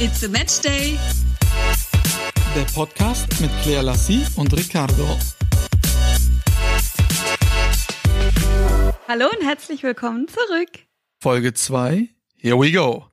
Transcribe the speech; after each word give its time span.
It's 0.00 0.22
a 0.22 0.28
Match 0.28 0.60
Day. 0.60 0.96
Der 2.54 2.62
Podcast 2.72 3.40
mit 3.40 3.50
Claire 3.62 3.82
Lassie 3.82 4.24
und 4.36 4.56
Ricardo. 4.56 5.18
Hallo 9.08 9.26
und 9.26 9.44
herzlich 9.44 9.82
willkommen 9.82 10.28
zurück. 10.28 10.86
Folge 11.20 11.52
2. 11.52 12.10
Here 12.36 12.56
we 12.56 12.70
go. 12.70 13.06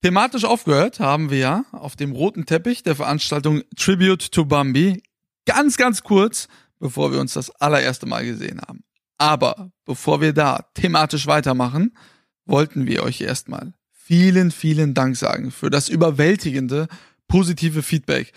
Thematisch 0.00 0.46
aufgehört 0.46 0.98
haben 0.98 1.28
wir 1.28 1.38
ja 1.38 1.64
auf 1.72 1.94
dem 1.94 2.12
roten 2.12 2.46
Teppich 2.46 2.82
der 2.82 2.96
Veranstaltung 2.96 3.60
Tribute 3.76 4.32
to 4.32 4.46
Bambi. 4.46 5.02
Ganz, 5.44 5.76
ganz 5.76 6.04
kurz, 6.04 6.48
bevor 6.78 7.12
wir 7.12 7.20
uns 7.20 7.34
das 7.34 7.50
allererste 7.60 8.06
Mal 8.06 8.24
gesehen 8.24 8.62
haben. 8.66 8.82
Aber 9.18 9.72
bevor 9.84 10.22
wir 10.22 10.32
da 10.32 10.70
thematisch 10.72 11.26
weitermachen, 11.26 11.94
wollten 12.46 12.86
wir 12.86 13.02
euch 13.02 13.20
erstmal 13.20 13.74
vielen, 14.04 14.50
vielen 14.50 14.92
Dank 14.92 15.16
sagen 15.16 15.50
für 15.50 15.70
das 15.70 15.88
überwältigende 15.88 16.88
positive 17.26 17.82
Feedback. 17.82 18.32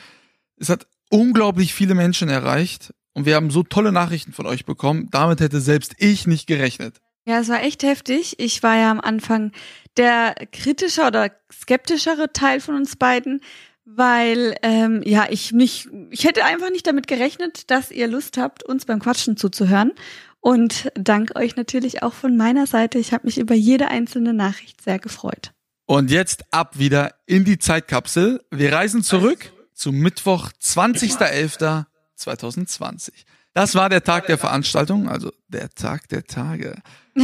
Es 0.55 0.69
hat 0.69 0.87
unglaublich 1.09 1.73
viele 1.73 1.93
Menschen 1.93 2.29
erreicht 2.29 2.93
und 3.13 3.25
wir 3.25 3.35
haben 3.35 3.51
so 3.51 3.63
tolle 3.63 3.91
Nachrichten 3.91 4.31
von 4.31 4.45
euch 4.45 4.65
bekommen. 4.65 5.09
Damit 5.11 5.41
hätte 5.41 5.59
selbst 5.59 5.93
ich 5.97 6.25
nicht 6.25 6.47
gerechnet. 6.47 7.01
Ja, 7.25 7.39
es 7.39 7.49
war 7.49 7.61
echt 7.61 7.83
heftig. 7.83 8.35
Ich 8.39 8.63
war 8.63 8.77
ja 8.77 8.89
am 8.89 9.01
Anfang 9.01 9.51
der 9.97 10.35
kritische 10.53 11.01
oder 11.01 11.31
skeptischere 11.51 12.31
Teil 12.31 12.61
von 12.61 12.75
uns 12.75 12.95
beiden, 12.95 13.41
weil 13.83 14.55
ähm, 14.63 15.01
ja 15.03 15.27
ich 15.29 15.51
nicht, 15.51 15.89
ich 16.11 16.23
hätte 16.23 16.45
einfach 16.45 16.69
nicht 16.69 16.87
damit 16.87 17.07
gerechnet, 17.07 17.69
dass 17.69 17.91
ihr 17.91 18.07
Lust 18.07 18.37
habt, 18.37 18.63
uns 18.63 18.85
beim 18.85 18.99
Quatschen 18.99 19.35
zuzuhören. 19.35 19.91
Und 20.39 20.89
dank 20.95 21.35
euch 21.35 21.57
natürlich 21.57 22.03
auch 22.03 22.13
von 22.13 22.37
meiner 22.37 22.67
Seite. 22.67 22.99
Ich 22.99 23.11
habe 23.11 23.25
mich 23.27 23.37
über 23.37 23.55
jede 23.55 23.89
einzelne 23.89 24.33
Nachricht 24.33 24.81
sehr 24.81 24.99
gefreut. 24.99 25.51
Und 25.87 26.11
jetzt 26.11 26.43
ab 26.51 26.77
wieder 26.77 27.15
in 27.25 27.43
die 27.45 27.57
Zeitkapsel. 27.59 28.43
Wir 28.51 28.73
reisen 28.73 29.03
zurück 29.03 29.53
zum 29.73 29.95
Mittwoch, 29.95 30.51
20.11.2020. 30.61 33.11
Das 33.53 33.73
war 33.73 33.87
der 33.87 34.03
Tag 34.03 34.27
der 34.27 34.37
Veranstaltung, 34.37 35.07
also 35.07 35.31
der 35.47 35.69
Tag 35.69 36.09
der 36.09 36.25
Tage. 36.25 36.75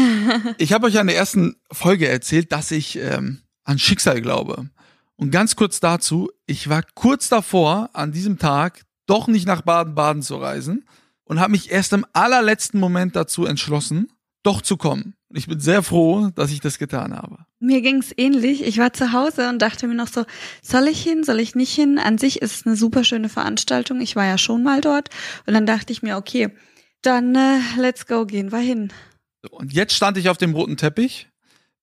Ich 0.57 0.71
habe 0.73 0.87
euch 0.87 0.97
an 0.97 1.05
der 1.05 1.17
ersten 1.17 1.57
Folge 1.71 2.07
erzählt, 2.07 2.51
dass 2.51 2.71
ich 2.71 2.97
ähm, 2.97 3.43
an 3.63 3.77
Schicksal 3.77 4.21
glaube. 4.21 4.71
Und 5.17 5.29
ganz 5.29 5.55
kurz 5.55 5.79
dazu, 5.79 6.31
ich 6.47 6.67
war 6.69 6.81
kurz 6.95 7.29
davor, 7.29 7.91
an 7.93 8.11
diesem 8.11 8.39
Tag 8.39 8.81
doch 9.05 9.27
nicht 9.27 9.45
nach 9.45 9.61
Baden-Baden 9.61 10.23
zu 10.23 10.37
reisen 10.37 10.87
und 11.25 11.39
habe 11.39 11.51
mich 11.51 11.69
erst 11.69 11.93
im 11.93 12.07
allerletzten 12.13 12.79
Moment 12.79 13.15
dazu 13.15 13.45
entschlossen, 13.45 14.11
doch 14.41 14.63
zu 14.63 14.77
kommen. 14.77 15.13
Und 15.33 15.39
ich 15.39 15.47
bin 15.47 15.59
sehr 15.59 15.81
froh, 15.81 16.29
dass 16.35 16.51
ich 16.51 16.59
das 16.59 16.77
getan 16.77 17.15
habe. 17.15 17.39
Mir 17.59 17.81
ging's 17.81 18.13
ähnlich. 18.17 18.63
Ich 18.63 18.77
war 18.77 18.93
zu 18.93 19.13
Hause 19.13 19.49
und 19.49 19.63
dachte 19.63 19.87
mir 19.87 19.95
noch 19.95 20.07
so, 20.07 20.25
soll 20.61 20.87
ich 20.87 21.01
hin, 21.01 21.23
soll 21.23 21.39
ich 21.39 21.55
nicht 21.55 21.73
hin? 21.73 21.97
An 21.97 22.19
sich 22.19 22.43
ist 22.43 22.55
es 22.55 22.67
eine 22.67 22.75
super 22.75 23.03
schöne 23.03 23.29
Veranstaltung. 23.29 23.99
Ich 23.99 24.15
war 24.15 24.25
ja 24.25 24.37
schon 24.37 24.61
mal 24.61 24.79
dort. 24.79 25.09
Und 25.47 25.55
dann 25.55 25.65
dachte 25.65 25.91
ich 25.91 26.03
mir, 26.03 26.17
okay, 26.17 26.51
dann 27.01 27.33
äh, 27.33 27.57
let's 27.79 28.05
go, 28.05 28.27
gehen 28.27 28.51
wir 28.51 28.59
hin. 28.59 28.93
Und 29.49 29.73
jetzt 29.73 29.95
stand 29.95 30.19
ich 30.19 30.29
auf 30.29 30.37
dem 30.37 30.53
roten 30.53 30.77
Teppich, 30.77 31.29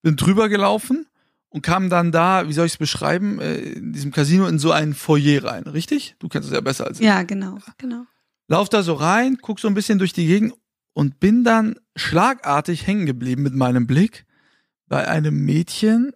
bin 0.03 0.15
drüber 0.15 0.49
gelaufen 0.49 1.07
und 1.49 1.63
kam 1.63 1.91
dann 1.91 2.13
da, 2.13 2.47
wie 2.47 2.53
soll 2.53 2.67
ich 2.67 2.75
es 2.75 2.79
beschreiben, 2.79 3.41
äh, 3.41 3.57
in 3.57 3.93
diesem 3.93 4.13
Casino 4.13 4.47
in 4.47 4.61
so 4.61 4.71
ein 4.71 4.95
Foyer 4.95 5.43
rein, 5.43 5.65
richtig? 5.65 6.15
Du 6.21 6.29
kennst 6.29 6.47
es 6.47 6.55
ja 6.55 6.61
besser 6.61 6.87
als 6.87 7.01
ich. 7.01 7.07
Ja, 7.07 7.25
genau, 7.25 7.59
genau. 7.79 8.05
Lauf 8.47 8.69
da 8.69 8.85
so 8.85 8.95
rein, 8.95 9.39
guck 9.43 9.59
so 9.59 9.67
ein 9.67 9.75
bisschen 9.75 9.99
durch 9.99 10.13
die 10.13 10.29
Gegend 10.29 10.55
und 10.93 11.21
bin 11.21 11.45
dann 11.45 11.77
schlagartig 11.97 12.87
hängen 12.87 13.07
geblieben 13.07 13.43
mit 13.43 13.55
meinem 13.55 13.87
Blick 13.87 14.27
bei 14.89 15.07
einem 15.07 15.45
Mädchen, 15.45 16.13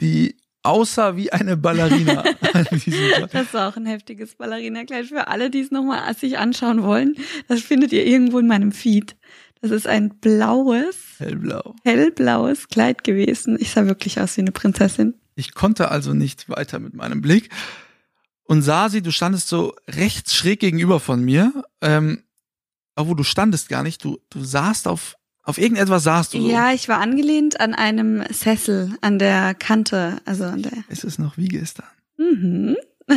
die 0.00 0.36
aussah 0.62 1.16
wie 1.16 1.32
eine 1.32 1.56
Ballerina. 1.56 2.22
das 3.32 3.54
war 3.54 3.68
auch 3.68 3.76
ein 3.76 3.86
heftiges 3.86 4.34
Ballerina-Kleid 4.34 5.06
für 5.06 5.28
alle, 5.28 5.50
die 5.50 5.60
es 5.60 5.70
nochmal 5.70 6.14
sich 6.14 6.38
anschauen 6.38 6.82
wollen. 6.82 7.16
Das 7.48 7.60
findet 7.60 7.92
ihr 7.92 8.06
irgendwo 8.06 8.38
in 8.38 8.46
meinem 8.46 8.72
Feed. 8.72 9.16
Das 9.60 9.70
ist 9.70 9.86
ein 9.86 10.20
blaues, 10.20 10.96
hellblau, 11.18 11.74
hellblaues 11.84 12.68
Kleid 12.68 13.02
gewesen. 13.02 13.56
Ich 13.58 13.70
sah 13.70 13.86
wirklich 13.86 14.20
aus 14.20 14.36
wie 14.36 14.42
eine 14.42 14.52
Prinzessin. 14.52 15.14
Ich 15.34 15.54
konnte 15.54 15.90
also 15.90 16.14
nicht 16.14 16.48
weiter 16.48 16.78
mit 16.78 16.94
meinem 16.94 17.20
Blick 17.20 17.48
und 18.44 18.62
sah 18.62 18.88
sie, 18.88 19.02
du 19.02 19.10
standest 19.10 19.48
so 19.48 19.74
rechts 19.88 20.34
schräg 20.34 20.60
gegenüber 20.60 21.00
von 21.00 21.24
mir, 21.24 21.64
ähm, 21.80 22.22
wo 23.06 23.14
du 23.14 23.22
standest 23.22 23.68
gar 23.68 23.82
nicht, 23.82 24.02
du, 24.02 24.18
du 24.30 24.42
saßt 24.42 24.88
auf, 24.88 25.16
auf 25.42 25.58
irgendetwas 25.58 26.02
saßt 26.04 26.34
du. 26.34 26.40
So. 26.40 26.48
Ja, 26.48 26.72
ich 26.72 26.88
war 26.88 26.98
angelehnt 26.98 27.60
an 27.60 27.74
einem 27.74 28.24
Sessel, 28.30 28.96
an 29.00 29.18
der 29.18 29.54
Kante, 29.54 30.20
also 30.24 30.44
an 30.44 30.62
der. 30.62 30.72
Es 30.88 31.04
ist 31.04 31.18
noch 31.18 31.36
wie 31.36 31.48
gestern. 31.48 31.86
Mhm. 32.16 32.76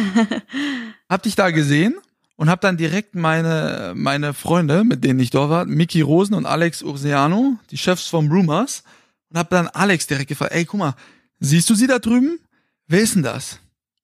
hab 1.09 1.23
dich 1.23 1.35
da 1.35 1.51
gesehen 1.51 1.95
und 2.35 2.49
hab 2.49 2.61
dann 2.61 2.77
direkt 2.77 3.15
meine, 3.15 3.93
meine 3.95 4.33
Freunde, 4.33 4.83
mit 4.83 5.03
denen 5.03 5.19
ich 5.19 5.31
dort 5.31 5.49
war, 5.49 5.65
Miki 5.65 6.01
Rosen 6.01 6.35
und 6.35 6.45
Alex 6.45 6.83
Ursiano, 6.83 7.57
die 7.71 7.77
Chefs 7.77 8.07
vom 8.07 8.31
Rumors, 8.31 8.83
und 9.29 9.39
hab 9.39 9.49
dann 9.49 9.67
Alex 9.67 10.07
direkt 10.07 10.27
gefragt, 10.27 10.53
ey, 10.53 10.65
guck 10.65 10.79
mal, 10.79 10.95
siehst 11.39 11.69
du 11.69 11.75
sie 11.75 11.87
da 11.87 11.99
drüben? 11.99 12.39
Wer 12.87 13.01
ist 13.01 13.15
denn 13.15 13.23
das? 13.23 13.59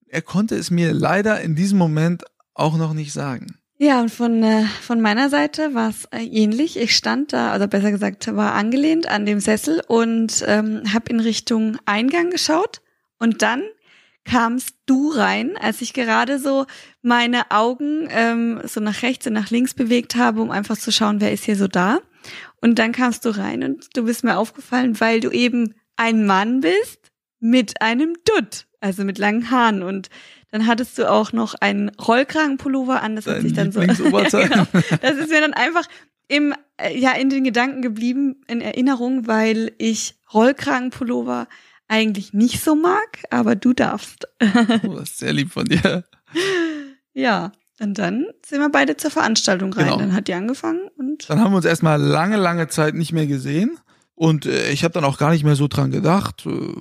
er 0.09 0.21
konnte 0.21 0.55
es 0.55 0.71
mir 0.71 0.94
leider 0.94 1.41
in 1.41 1.55
diesem 1.55 1.77
Moment 1.77 2.23
auch 2.53 2.77
noch 2.77 2.94
nicht 2.94 3.13
sagen. 3.13 3.56
Ja, 3.79 4.01
und 4.01 4.09
von, 4.09 4.41
äh, 4.41 4.65
von 4.65 5.01
meiner 5.01 5.29
Seite 5.29 5.75
war 5.75 5.89
es 5.89 6.05
äh, 6.05 6.23
ähnlich. 6.23 6.77
Ich 6.77 6.95
stand 6.95 7.31
da, 7.31 7.55
oder 7.55 7.67
besser 7.67 7.91
gesagt, 7.91 8.35
war 8.35 8.53
angelehnt 8.53 9.07
an 9.07 9.27
dem 9.27 9.39
Sessel 9.39 9.83
und 9.88 10.43
ähm, 10.47 10.81
habe 10.91 11.11
in 11.11 11.19
Richtung 11.19 11.77
Eingang 11.85 12.31
geschaut. 12.31 12.81
Und 13.19 13.43
dann 13.43 13.61
kamst 14.25 14.75
du 14.88 15.11
rein, 15.11 15.55
als 15.57 15.81
ich 15.81 15.93
gerade 15.93 16.39
so 16.39 16.65
meine 17.03 17.51
Augen 17.51 18.07
ähm, 18.09 18.61
so 18.65 18.79
nach 18.79 19.03
rechts 19.03 19.27
und 19.27 19.33
nach 19.33 19.51
links 19.51 19.75
bewegt 19.75 20.15
habe, 20.15 20.41
um 20.41 20.49
einfach 20.49 20.77
zu 20.77 20.91
schauen, 20.91 21.21
wer 21.21 21.31
ist 21.31 21.45
hier 21.45 21.55
so 21.55 21.67
da. 21.67 21.99
Und 22.61 22.79
dann 22.79 22.91
kamst 22.91 23.25
du 23.25 23.29
rein 23.29 23.63
und 23.63 23.95
du 23.95 24.05
bist 24.05 24.23
mir 24.23 24.38
aufgefallen, 24.38 24.99
weil 24.99 25.19
du 25.19 25.29
eben 25.29 25.75
ein 25.95 26.25
Mann 26.25 26.61
bist 26.61 27.11
mit 27.39 27.79
einem 27.81 28.15
Dutt 28.25 28.66
also 28.79 29.03
mit 29.03 29.17
langen 29.17 29.49
Haaren 29.51 29.83
und 29.83 30.09
dann 30.51 30.67
hattest 30.67 30.97
du 30.97 31.09
auch 31.09 31.33
noch 31.33 31.55
einen 31.55 31.89
Rollkragenpullover 31.89 33.01
an, 33.01 33.15
das 33.15 33.25
Dein 33.25 33.35
hat 33.35 33.41
sich 33.41 33.53
dann 33.53 33.71
so 33.71 33.81
ja, 33.81 33.89
genau, 33.89 34.67
das 35.01 35.17
ist 35.17 35.29
mir 35.29 35.41
dann 35.41 35.53
einfach 35.53 35.85
im 36.27 36.53
äh, 36.77 36.97
ja 36.97 37.11
in 37.11 37.29
den 37.29 37.43
Gedanken 37.43 37.81
geblieben 37.81 38.41
in 38.47 38.61
Erinnerung, 38.61 39.27
weil 39.27 39.73
ich 39.77 40.15
Rollkragenpullover 40.33 41.47
eigentlich 41.88 42.33
nicht 42.33 42.63
so 42.63 42.75
mag, 42.75 43.23
aber 43.29 43.55
du 43.55 43.73
darfst. 43.73 44.27
oh, 44.83 44.95
das 44.95 45.11
ist 45.11 45.19
sehr 45.19 45.33
lieb 45.33 45.51
von 45.51 45.65
dir. 45.65 46.03
Ja, 47.13 47.53
und 47.79 47.97
dann 47.97 48.25
sind 48.45 48.59
wir 48.59 48.69
beide 48.69 48.97
zur 48.97 49.11
Veranstaltung 49.11 49.71
rein. 49.73 49.85
Genau. 49.85 49.97
Dann 49.97 50.13
hat 50.13 50.27
die 50.27 50.33
angefangen 50.33 50.89
und 50.97 51.29
dann 51.29 51.39
haben 51.39 51.51
wir 51.51 51.57
uns 51.57 51.65
erstmal 51.65 52.01
lange 52.01 52.38
lange 52.38 52.67
Zeit 52.67 52.94
nicht 52.94 53.13
mehr 53.13 53.27
gesehen 53.27 53.77
und 54.15 54.45
äh, 54.45 54.71
ich 54.71 54.83
habe 54.83 54.94
dann 54.94 55.05
auch 55.05 55.17
gar 55.17 55.31
nicht 55.31 55.44
mehr 55.44 55.55
so 55.55 55.67
dran 55.67 55.91
gedacht. 55.91 56.45
Äh, 56.45 56.73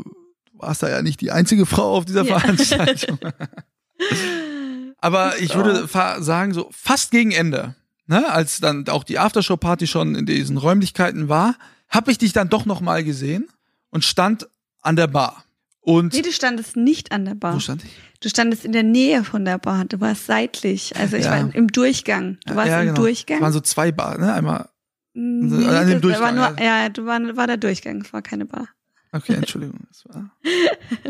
warst 0.59 0.83
da 0.83 0.89
ja 0.89 1.03
nicht 1.03 1.21
die 1.21 1.31
einzige 1.31 1.67
Frau 1.67 1.97
auf 1.97 2.05
dieser 2.05 2.25
ja. 2.25 2.39
Veranstaltung. 2.39 3.19
Aber 4.99 5.39
ich 5.39 5.55
würde 5.55 5.89
sagen, 6.23 6.55
so 6.55 6.69
fast 6.73 7.11
gegen 7.11 7.31
Ende, 7.31 7.75
ne, 8.07 8.31
als 8.31 8.61
dann 8.61 8.89
auch 8.89 9.05
die 9.05 9.19
Aftershow-Party 9.19 9.87
schon 9.87 10.15
in 10.15 10.27
diesen 10.27 10.57
Räumlichkeiten 10.57 11.29
war, 11.29 11.57
habe 11.89 12.11
ich 12.11 12.19
dich 12.19 12.33
dann 12.33 12.49
doch 12.49 12.67
noch 12.67 12.81
mal 12.81 13.05
gesehen 13.05 13.49
und 13.91 14.05
stand 14.05 14.49
an 14.81 14.97
der 14.97 15.07
Bar. 15.07 15.45
Und 15.81 16.15
nee, 16.15 16.23
du 16.23 16.33
standest 16.33 16.77
nicht 16.77 17.13
an 17.13 17.25
der 17.25 17.37
Bar. 17.37 17.55
Wo 17.55 17.61
stand 17.61 17.85
ich? 17.85 17.91
Du 18.21 18.29
standest 18.29 18.65
in 18.65 18.73
der 18.73 18.83
Nähe 18.83 19.23
von 19.23 19.45
der 19.45 19.59
Bar. 19.59 19.85
Du 19.85 20.01
warst 20.01 20.27
seitlich. 20.27 20.97
Also 20.97 21.17
ich 21.17 21.27
ja. 21.27 21.31
war 21.31 21.55
im 21.55 21.69
Durchgang. 21.69 22.39
Du 22.47 22.57
warst 22.57 22.69
ja, 22.69 22.81
genau. 22.81 22.91
im 22.91 22.97
Durchgang. 22.97 23.37
Es 23.37 23.43
waren 23.43 23.53
so 23.53 23.61
zwei 23.61 23.93
Bar, 23.93 24.19
ne? 24.19 24.33
Einmal 24.33 24.69
nee, 25.15 25.67
an 25.67 25.89
dem 25.89 26.01
Durchgang. 26.01 26.37
War 26.37 26.51
nur, 26.51 26.61
ja, 26.61 26.89
du 26.89 27.07
war, 27.07 27.21
war 27.37 27.47
der 27.47 27.57
Durchgang, 27.57 28.01
es 28.01 28.13
war 28.13 28.23
keine 28.23 28.47
Bar. 28.47 28.69
Okay, 29.17 29.35
Entschuldigung. 29.35 29.87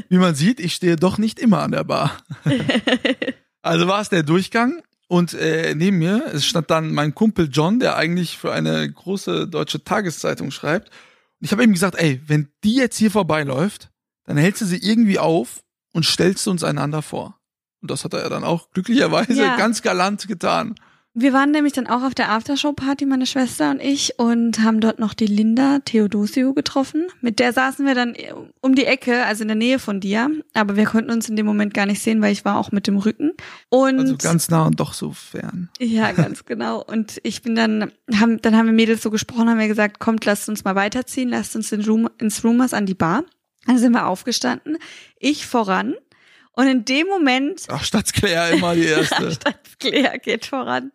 Wie 0.09 0.19
man 0.19 0.35
sieht, 0.35 0.61
ich 0.61 0.75
stehe 0.75 0.97
doch 0.97 1.19
nicht 1.19 1.39
immer 1.39 1.63
an 1.63 1.73
der 1.73 1.85
Bar. 1.85 2.17
also 3.63 3.89
war 3.89 4.01
es 4.01 4.09
der 4.09 4.23
Durchgang 4.23 4.83
und 5.09 5.35
äh, 5.35 5.75
neben 5.75 5.99
mir 5.99 6.27
es 6.33 6.47
stand 6.47 6.71
dann 6.71 6.93
mein 6.93 7.15
Kumpel 7.15 7.49
John, 7.51 7.81
der 7.81 7.97
eigentlich 7.97 8.39
für 8.39 8.53
eine 8.53 8.91
große 8.91 9.49
deutsche 9.49 9.83
Tageszeitung 9.83 10.51
schreibt. 10.51 10.89
Und 11.41 11.47
ich 11.47 11.53
habe 11.53 11.65
ihm 11.65 11.73
gesagt, 11.73 11.97
ey, 11.97 12.21
wenn 12.27 12.49
die 12.65 12.77
jetzt 12.77 12.97
hier 12.97 13.11
vorbeiläuft, 13.11 13.91
dann 14.25 14.37
hältst 14.37 14.63
du 14.63 14.67
sie 14.67 14.79
irgendwie 14.79 15.19
auf 15.19 15.63
und 15.93 16.05
stellst 16.05 16.47
uns 16.49 16.65
einander 16.65 17.03
vor. 17.03 17.39
Und 17.81 17.91
das 17.91 18.05
hat 18.05 18.15
er 18.15 18.23
ja 18.23 18.29
dann 18.29 18.45
auch 18.45 18.71
glücklicherweise 18.71 19.35
ja. 19.35 19.57
ganz 19.57 19.83
galant 19.83 20.27
getan. 20.27 20.75
Wir 21.19 21.33
waren 21.33 21.51
nämlich 21.51 21.73
dann 21.73 21.87
auch 21.87 22.03
auf 22.03 22.15
der 22.15 22.31
Aftershow-Party, 22.31 23.07
meine 23.07 23.25
Schwester 23.25 23.71
und 23.71 23.81
ich, 23.81 24.19
und 24.19 24.63
haben 24.63 24.81
dort 24.81 24.99
noch 24.99 25.15
die 25.15 25.25
Linda 25.25 25.79
Theodosio 25.79 26.53
getroffen. 26.53 27.07
Mit 27.23 27.39
der 27.39 27.55
saßen 27.55 27.87
wir 27.87 27.95
dann 27.95 28.15
um 28.61 28.75
die 28.75 28.85
Ecke, 28.85 29.25
also 29.25 29.41
in 29.41 29.49
der 29.49 29.57
Nähe 29.57 29.79
von 29.79 29.99
dir. 30.01 30.29
Aber 30.53 30.77
wir 30.77 30.85
konnten 30.85 31.11
uns 31.11 31.27
in 31.31 31.37
dem 31.37 31.47
Moment 31.47 31.73
gar 31.73 31.87
nicht 31.87 32.03
sehen, 32.03 32.21
weil 32.21 32.33
ich 32.33 32.45
war 32.45 32.59
auch 32.59 32.71
mit 32.71 32.87
dem 32.87 32.99
Rücken. 32.99 33.33
Und 33.71 33.99
also 33.99 34.17
ganz 34.19 34.51
nah 34.51 34.67
und 34.67 34.79
doch 34.79 34.93
so 34.93 35.13
fern. 35.13 35.71
Ja, 35.81 36.13
ganz 36.17 36.45
genau. 36.45 36.85
Und 36.85 37.19
ich 37.23 37.41
bin 37.41 37.55
dann, 37.55 37.93
haben, 38.15 38.43
dann 38.43 38.55
haben 38.55 38.67
wir 38.67 38.75
Mädels 38.75 39.01
so 39.01 39.11
gesprochen, 39.11 39.49
haben 39.49 39.59
wir 39.59 39.69
gesagt, 39.69 40.01
kommt, 40.01 40.23
lasst 40.27 40.51
uns 40.51 40.65
mal 40.65 40.75
weiterziehen, 40.75 41.31
lasst 41.31 41.57
uns 41.57 41.73
in 41.73 41.83
Room, 41.87 42.11
ins 42.19 42.45
Rumors 42.45 42.75
an 42.75 42.85
die 42.85 42.93
Bar. 42.93 43.25
Dann 43.65 43.79
sind 43.79 43.93
wir 43.93 44.07
aufgestanden. 44.07 44.77
Ich 45.19 45.47
voran 45.47 45.95
Und 46.57 46.69
in 46.69 46.85
dem 46.87 47.07
Moment. 47.07 47.65
Ach, 47.69 47.85
Claire 48.15 48.57
immer 48.57 48.75
die 48.75 48.85
erste. 48.87 49.39
Claire 49.79 50.19
geht 50.19 50.47
voran. 50.47 50.91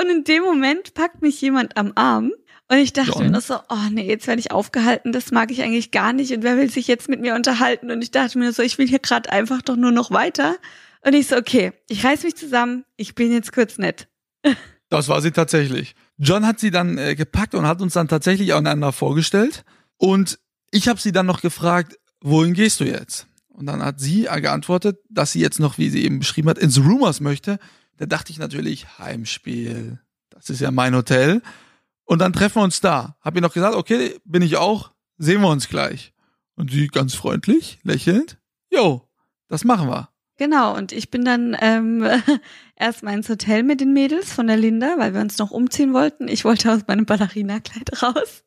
Und 0.00 0.10
in 0.10 0.24
dem 0.24 0.42
Moment 0.42 0.94
packt 0.94 1.22
mich 1.22 1.40
jemand 1.40 1.76
am 1.76 1.92
Arm. 1.94 2.32
Und 2.68 2.78
ich 2.78 2.92
dachte 2.92 3.12
John. 3.12 3.30
mir 3.30 3.40
so, 3.40 3.56
oh 3.68 3.90
nee, 3.92 4.08
jetzt 4.08 4.26
werde 4.26 4.40
ich 4.40 4.50
aufgehalten, 4.50 5.12
das 5.12 5.30
mag 5.30 5.52
ich 5.52 5.62
eigentlich 5.62 5.92
gar 5.92 6.12
nicht. 6.12 6.32
Und 6.32 6.42
wer 6.42 6.56
will 6.56 6.70
sich 6.70 6.88
jetzt 6.88 7.08
mit 7.08 7.20
mir 7.20 7.34
unterhalten? 7.34 7.90
Und 7.90 8.02
ich 8.02 8.10
dachte 8.10 8.38
mir 8.38 8.52
so, 8.52 8.62
ich 8.62 8.78
will 8.78 8.88
hier 8.88 8.98
gerade 8.98 9.30
einfach 9.30 9.62
doch 9.62 9.76
nur 9.76 9.92
noch 9.92 10.10
weiter. 10.10 10.56
Und 11.02 11.12
ich 11.12 11.28
so, 11.28 11.36
okay, 11.36 11.72
ich 11.88 12.04
reiß 12.04 12.24
mich 12.24 12.34
zusammen, 12.34 12.84
ich 12.96 13.14
bin 13.14 13.32
jetzt 13.32 13.52
kurz 13.52 13.78
nett. 13.78 14.08
Das 14.88 15.08
war 15.08 15.20
sie 15.20 15.30
tatsächlich. 15.30 15.94
John 16.16 16.46
hat 16.46 16.58
sie 16.58 16.70
dann 16.70 16.96
äh, 16.96 17.14
gepackt 17.14 17.54
und 17.54 17.66
hat 17.66 17.82
uns 17.82 17.92
dann 17.92 18.08
tatsächlich 18.08 18.54
aneinander 18.54 18.92
vorgestellt. 18.92 19.64
Und 19.98 20.38
ich 20.70 20.88
habe 20.88 21.00
sie 21.00 21.12
dann 21.12 21.26
noch 21.26 21.42
gefragt, 21.42 21.98
wohin 22.20 22.54
gehst 22.54 22.80
du 22.80 22.84
jetzt? 22.84 23.28
Und 23.56 23.64
dann 23.64 23.82
hat 23.82 24.00
sie 24.00 24.24
geantwortet, 24.24 24.98
dass 25.08 25.32
sie 25.32 25.40
jetzt 25.40 25.60
noch, 25.60 25.78
wie 25.78 25.88
sie 25.88 26.04
eben 26.04 26.18
beschrieben 26.18 26.50
hat, 26.50 26.58
ins 26.58 26.78
Rumors 26.78 27.20
möchte. 27.20 27.58
Da 27.96 28.04
dachte 28.04 28.30
ich 28.30 28.38
natürlich, 28.38 28.98
Heimspiel. 28.98 29.98
Das 30.28 30.50
ist 30.50 30.60
ja 30.60 30.70
mein 30.70 30.94
Hotel. 30.94 31.40
Und 32.04 32.18
dann 32.18 32.34
treffen 32.34 32.56
wir 32.56 32.64
uns 32.64 32.82
da. 32.82 33.16
Hab 33.22 33.34
ihr 33.34 33.40
noch 33.40 33.54
gesagt, 33.54 33.74
okay, 33.74 34.20
bin 34.26 34.42
ich 34.42 34.56
auch, 34.56 34.92
sehen 35.16 35.40
wir 35.40 35.48
uns 35.48 35.70
gleich. 35.70 36.12
Und 36.54 36.70
sie 36.70 36.88
ganz 36.88 37.14
freundlich, 37.14 37.78
lächelnd, 37.82 38.38
jo, 38.70 39.08
das 39.48 39.64
machen 39.64 39.88
wir. 39.88 40.10
Genau, 40.36 40.76
und 40.76 40.92
ich 40.92 41.10
bin 41.10 41.24
dann 41.24 41.56
ähm, 41.58 42.06
erstmal 42.76 43.14
ins 43.14 43.30
Hotel 43.30 43.62
mit 43.62 43.80
den 43.80 43.94
Mädels 43.94 44.30
von 44.34 44.48
der 44.48 44.58
Linda, 44.58 44.96
weil 44.98 45.14
wir 45.14 45.22
uns 45.22 45.38
noch 45.38 45.50
umziehen 45.50 45.94
wollten. 45.94 46.28
Ich 46.28 46.44
wollte 46.44 46.70
aus 46.72 46.80
meinem 46.86 47.06
Ballerina-Kleid 47.06 48.02
raus. 48.02 48.44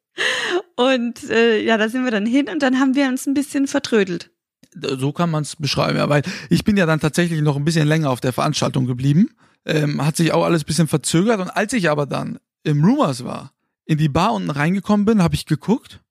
Und 0.76 1.28
äh, 1.32 1.64
ja, 1.64 1.78
da 1.78 1.90
sind 1.90 2.04
wir 2.04 2.12
dann 2.12 2.28
hin 2.28 2.48
und 2.48 2.62
dann 2.62 2.80
haben 2.80 2.94
wir 2.94 3.08
uns 3.08 3.26
ein 3.26 3.34
bisschen 3.34 3.66
vertrödelt. 3.66 4.32
So 4.74 5.12
kann 5.12 5.32
man 5.32 5.44
es 5.44 5.56
beschreiben, 5.56 5.98
ja, 5.98 6.10
weil 6.10 6.22
ich 6.50 6.64
bin 6.64 6.78
ja 6.78 6.86
dann 6.86 7.00
tatsächlich 7.00 7.42
noch 7.42 7.56
ein 7.56 7.66
bisschen 7.66 7.88
länger 7.88 8.10
auf 8.10 8.22
der 8.22 8.34
Veranstaltung 8.34 8.86
geblieben. 8.86 9.30
Ähm, 9.66 10.06
hat 10.06 10.16
sich 10.16 10.32
auch 10.32 10.46
alles 10.46 10.64
ein 10.64 10.68
bisschen 10.68 10.88
verzögert 10.88 11.40
und 11.40 11.50
als 11.50 11.74
ich 11.74 11.90
aber 11.90 12.06
dann 12.06 12.40
im 12.64 12.84
Rumors 12.84 13.24
war, 13.24 13.52
in 13.86 13.98
die 13.98 14.10
Bar 14.10 14.34
unten 14.34 14.52
reingekommen 14.52 15.06
bin, 15.06 15.22
habe 15.22 15.36
ich 15.36 15.46
geguckt 15.46 16.02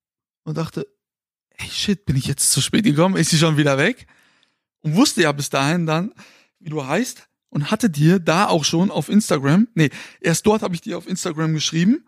und 0.45 0.59
dachte, 0.59 0.87
ey 1.51 1.69
shit, 1.69 2.05
bin 2.05 2.17
ich 2.17 2.27
jetzt 2.27 2.51
zu 2.53 2.61
spät 2.61 2.85
gekommen? 2.85 3.17
Ist 3.17 3.31
sie 3.31 3.39
schon 3.39 3.57
wieder 3.57 3.79
weg? 3.79 4.07
Und 4.81 4.97
wusste 4.97 5.23
ja 5.23 5.33
bis 5.33 5.51
dahin 5.51 5.87
dann, 5.87 6.13
wie 6.59 6.71
du 6.71 6.87
heißt 6.87 7.29
und 7.51 7.71
hatte 7.71 7.91
dir 7.91 8.19
da 8.19 8.47
auch 8.47 8.65
schon 8.65 8.91
auf 8.91 9.09
Instagram, 9.09 9.69
nee, 9.75 9.91
erst 10.21 10.47
dort 10.47 10.63
habe 10.63 10.75
ich 10.75 10.81
dir 10.81 10.99
auf 10.99 11.09
Instagram 11.09 11.55
geschrieben, 11.55 12.07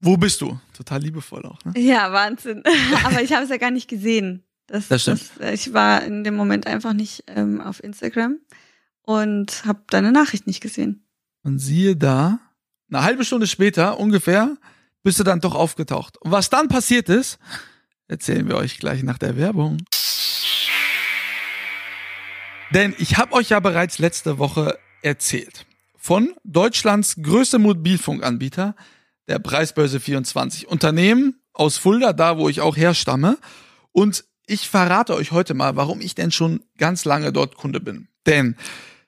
wo 0.00 0.16
bist 0.16 0.40
du? 0.40 0.58
Total 0.76 1.00
liebevoll 1.00 1.44
auch, 1.46 1.64
ne? 1.64 1.78
Ja, 1.80 2.12
Wahnsinn. 2.12 2.62
Aber 3.04 3.22
ich 3.22 3.32
habe 3.32 3.44
es 3.44 3.50
ja 3.50 3.56
gar 3.56 3.70
nicht 3.70 3.88
gesehen. 3.88 4.42
Das, 4.66 4.88
das 4.88 5.02
stimmt. 5.02 5.30
Das, 5.38 5.48
äh, 5.48 5.54
ich 5.54 5.72
war 5.72 6.02
in 6.02 6.24
dem 6.24 6.34
Moment 6.34 6.66
einfach 6.66 6.92
nicht 6.92 7.24
ähm, 7.28 7.60
auf 7.60 7.82
Instagram 7.82 8.38
und 9.02 9.64
habe 9.64 9.82
deine 9.88 10.12
Nachricht 10.12 10.46
nicht 10.46 10.60
gesehen. 10.60 11.06
Und 11.42 11.58
siehe 11.58 11.96
da, 11.96 12.38
eine 12.90 13.02
halbe 13.02 13.24
Stunde 13.24 13.46
später 13.46 13.98
ungefähr 13.98 14.56
bist 15.02 15.18
du 15.18 15.24
dann 15.24 15.40
doch 15.40 15.54
aufgetaucht. 15.54 16.18
Und 16.18 16.30
was 16.30 16.50
dann 16.50 16.68
passiert 16.68 17.08
ist, 17.08 17.38
erzählen 18.06 18.46
wir 18.46 18.56
euch 18.56 18.78
gleich 18.78 19.02
nach 19.02 19.18
der 19.18 19.36
Werbung. 19.36 19.78
Denn 22.72 22.94
ich 22.98 23.18
habe 23.18 23.32
euch 23.34 23.50
ja 23.50 23.60
bereits 23.60 23.98
letzte 23.98 24.38
Woche 24.38 24.78
erzählt 25.02 25.66
von 26.02 26.34
Deutschlands 26.42 27.14
größtem 27.22 27.62
Mobilfunkanbieter, 27.62 28.74
der 29.28 29.38
Preisbörse 29.38 30.00
24. 30.00 30.66
Unternehmen 30.66 31.40
aus 31.52 31.76
Fulda, 31.76 32.12
da 32.12 32.38
wo 32.38 32.48
ich 32.48 32.60
auch 32.60 32.76
herstamme. 32.76 33.38
Und 33.92 34.24
ich 34.46 34.68
verrate 34.68 35.14
euch 35.14 35.32
heute 35.32 35.54
mal, 35.54 35.76
warum 35.76 36.00
ich 36.00 36.14
denn 36.14 36.30
schon 36.30 36.62
ganz 36.78 37.04
lange 37.04 37.32
dort 37.32 37.56
Kunde 37.56 37.80
bin. 37.80 38.08
Denn 38.26 38.56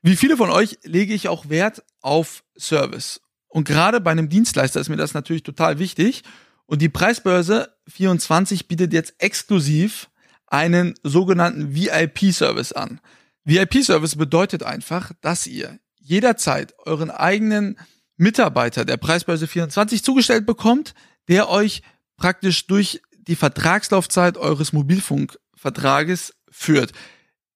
wie 0.02 0.16
viele 0.16 0.36
von 0.36 0.50
euch 0.50 0.78
lege 0.82 1.14
ich 1.14 1.28
auch 1.28 1.48
Wert 1.48 1.82
auf 2.00 2.44
Service. 2.58 3.20
Und 3.48 3.66
gerade 3.66 4.00
bei 4.00 4.10
einem 4.10 4.28
Dienstleister 4.28 4.80
ist 4.80 4.88
mir 4.88 4.96
das 4.96 5.14
natürlich 5.14 5.42
total 5.42 5.78
wichtig. 5.78 6.24
Und 6.66 6.82
die 6.82 6.88
Preisbörse 6.88 7.74
24 7.88 8.68
bietet 8.68 8.92
jetzt 8.92 9.14
exklusiv 9.18 10.10
einen 10.46 10.94
sogenannten 11.02 11.74
VIP-Service 11.74 12.72
an. 12.72 13.00
VIP-Service 13.44 14.16
bedeutet 14.16 14.62
einfach, 14.62 15.12
dass 15.20 15.46
ihr 15.46 15.78
jederzeit 15.98 16.74
euren 16.78 17.10
eigenen 17.10 17.78
Mitarbeiter 18.16 18.84
der 18.84 18.96
Preisbörse 18.96 19.46
24 19.46 20.02
zugestellt 20.02 20.46
bekommt, 20.46 20.94
der 21.28 21.48
euch 21.48 21.82
praktisch 22.16 22.66
durch 22.66 23.02
die 23.26 23.36
Vertragslaufzeit 23.36 24.36
eures 24.36 24.72
Mobilfunkvertrages 24.72 26.34
führt. 26.50 26.92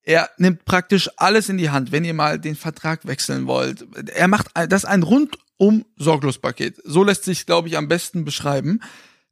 Er 0.03 0.31
nimmt 0.39 0.65
praktisch 0.65 1.11
alles 1.17 1.49
in 1.49 1.59
die 1.59 1.71
Hand, 1.71 1.93
wenn 1.93 2.05
ihr 2.05 2.15
mal 2.15 2.39
den 2.39 2.57
Vertrag 2.57 3.07
wechseln 3.07 3.47
wollt. 3.47 3.87
Er 4.15 4.29
macht 4.29 4.49
das 4.69 4.85
ein 4.85 5.03
rundum 5.03 5.85
sorglos 5.97 6.39
Paket. 6.39 6.81
So 6.85 7.05
lässt 7.05 7.25
sich, 7.25 7.45
glaube 7.45 7.69
ich, 7.69 7.77
am 7.77 7.89
besten 7.89 8.25
beschreiben. 8.25 8.81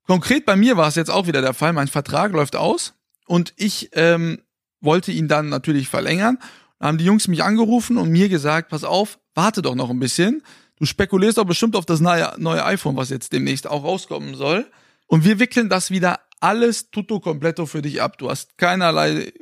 Konkret 0.07 0.45
bei 0.45 0.55
mir 0.55 0.77
war 0.77 0.89
es 0.89 0.95
jetzt 0.95 1.11
auch 1.11 1.27
wieder 1.27 1.41
der 1.41 1.55
Fall. 1.55 1.73
Mein 1.73 1.89
Vertrag 1.89 2.33
läuft 2.33 2.57
aus 2.57 2.95
und 3.27 3.55
ich 3.57 3.91
ähm, 3.93 4.43
wollte 4.81 5.13
ihn 5.13 5.29
dann 5.29 5.49
natürlich 5.49 5.89
verlängern. 5.89 6.39
Da 6.79 6.89
haben 6.89 6.99
die 6.99 7.05
Jungs 7.05 7.27
mich 7.27 7.43
angerufen 7.43 7.97
und 7.97 8.11
mir 8.11 8.29
gesagt, 8.29 8.69
pass 8.69 8.85
auf, 8.85 9.19
warte 9.35 9.63
doch 9.63 9.75
noch 9.75 9.91
ein 9.91 9.99
bisschen. 9.99 10.43
Du 10.79 10.85
spekulierst 10.85 11.39
doch 11.39 11.45
bestimmt 11.45 11.75
auf 11.75 11.87
das 11.87 12.01
neue, 12.01 12.35
neue 12.37 12.65
iPhone, 12.65 12.97
was 12.97 13.09
jetzt 13.09 13.33
demnächst 13.33 13.67
auch 13.67 13.83
rauskommen 13.83 14.35
soll. 14.35 14.71
Und 15.07 15.25
wir 15.25 15.39
wickeln 15.39 15.69
das 15.69 15.91
wieder 15.91 16.21
alles 16.47 16.93
tutto 16.93 17.19
completo 17.19 17.67
für 17.67 17.83
dich 17.83 18.01
ab. 18.01 18.19
Du 18.19 18.31
hast 18.31 18.57
keinerlei, 18.57 19.33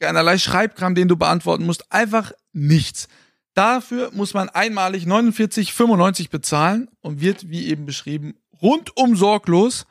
keinerlei 0.00 0.38
Schreibkram, 0.38 0.96
den 0.96 1.06
du 1.06 1.16
beantworten 1.16 1.64
musst. 1.64 1.92
Einfach 1.92 2.32
nichts. 2.52 3.06
Dafür 3.54 4.10
muss 4.12 4.34
man 4.34 4.48
einmalig 4.48 5.04
49,95 5.04 6.30
bezahlen 6.30 6.88
und 7.00 7.20
wird, 7.20 7.48
wie 7.48 7.66
eben 7.66 7.86
beschrieben, 7.86 8.34
rundum 8.60 9.14
sorglos 9.14 9.86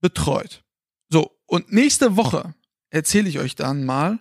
betreut. 0.00 0.64
So, 1.10 1.36
und 1.44 1.70
nächste 1.70 2.16
Woche 2.16 2.54
erzähle 2.88 3.28
ich 3.28 3.38
euch 3.38 3.54
dann 3.54 3.84
mal, 3.84 4.18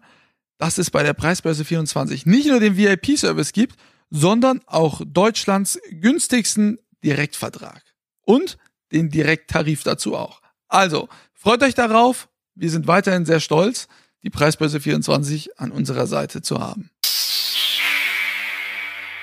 dass 0.57 0.77
es 0.77 0.91
bei 0.91 1.01
der 1.01 1.13
Preisbörse 1.13 1.63
24 1.63 2.25
nicht 2.25 2.47
nur 2.47 2.59
den 2.59 2.75
VIP-Service 2.75 3.53
gibt, 3.53 3.77
sondern 4.09 4.61
auch 4.65 5.01
Deutschlands 5.05 5.79
günstigsten 5.91 6.77
Direktvertrag 7.05 7.81
und 8.21 8.57
den 8.91 9.09
Direkttarif 9.09 9.83
dazu 9.83 10.17
auch. 10.17 10.41
Also, 10.67 11.07
freut 11.45 11.61
euch 11.61 11.75
darauf. 11.75 12.27
Wir 12.55 12.71
sind 12.71 12.87
weiterhin 12.87 13.23
sehr 13.23 13.39
stolz, 13.39 13.87
die 14.23 14.31
Preisbörse 14.31 14.79
24 14.79 15.59
an 15.59 15.71
unserer 15.71 16.07
Seite 16.07 16.41
zu 16.41 16.59
haben. 16.59 16.89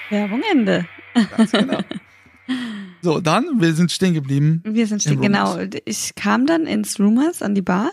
Werbung 0.09 0.43
Ende. 0.50 0.87
Ganz 1.37 1.50
genau. 1.50 1.81
So, 3.05 3.21
dann, 3.21 3.61
wir 3.61 3.73
sind 3.75 3.91
stehen 3.91 4.14
geblieben. 4.14 4.62
Wir 4.64 4.87
sind 4.87 5.02
stehen, 5.02 5.21
genau. 5.21 5.59
Ich 5.85 6.14
kam 6.14 6.47
dann 6.47 6.67
ins 6.67 7.00
Rumors 7.00 7.43
an 7.43 7.57
die 7.57 7.62
Bar 7.62 7.91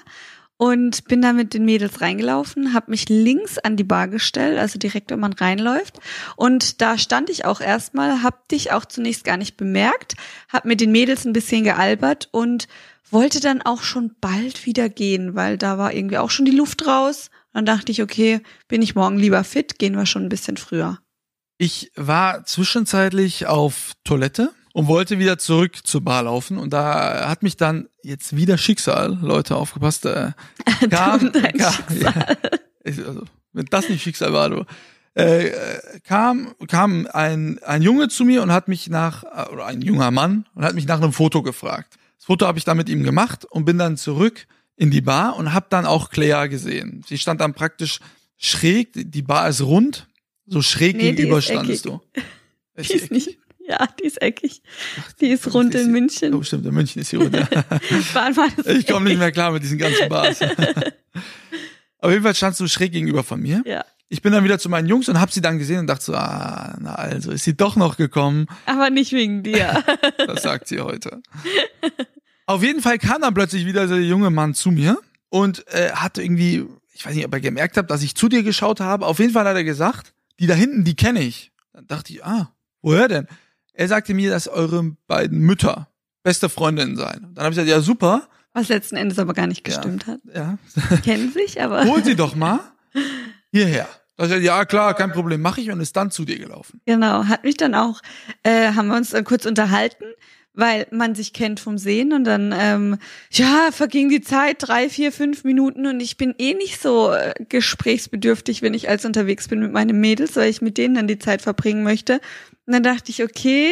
und 0.58 1.06
bin 1.06 1.22
da 1.22 1.34
mit 1.34 1.56
den 1.56 1.66
Mädels 1.66 2.02
reingelaufen, 2.02 2.74
habe 2.76 2.92
mich 2.92 3.10
links 3.10 3.58
an 3.58 3.76
die 3.76 3.84
Bar 3.84 4.08
gestellt, 4.08 4.60
also 4.60 4.78
direkt, 4.78 5.10
wenn 5.10 5.20
man 5.20 5.34
reinläuft. 5.34 6.00
Und 6.36 6.82
da 6.82 7.00
stand 7.00 7.32
ich 7.32 7.46
auch 7.46 7.62
erstmal, 7.62 8.22
hab 8.22 8.48
dich 8.50 8.72
auch 8.72 8.86
zunächst 8.86 9.24
gar 9.24 9.38
nicht 9.38 9.58
bemerkt, 9.58 10.16
hab 10.48 10.66
mit 10.66 10.80
den 10.80 10.92
Mädels 10.92 11.26
ein 11.26 11.34
bisschen 11.34 11.64
gealbert 11.64 12.30
und 12.32 12.68
wollte 13.12 13.40
dann 13.40 13.62
auch 13.62 13.82
schon 13.82 14.16
bald 14.22 14.66
wieder 14.66 14.90
gehen, 14.90 15.36
weil 15.36 15.58
da 15.58 15.78
war 15.78 15.94
irgendwie 15.94 16.18
auch 16.18 16.30
schon 16.30 16.46
die 16.46 16.52
Luft 16.52 16.86
raus. 16.86 17.30
Dann 17.54 17.66
dachte 17.66 17.92
ich, 17.92 18.02
okay, 18.02 18.42
bin 18.68 18.82
ich 18.82 18.96
morgen 18.96 19.18
lieber 19.18 19.44
fit, 19.44 19.80
gehen 19.80 19.96
wir 19.96 20.06
schon 20.06 20.24
ein 20.24 20.30
bisschen 20.30 20.58
früher. 20.58 21.00
Ich 21.58 21.92
war 21.96 22.46
zwischenzeitlich 22.46 23.48
auf 23.48 23.94
Toilette 24.04 24.54
und 24.74 24.88
wollte 24.88 25.20
wieder 25.20 25.38
zurück 25.38 25.86
zur 25.86 26.02
Bar 26.02 26.24
laufen 26.24 26.58
und 26.58 26.72
da 26.72 27.28
hat 27.28 27.44
mich 27.44 27.58
dann 27.58 27.90
jetzt 28.04 28.36
wieder 28.36 28.58
Schicksal, 28.58 29.18
Leute, 29.22 29.56
aufgepasst, 29.56 30.06
äh, 30.06 30.32
kam, 30.90 31.32
kam 31.32 31.52
ja, 32.00 32.14
also, 32.86 33.24
wenn 33.52 33.66
das 33.66 33.90
nicht 33.90 34.04
Schicksal 34.04 34.32
war, 34.32 34.50
du, 34.50 34.66
äh, 35.16 35.52
kam 36.04 36.54
kam 36.68 37.08
ein 37.12 37.60
ein 37.64 37.82
Junge 37.82 38.08
zu 38.08 38.24
mir 38.24 38.42
und 38.42 38.54
hat 38.54 38.68
mich 38.68 38.90
nach 38.90 39.24
oder 39.52 39.66
ein 39.66 39.82
junger 39.82 40.12
Mann 40.12 40.46
und 40.56 40.64
hat 40.64 40.76
mich 40.76 40.88
nach 40.88 41.02
einem 41.02 41.14
Foto 41.14 41.42
gefragt. 41.42 41.96
Das 42.20 42.26
Foto 42.26 42.46
habe 42.46 42.60
ich 42.60 42.66
dann 42.66 42.78
mit 42.78 42.90
ihm 42.90 43.04
gemacht 43.04 43.46
und 43.46 43.66
bin 43.66 43.78
dann 43.78 43.98
zurück 43.98 44.46
in 44.76 44.92
die 44.92 45.02
Bar 45.02 45.38
und 45.38 45.54
habe 45.54 45.68
dann 45.70 45.86
auch 45.86 46.10
Claire 46.10 46.50
gesehen. 46.50 47.04
Sie 47.08 47.18
stand 47.18 47.42
dann 47.42 47.54
praktisch 47.54 48.00
schräg, 48.38 48.90
die 48.94 49.22
Bar 49.22 49.50
ist 49.50 49.62
rund, 49.62 50.08
so 50.46 50.62
schräg 50.62 50.98
nee, 50.98 51.14
gegenüber 51.14 51.42
standest 51.42 51.86
du. 51.86 52.02
Ist 52.76 52.90
die 52.94 52.94
ist 52.94 53.12
nicht 53.12 53.40
ja, 53.70 53.88
die 54.00 54.06
ist 54.06 54.20
eckig. 54.20 54.64
Die 55.22 55.28
ist 55.28 55.54
rund 55.54 55.76
in 55.76 55.92
München. 55.92 56.34
Oh, 56.34 56.42
stimmt, 56.42 56.66
in 56.66 56.74
München 56.74 57.04
ist 57.04 57.10
sie 57.10 57.18
rund. 57.18 57.36
ich 58.66 58.88
komme 58.88 59.10
nicht 59.10 59.20
mehr 59.20 59.32
klar 59.32 59.52
mit 59.52 59.62
diesen 59.62 59.78
ganzen 59.78 60.10
Bars. 60.10 60.42
Auf 62.00 62.10
jeden 62.10 62.24
Fall 62.24 62.34
standst 62.34 62.60
du 62.62 62.68
schräg 62.68 62.92
gegenüber 62.92 63.24
von 63.24 63.40
mir. 63.40 63.62
Ja. 63.68 63.86
Ich 64.08 64.24
bin 64.24 64.32
dann 64.32 64.44
wieder 64.44 64.58
zu 64.58 64.70
meinen 64.70 64.88
Jungs 64.88 65.08
und 65.08 65.20
hab 65.20 65.32
sie 65.32 65.42
dann 65.42 65.60
gesehen 65.60 65.82
und 65.82 65.88
dachte 65.88 66.04
so, 66.04 66.16
ah, 66.16 66.76
na 66.82 66.96
also, 66.96 67.30
ist 67.30 67.44
sie 67.44 67.56
doch 67.56 67.76
noch 67.76 67.96
gekommen. 67.96 68.48
Aber 68.66 68.90
nicht 68.90 69.12
wegen 69.12 69.44
dir. 69.44 69.84
das 70.18 70.42
sagt 70.42 70.68
sie 70.68 70.80
heute. 70.80 71.22
Auf 72.50 72.64
jeden 72.64 72.82
Fall 72.82 72.98
kam 72.98 73.22
dann 73.22 73.36
plötzlich 73.36 73.68
wieder 73.68 73.86
der 73.86 74.02
junge 74.02 74.32
Mann 74.32 74.56
zu 74.56 74.72
mir 74.72 74.98
und 75.30 75.68
äh, 75.68 75.92
hatte 75.92 76.24
irgendwie, 76.24 76.66
ich 76.96 77.06
weiß 77.06 77.14
nicht, 77.14 77.24
ob 77.28 77.32
er 77.32 77.42
gemerkt 77.42 77.78
hat, 77.78 77.92
dass 77.92 78.02
ich 78.02 78.16
zu 78.16 78.28
dir 78.28 78.42
geschaut 78.42 78.80
habe. 78.80 79.06
Auf 79.06 79.20
jeden 79.20 79.34
Fall 79.34 79.46
hat 79.46 79.56
er 79.56 79.64
gesagt, 79.64 80.16
die 80.40 80.48
da 80.48 80.56
hinten, 80.56 80.84
die 80.84 80.96
kenne 80.96 81.22
ich. 81.22 81.52
Dann 81.74 81.86
dachte 81.86 82.12
ich, 82.12 82.26
ah, 82.26 82.52
woher 82.82 83.08
denn? 83.08 83.28
Er 83.74 83.88
sagte 83.88 84.16
mir, 84.16 84.32
dass 84.32 84.48
eure 84.48 84.96
beiden 85.06 85.38
Mütter 85.42 85.90
beste 86.24 86.50
Freundinnen 86.50 86.98
seien. 86.98 87.28
Dann 87.36 87.46
habe 87.46 87.54
ich 87.54 87.58
gesagt, 87.58 87.70
ja 87.70 87.82
super. 87.82 88.28
Was 88.54 88.68
letzten 88.68 88.96
Endes 88.96 89.20
aber 89.20 89.36
gar 89.36 89.46
nicht 89.46 89.64
gestimmt 89.64 90.08
ja, 90.08 90.14
hat. 90.14 90.22
Ja. 90.34 90.98
Kennen 91.04 91.32
sich, 91.32 91.62
aber. 91.62 91.84
Hol 91.86 92.04
sie 92.04 92.16
doch 92.16 92.34
mal 92.34 92.62
hierher. 93.52 93.88
Da 94.18 94.26
ich, 94.26 94.44
ja 94.44 94.66
klar, 94.66 94.96
kein 94.96 95.12
Problem, 95.12 95.44
mache 95.44 95.62
ich 95.62 95.70
und 95.70 95.82
ist 95.82 95.96
dann 95.96 96.10
zu 96.10 96.26
dir 96.26 96.40
gelaufen. 96.40 96.82
Genau, 96.88 97.26
hat 97.26 97.44
mich 97.44 97.58
dann 97.58 97.76
auch, 97.76 98.02
äh, 98.42 98.74
haben 98.74 98.88
wir 98.88 98.98
uns 98.98 99.12
dann 99.12 99.24
kurz 99.24 99.46
unterhalten 99.46 100.06
weil 100.54 100.88
man 100.92 101.16
sich 101.16 101.34
kennt 101.34 101.60
vom 101.60 101.78
Sehen 101.78 102.14
und 102.14 102.24
dann, 102.26 102.54
ähm, 102.58 102.98
ja, 103.32 103.70
verging 103.72 104.10
die 104.10 104.22
Zeit, 104.22 104.58
drei, 104.60 104.90
vier, 104.90 105.12
fünf 105.12 105.44
Minuten 105.44 105.86
und 105.86 106.00
ich 106.00 106.18
bin 106.18 106.36
eh 106.38 106.54
nicht 106.54 106.82
so 106.82 107.12
äh, 107.12 107.34
gesprächsbedürftig, 107.48 108.62
wenn 108.62 108.74
ich 108.74 108.90
als 108.90 109.06
unterwegs 109.06 109.48
bin 109.48 109.60
mit 109.60 109.72
meinen 109.72 110.00
Mädels, 110.00 110.36
weil 110.36 110.50
ich 110.50 110.62
mit 110.62 110.78
denen 110.78 110.96
dann 110.96 111.08
die 111.08 111.20
Zeit 111.20 111.42
verbringen 111.42 111.84
möchte. 111.84 112.16
Und 112.66 112.74
dann 112.74 112.84
dachte 112.84 113.12
ich, 113.12 113.24
okay, 113.24 113.72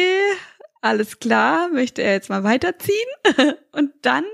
alles 0.80 1.18
klar, 1.18 1.68
möchte 1.68 2.02
er 2.02 2.12
jetzt 2.12 2.30
mal 2.30 2.44
weiterziehen? 2.44 2.94
und 3.72 3.90
dann 4.02 4.24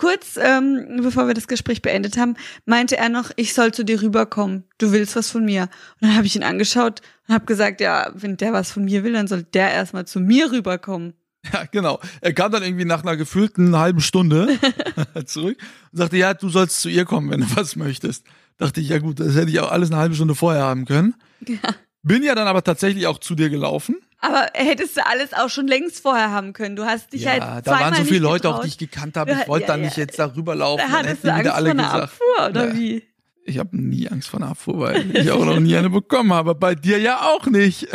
kurz 0.00 0.38
ähm, 0.42 1.00
bevor 1.02 1.26
wir 1.26 1.34
das 1.34 1.46
Gespräch 1.46 1.82
beendet 1.82 2.16
haben, 2.16 2.34
meinte 2.64 2.96
er 2.96 3.10
noch, 3.10 3.30
ich 3.36 3.52
soll 3.52 3.72
zu 3.72 3.84
dir 3.84 4.00
rüberkommen. 4.02 4.64
Du 4.78 4.92
willst 4.92 5.14
was 5.14 5.30
von 5.30 5.44
mir. 5.44 5.64
Und 6.00 6.08
dann 6.08 6.16
habe 6.16 6.26
ich 6.26 6.34
ihn 6.34 6.42
angeschaut 6.42 7.02
und 7.28 7.34
habe 7.34 7.44
gesagt, 7.44 7.82
ja, 7.82 8.10
wenn 8.14 8.38
der 8.38 8.54
was 8.54 8.72
von 8.72 8.84
mir 8.84 9.04
will, 9.04 9.12
dann 9.12 9.28
soll 9.28 9.42
der 9.42 9.70
erstmal 9.70 10.06
zu 10.06 10.18
mir 10.18 10.50
rüberkommen. 10.50 11.12
Ja, 11.52 11.64
genau. 11.70 12.00
Er 12.20 12.32
kam 12.32 12.52
dann 12.52 12.62
irgendwie 12.62 12.84
nach 12.84 13.02
einer 13.02 13.16
gefühlten 13.16 13.76
halben 13.76 14.00
Stunde 14.00 14.58
zurück 15.24 15.56
und 15.92 15.98
sagte, 15.98 16.16
ja, 16.16 16.34
du 16.34 16.48
sollst 16.48 16.80
zu 16.80 16.88
ihr 16.88 17.04
kommen, 17.04 17.30
wenn 17.30 17.40
du 17.40 17.56
was 17.56 17.76
möchtest. 17.76 18.26
Dachte 18.58 18.80
ich, 18.80 18.88
ja 18.90 18.98
gut, 18.98 19.20
das 19.20 19.34
hätte 19.34 19.50
ich 19.50 19.60
auch 19.60 19.72
alles 19.72 19.90
eine 19.90 19.98
halbe 19.98 20.14
Stunde 20.14 20.34
vorher 20.34 20.64
haben 20.64 20.84
können. 20.84 21.14
Ja. 21.46 21.56
Bin 22.02 22.22
ja 22.22 22.34
dann 22.34 22.46
aber 22.46 22.62
tatsächlich 22.62 23.06
auch 23.06 23.18
zu 23.18 23.34
dir 23.34 23.48
gelaufen. 23.48 23.96
Aber 24.20 24.48
hättest 24.52 24.98
du 24.98 25.06
alles 25.06 25.32
auch 25.32 25.48
schon 25.48 25.66
längst 25.66 26.00
vorher 26.02 26.30
haben 26.30 26.52
können. 26.52 26.76
Du 26.76 26.84
hast 26.84 27.12
dich 27.14 27.22
ja, 27.22 27.30
halt 27.30 27.66
da 27.66 27.70
waren 27.72 27.94
so 27.94 28.04
viele 28.04 28.20
Leute, 28.20 28.42
getraut. 28.42 28.60
auch 28.60 28.62
die 28.62 28.68
ich 28.68 28.78
gekannt 28.78 29.16
habe. 29.16 29.32
Ich 29.32 29.48
wollte 29.48 29.62
ja, 29.62 29.68
dann 29.68 29.80
ja. 29.80 29.86
nicht 29.86 29.96
jetzt 29.96 30.18
darüber 30.18 30.54
laufen. 30.54 30.82
Da 30.86 30.98
hattest 30.98 31.24
du 31.24 31.32
Angst 31.32 31.50
alle 31.50 31.70
vor 31.70 31.78
einer 31.78 31.82
gesagt. 31.84 32.02
Abfuhr, 32.02 32.48
oder 32.50 32.68
ja. 32.68 32.74
wie? 32.74 33.02
Ich 33.44 33.58
habe 33.58 33.76
nie 33.76 34.08
Angst 34.08 34.28
vor 34.28 34.40
einer 34.40 34.50
Abfuhr, 34.50 34.78
weil 34.78 35.10
ich 35.16 35.30
auch 35.30 35.44
noch 35.44 35.58
nie 35.58 35.74
eine 35.74 35.88
bekommen 35.88 36.34
habe. 36.34 36.54
Bei 36.54 36.74
dir 36.74 36.98
ja 36.98 37.22
auch 37.22 37.46
nicht. 37.46 37.88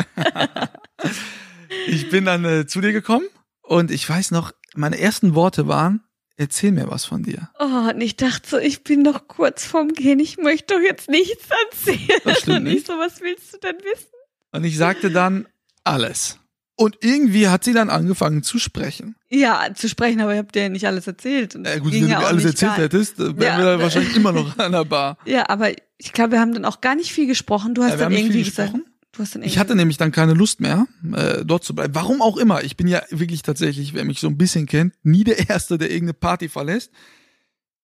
ich 1.87 2.09
bin 2.09 2.25
dann 2.25 2.43
äh, 2.43 2.65
zu 2.65 2.81
dir 2.81 2.91
gekommen 2.91 3.25
und 3.67 3.91
ich 3.91 4.07
weiß 4.07 4.31
noch, 4.31 4.51
meine 4.75 4.99
ersten 4.99 5.35
Worte 5.35 5.67
waren, 5.67 6.03
erzähl 6.37 6.71
mir 6.71 6.89
was 6.89 7.05
von 7.05 7.23
dir. 7.23 7.49
Oh, 7.59 7.89
und 7.89 8.01
ich 8.01 8.17
dachte 8.17 8.47
so, 8.47 8.57
ich 8.57 8.83
bin 8.83 9.03
doch 9.03 9.27
kurz 9.27 9.65
vorm 9.65 9.89
Gehen, 9.89 10.19
ich 10.19 10.37
möchte 10.37 10.75
doch 10.75 10.81
jetzt 10.81 11.09
nichts 11.09 11.47
erzählen. 11.71 12.19
Das 12.23 12.39
stimmt 12.39 12.63
nicht. 12.63 12.73
Und 12.73 12.77
ich 12.79 12.85
so, 12.85 12.93
was 12.93 13.21
willst 13.21 13.53
du 13.53 13.57
denn 13.59 13.77
wissen? 13.77 14.09
Und 14.51 14.63
ich 14.63 14.77
sagte 14.77 15.11
dann 15.11 15.47
alles. 15.83 16.39
Und 16.77 16.97
irgendwie 17.01 17.47
hat 17.47 17.63
sie 17.63 17.71
dann 17.71 17.89
angefangen 17.89 18.43
zu 18.43 18.59
sprechen. 18.59 19.15
Ja, 19.29 19.69
zu 19.73 19.87
sprechen, 19.87 20.19
aber 20.19 20.33
ich 20.33 20.39
habe 20.39 20.51
dir 20.51 20.63
ja 20.63 20.69
nicht 20.69 20.85
alles 20.85 21.07
erzählt. 21.07 21.55
Ja, 21.55 21.79
gut, 21.79 21.93
wenn 21.93 22.01
du 22.01 22.07
mir 22.07 22.17
alles 22.19 22.43
erzählt 22.43 22.71
gar... 22.71 22.79
hättest, 22.79 23.17
wären 23.17 23.39
ja. 23.39 23.57
wir 23.57 23.65
da 23.65 23.79
wahrscheinlich 23.79 24.15
immer 24.15 24.33
noch 24.33 24.57
an 24.59 24.73
der 24.73 24.83
Bar. 24.83 25.17
Ja, 25.25 25.47
aber 25.49 25.71
ich 25.97 26.11
glaube, 26.11 26.33
wir 26.33 26.41
haben 26.41 26.53
dann 26.53 26.65
auch 26.65 26.81
gar 26.81 26.95
nicht 26.95 27.13
viel 27.13 27.27
gesprochen. 27.27 27.75
Du 27.75 27.83
hast 27.83 27.91
ja, 27.91 27.97
dann 27.97 28.11
irgendwie 28.11 28.43
gesagt. 28.43 28.73
Gesprochen? 28.73 28.94
Ich 29.41 29.57
hatte 29.57 29.75
nämlich 29.75 29.97
dann 29.97 30.11
keine 30.11 30.33
Lust 30.33 30.59
mehr, 30.59 30.87
äh, 31.13 31.45
dort 31.45 31.63
zu 31.63 31.75
bleiben. 31.75 31.95
Warum 31.95 32.21
auch 32.21 32.37
immer. 32.37 32.63
Ich 32.63 32.77
bin 32.77 32.87
ja 32.87 33.01
wirklich 33.09 33.41
tatsächlich, 33.41 33.93
wer 33.93 34.05
mich 34.05 34.19
so 34.19 34.27
ein 34.27 34.37
bisschen 34.37 34.65
kennt, 34.65 34.93
nie 35.03 35.23
der 35.23 35.49
Erste, 35.49 35.77
der 35.77 35.89
irgendeine 35.89 36.13
Party 36.13 36.49
verlässt. 36.49 36.91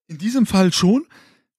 In 0.08 0.18
diesem 0.18 0.46
Fall 0.46 0.74
schon. 0.74 1.06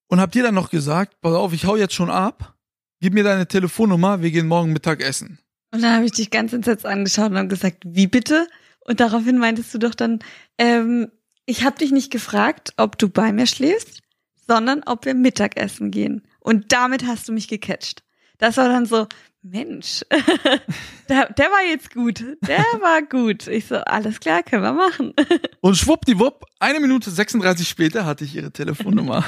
Und 0.08 0.20
hab 0.20 0.32
dir 0.32 0.42
dann 0.42 0.54
noch 0.54 0.70
gesagt, 0.70 1.20
pass 1.22 1.32
auf, 1.32 1.54
ich 1.54 1.64
hau 1.64 1.76
jetzt 1.76 1.94
schon 1.94 2.10
ab. 2.10 2.54
Gib 3.00 3.14
mir 3.14 3.24
deine 3.24 3.48
Telefonnummer, 3.48 4.20
wir 4.20 4.30
gehen 4.30 4.46
morgen 4.46 4.72
Mittag 4.72 5.02
essen. 5.02 5.38
Und 5.70 5.82
dann 5.82 5.94
habe 5.94 6.04
ich 6.04 6.12
dich 6.12 6.30
ganz 6.30 6.52
entsetzt 6.52 6.84
angeschaut 6.84 7.30
und 7.30 7.38
habe 7.38 7.48
gesagt, 7.48 7.84
wie 7.86 8.06
bitte? 8.06 8.46
Und 8.80 9.00
daraufhin 9.00 9.38
meintest 9.38 9.72
du 9.72 9.78
doch 9.78 9.94
dann, 9.94 10.18
ähm, 10.58 11.10
ich 11.46 11.64
habe 11.64 11.78
dich 11.78 11.92
nicht 11.92 12.10
gefragt, 12.12 12.74
ob 12.76 12.98
du 12.98 13.08
bei 13.08 13.32
mir 13.32 13.46
schläfst, 13.46 14.02
sondern 14.46 14.82
ob 14.84 15.06
wir 15.06 15.14
Mittagessen 15.14 15.90
gehen. 15.90 16.22
Und 16.40 16.72
damit 16.72 17.06
hast 17.06 17.28
du 17.28 17.32
mich 17.32 17.48
gecatcht. 17.48 18.02
Das 18.38 18.56
war 18.56 18.68
dann 18.68 18.86
so, 18.86 19.06
Mensch, 19.44 20.04
der, 21.08 21.32
der 21.32 21.46
war 21.46 21.68
jetzt 21.68 21.92
gut. 21.92 22.24
Der 22.46 22.64
war 22.80 23.02
gut. 23.02 23.48
Ich 23.48 23.66
so, 23.66 23.76
alles 23.76 24.20
klar, 24.20 24.44
können 24.44 24.62
wir 24.62 24.72
machen. 24.72 25.14
Und 25.60 25.76
schwuppdiwupp, 25.76 26.44
eine 26.60 26.78
Minute 26.78 27.10
36 27.10 27.68
später 27.68 28.06
hatte 28.06 28.24
ich 28.24 28.36
ihre 28.36 28.52
Telefonnummer. 28.52 29.24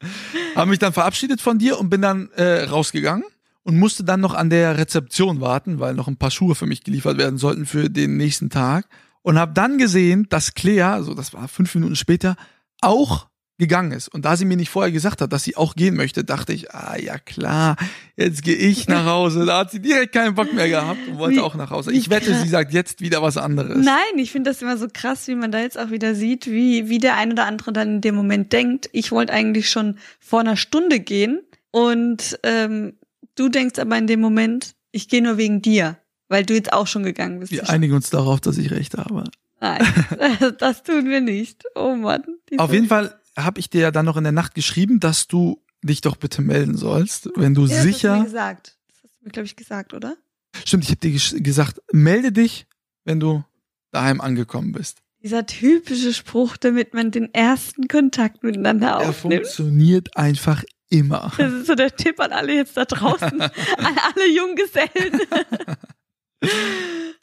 Habe 0.54 0.70
mich 0.70 0.78
dann 0.78 0.92
verabschiedet 0.92 1.40
von 1.40 1.58
dir 1.58 1.80
und 1.80 1.88
bin 1.88 2.02
dann 2.02 2.30
äh, 2.32 2.64
rausgegangen 2.64 3.24
und 3.62 3.78
musste 3.78 4.04
dann 4.04 4.20
noch 4.20 4.34
an 4.34 4.50
der 4.50 4.76
Rezeption 4.76 5.40
warten, 5.40 5.80
weil 5.80 5.94
noch 5.94 6.08
ein 6.08 6.18
paar 6.18 6.30
Schuhe 6.30 6.54
für 6.54 6.66
mich 6.66 6.84
geliefert 6.84 7.16
werden 7.16 7.38
sollten 7.38 7.64
für 7.64 7.88
den 7.88 8.18
nächsten 8.18 8.50
Tag. 8.50 8.86
Und 9.22 9.38
habe 9.38 9.54
dann 9.54 9.78
gesehen, 9.78 10.26
dass 10.28 10.52
Claire, 10.52 10.92
also 10.92 11.14
das 11.14 11.32
war 11.32 11.48
fünf 11.48 11.74
Minuten 11.74 11.96
später, 11.96 12.36
auch 12.82 13.28
gegangen 13.58 13.92
ist. 13.92 14.08
Und 14.08 14.24
da 14.24 14.36
sie 14.36 14.44
mir 14.44 14.56
nicht 14.56 14.70
vorher 14.70 14.90
gesagt 14.90 15.20
hat, 15.20 15.32
dass 15.32 15.44
sie 15.44 15.56
auch 15.56 15.76
gehen 15.76 15.94
möchte, 15.94 16.24
dachte 16.24 16.52
ich, 16.52 16.74
ah 16.74 16.96
ja 16.98 17.18
klar, 17.18 17.76
jetzt 18.16 18.42
gehe 18.42 18.56
ich 18.56 18.88
nach 18.88 19.06
Hause. 19.06 19.46
Da 19.46 19.60
hat 19.60 19.70
sie 19.70 19.80
direkt 19.80 20.12
keinen 20.12 20.34
Bock 20.34 20.52
mehr 20.52 20.68
gehabt 20.68 20.98
und 21.08 21.18
wollte 21.18 21.36
wie, 21.36 21.40
auch 21.40 21.54
nach 21.54 21.70
Hause. 21.70 21.92
Ich 21.92 22.10
wette, 22.10 22.32
krass. 22.32 22.42
sie 22.42 22.48
sagt 22.48 22.72
jetzt 22.72 23.00
wieder 23.00 23.22
was 23.22 23.36
anderes. 23.36 23.84
Nein, 23.84 24.18
ich 24.18 24.32
finde 24.32 24.50
das 24.50 24.60
immer 24.60 24.76
so 24.76 24.88
krass, 24.92 25.28
wie 25.28 25.36
man 25.36 25.52
da 25.52 25.60
jetzt 25.60 25.78
auch 25.78 25.90
wieder 25.90 26.14
sieht, 26.16 26.46
wie, 26.46 26.88
wie 26.88 26.98
der 26.98 27.16
ein 27.16 27.32
oder 27.32 27.46
andere 27.46 27.72
dann 27.72 27.96
in 27.96 28.00
dem 28.00 28.16
Moment 28.16 28.52
denkt. 28.52 28.88
Ich 28.92 29.12
wollte 29.12 29.32
eigentlich 29.32 29.70
schon 29.70 29.98
vor 30.18 30.40
einer 30.40 30.56
Stunde 30.56 30.98
gehen 30.98 31.40
und 31.70 32.38
ähm, 32.42 32.94
du 33.36 33.48
denkst 33.48 33.78
aber 33.78 33.96
in 33.96 34.08
dem 34.08 34.20
Moment, 34.20 34.74
ich 34.90 35.08
gehe 35.08 35.22
nur 35.22 35.36
wegen 35.36 35.62
dir, 35.62 35.96
weil 36.28 36.44
du 36.44 36.54
jetzt 36.54 36.72
auch 36.72 36.88
schon 36.88 37.04
gegangen 37.04 37.38
bist. 37.38 37.52
Wir 37.52 37.68
einigen 37.68 37.94
uns 37.94 38.10
darauf, 38.10 38.40
dass 38.40 38.58
ich 38.58 38.72
recht 38.72 38.96
habe. 38.96 39.24
Nein, 39.60 39.86
das 40.58 40.82
tun 40.82 41.08
wir 41.08 41.20
nicht. 41.20 41.62
Oh 41.76 41.94
Mann. 41.94 42.24
Auf 42.58 42.72
jeden 42.72 42.88
Fall 42.88 43.16
habe 43.36 43.60
ich 43.60 43.70
dir 43.70 43.80
ja 43.82 43.90
dann 43.90 44.04
noch 44.04 44.16
in 44.16 44.24
der 44.24 44.32
Nacht 44.32 44.54
geschrieben, 44.54 45.00
dass 45.00 45.26
du 45.26 45.62
dich 45.82 46.00
doch 46.00 46.16
bitte 46.16 46.42
melden 46.42 46.76
sollst, 46.76 47.30
wenn 47.36 47.54
du 47.54 47.66
ja, 47.66 47.82
sicher. 47.82 48.08
Das 48.08 48.16
hast 48.16 48.16
du 48.16 48.18
mir 48.18 48.24
gesagt. 48.24 48.78
Das 48.88 48.96
hast 49.04 49.20
du 49.20 49.24
mir, 49.24 49.30
glaube 49.30 49.46
ich, 49.46 49.56
gesagt, 49.56 49.94
oder? 49.94 50.16
Stimmt, 50.64 50.84
ich 50.84 50.90
habe 50.90 51.00
dir 51.00 51.40
gesagt, 51.40 51.80
melde 51.92 52.32
dich, 52.32 52.66
wenn 53.04 53.20
du 53.20 53.44
daheim 53.90 54.20
angekommen 54.20 54.72
bist. 54.72 55.02
Dieser 55.22 55.46
typische 55.46 56.12
Spruch, 56.12 56.56
damit 56.56 56.94
man 56.94 57.10
den 57.10 57.32
ersten 57.32 57.88
Kontakt 57.88 58.42
miteinander 58.42 58.98
aufnimmt. 58.98 59.44
Er 59.44 59.44
funktioniert 59.44 60.16
einfach 60.16 60.62
immer. 60.90 61.32
Das 61.38 61.52
ist 61.52 61.66
so 61.66 61.74
der 61.74 61.96
Tipp 61.96 62.20
an 62.20 62.32
alle 62.32 62.54
jetzt 62.54 62.76
da 62.76 62.84
draußen, 62.84 63.40
an 63.40 63.50
alle 63.78 64.30
Junggesellen. 64.34 65.20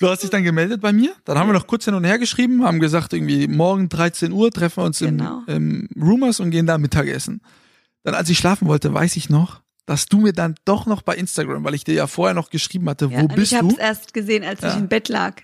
Du 0.01 0.10
hast 0.10 0.24
dich 0.24 0.32
dann 0.32 0.44
gemeldet 0.44 0.82
bei 0.82 0.92
mir. 0.92 1.13
Dann 1.25 1.38
haben 1.38 1.48
wir 1.48 1.54
noch 1.54 1.68
kurz 1.68 1.86
hin 1.86 1.94
und 1.94 2.04
her 2.04 2.18
geschrieben, 2.18 2.63
haben 2.63 2.80
gesagt, 2.80 3.13
irgendwie 3.13 3.48
morgen 3.48 3.88
13 3.88 4.32
Uhr 4.32 4.50
treffen 4.50 4.78
wir 4.78 4.86
uns 4.86 4.98
genau. 4.98 5.44
im, 5.46 5.88
im 5.94 6.04
Rumors 6.04 6.40
und 6.40 6.50
gehen 6.50 6.66
da 6.66 6.80
Mittagessen. 6.80 7.42
Dann, 8.04 8.16
als 8.16 8.28
ich 8.30 8.40
schlafen 8.40 8.68
wollte, 8.68 8.92
weiß 8.92 9.16
ich 9.16 9.30
noch, 9.30 9.62
dass 9.86 10.08
du 10.08 10.20
mir 10.20 10.34
dann 10.34 10.56
doch 10.66 10.88
noch 10.88 11.04
bei 11.04 11.16
Instagram, 11.16 11.63
weil 11.63 11.75
ich 11.75 11.84
dir 11.84 11.94
ja 11.94 12.08
vorher 12.08 12.34
noch 12.34 12.50
geschrieben 12.50 12.90
hatte, 12.90 13.10
ja, 13.12 13.22
wo 13.22 13.28
bist 13.28 13.51
ich 13.54 13.60
du? 13.60 13.68
Ich 13.68 13.74
habe 13.74 13.74
es 13.74 13.78
erst 13.78 14.13
gesehen, 14.16 14.44
als 14.44 14.62
ja. 14.62 14.72
ich 14.72 14.78
im 14.78 14.88
Bett 14.88 15.08
lag. 15.08 15.44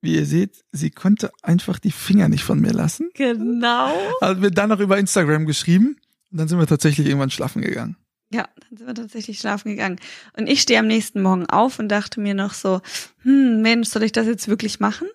Wie 0.00 0.14
ihr 0.14 0.24
seht, 0.24 0.64
sie 0.72 0.90
konnte 0.90 1.30
einfach 1.42 1.78
die 1.78 1.90
Finger 1.90 2.28
nicht 2.28 2.44
von 2.44 2.60
mir 2.60 2.72
lassen. 2.72 3.10
Genau. 3.14 3.92
Hat 4.22 4.38
mir 4.38 4.50
dann 4.50 4.70
noch 4.70 4.80
über 4.80 4.96
Instagram 4.96 5.44
geschrieben 5.44 5.96
und 6.30 6.38
dann 6.38 6.48
sind 6.48 6.58
wir 6.58 6.66
tatsächlich 6.66 7.06
irgendwann 7.08 7.30
schlafen 7.30 7.60
gegangen. 7.60 7.96
Ja, 8.30 8.46
dann 8.68 8.76
sind 8.76 8.86
wir 8.86 8.94
tatsächlich 8.94 9.38
schlafen 9.38 9.70
gegangen. 9.70 9.98
Und 10.36 10.48
ich 10.48 10.60
stehe 10.60 10.78
am 10.78 10.86
nächsten 10.86 11.22
Morgen 11.22 11.46
auf 11.46 11.78
und 11.78 11.88
dachte 11.88 12.20
mir 12.20 12.34
noch 12.34 12.52
so, 12.52 12.80
hm, 13.22 13.62
Mensch, 13.62 13.88
soll 13.88 14.02
ich 14.02 14.12
das 14.12 14.26
jetzt 14.26 14.48
wirklich 14.48 14.80
machen? 14.80 15.08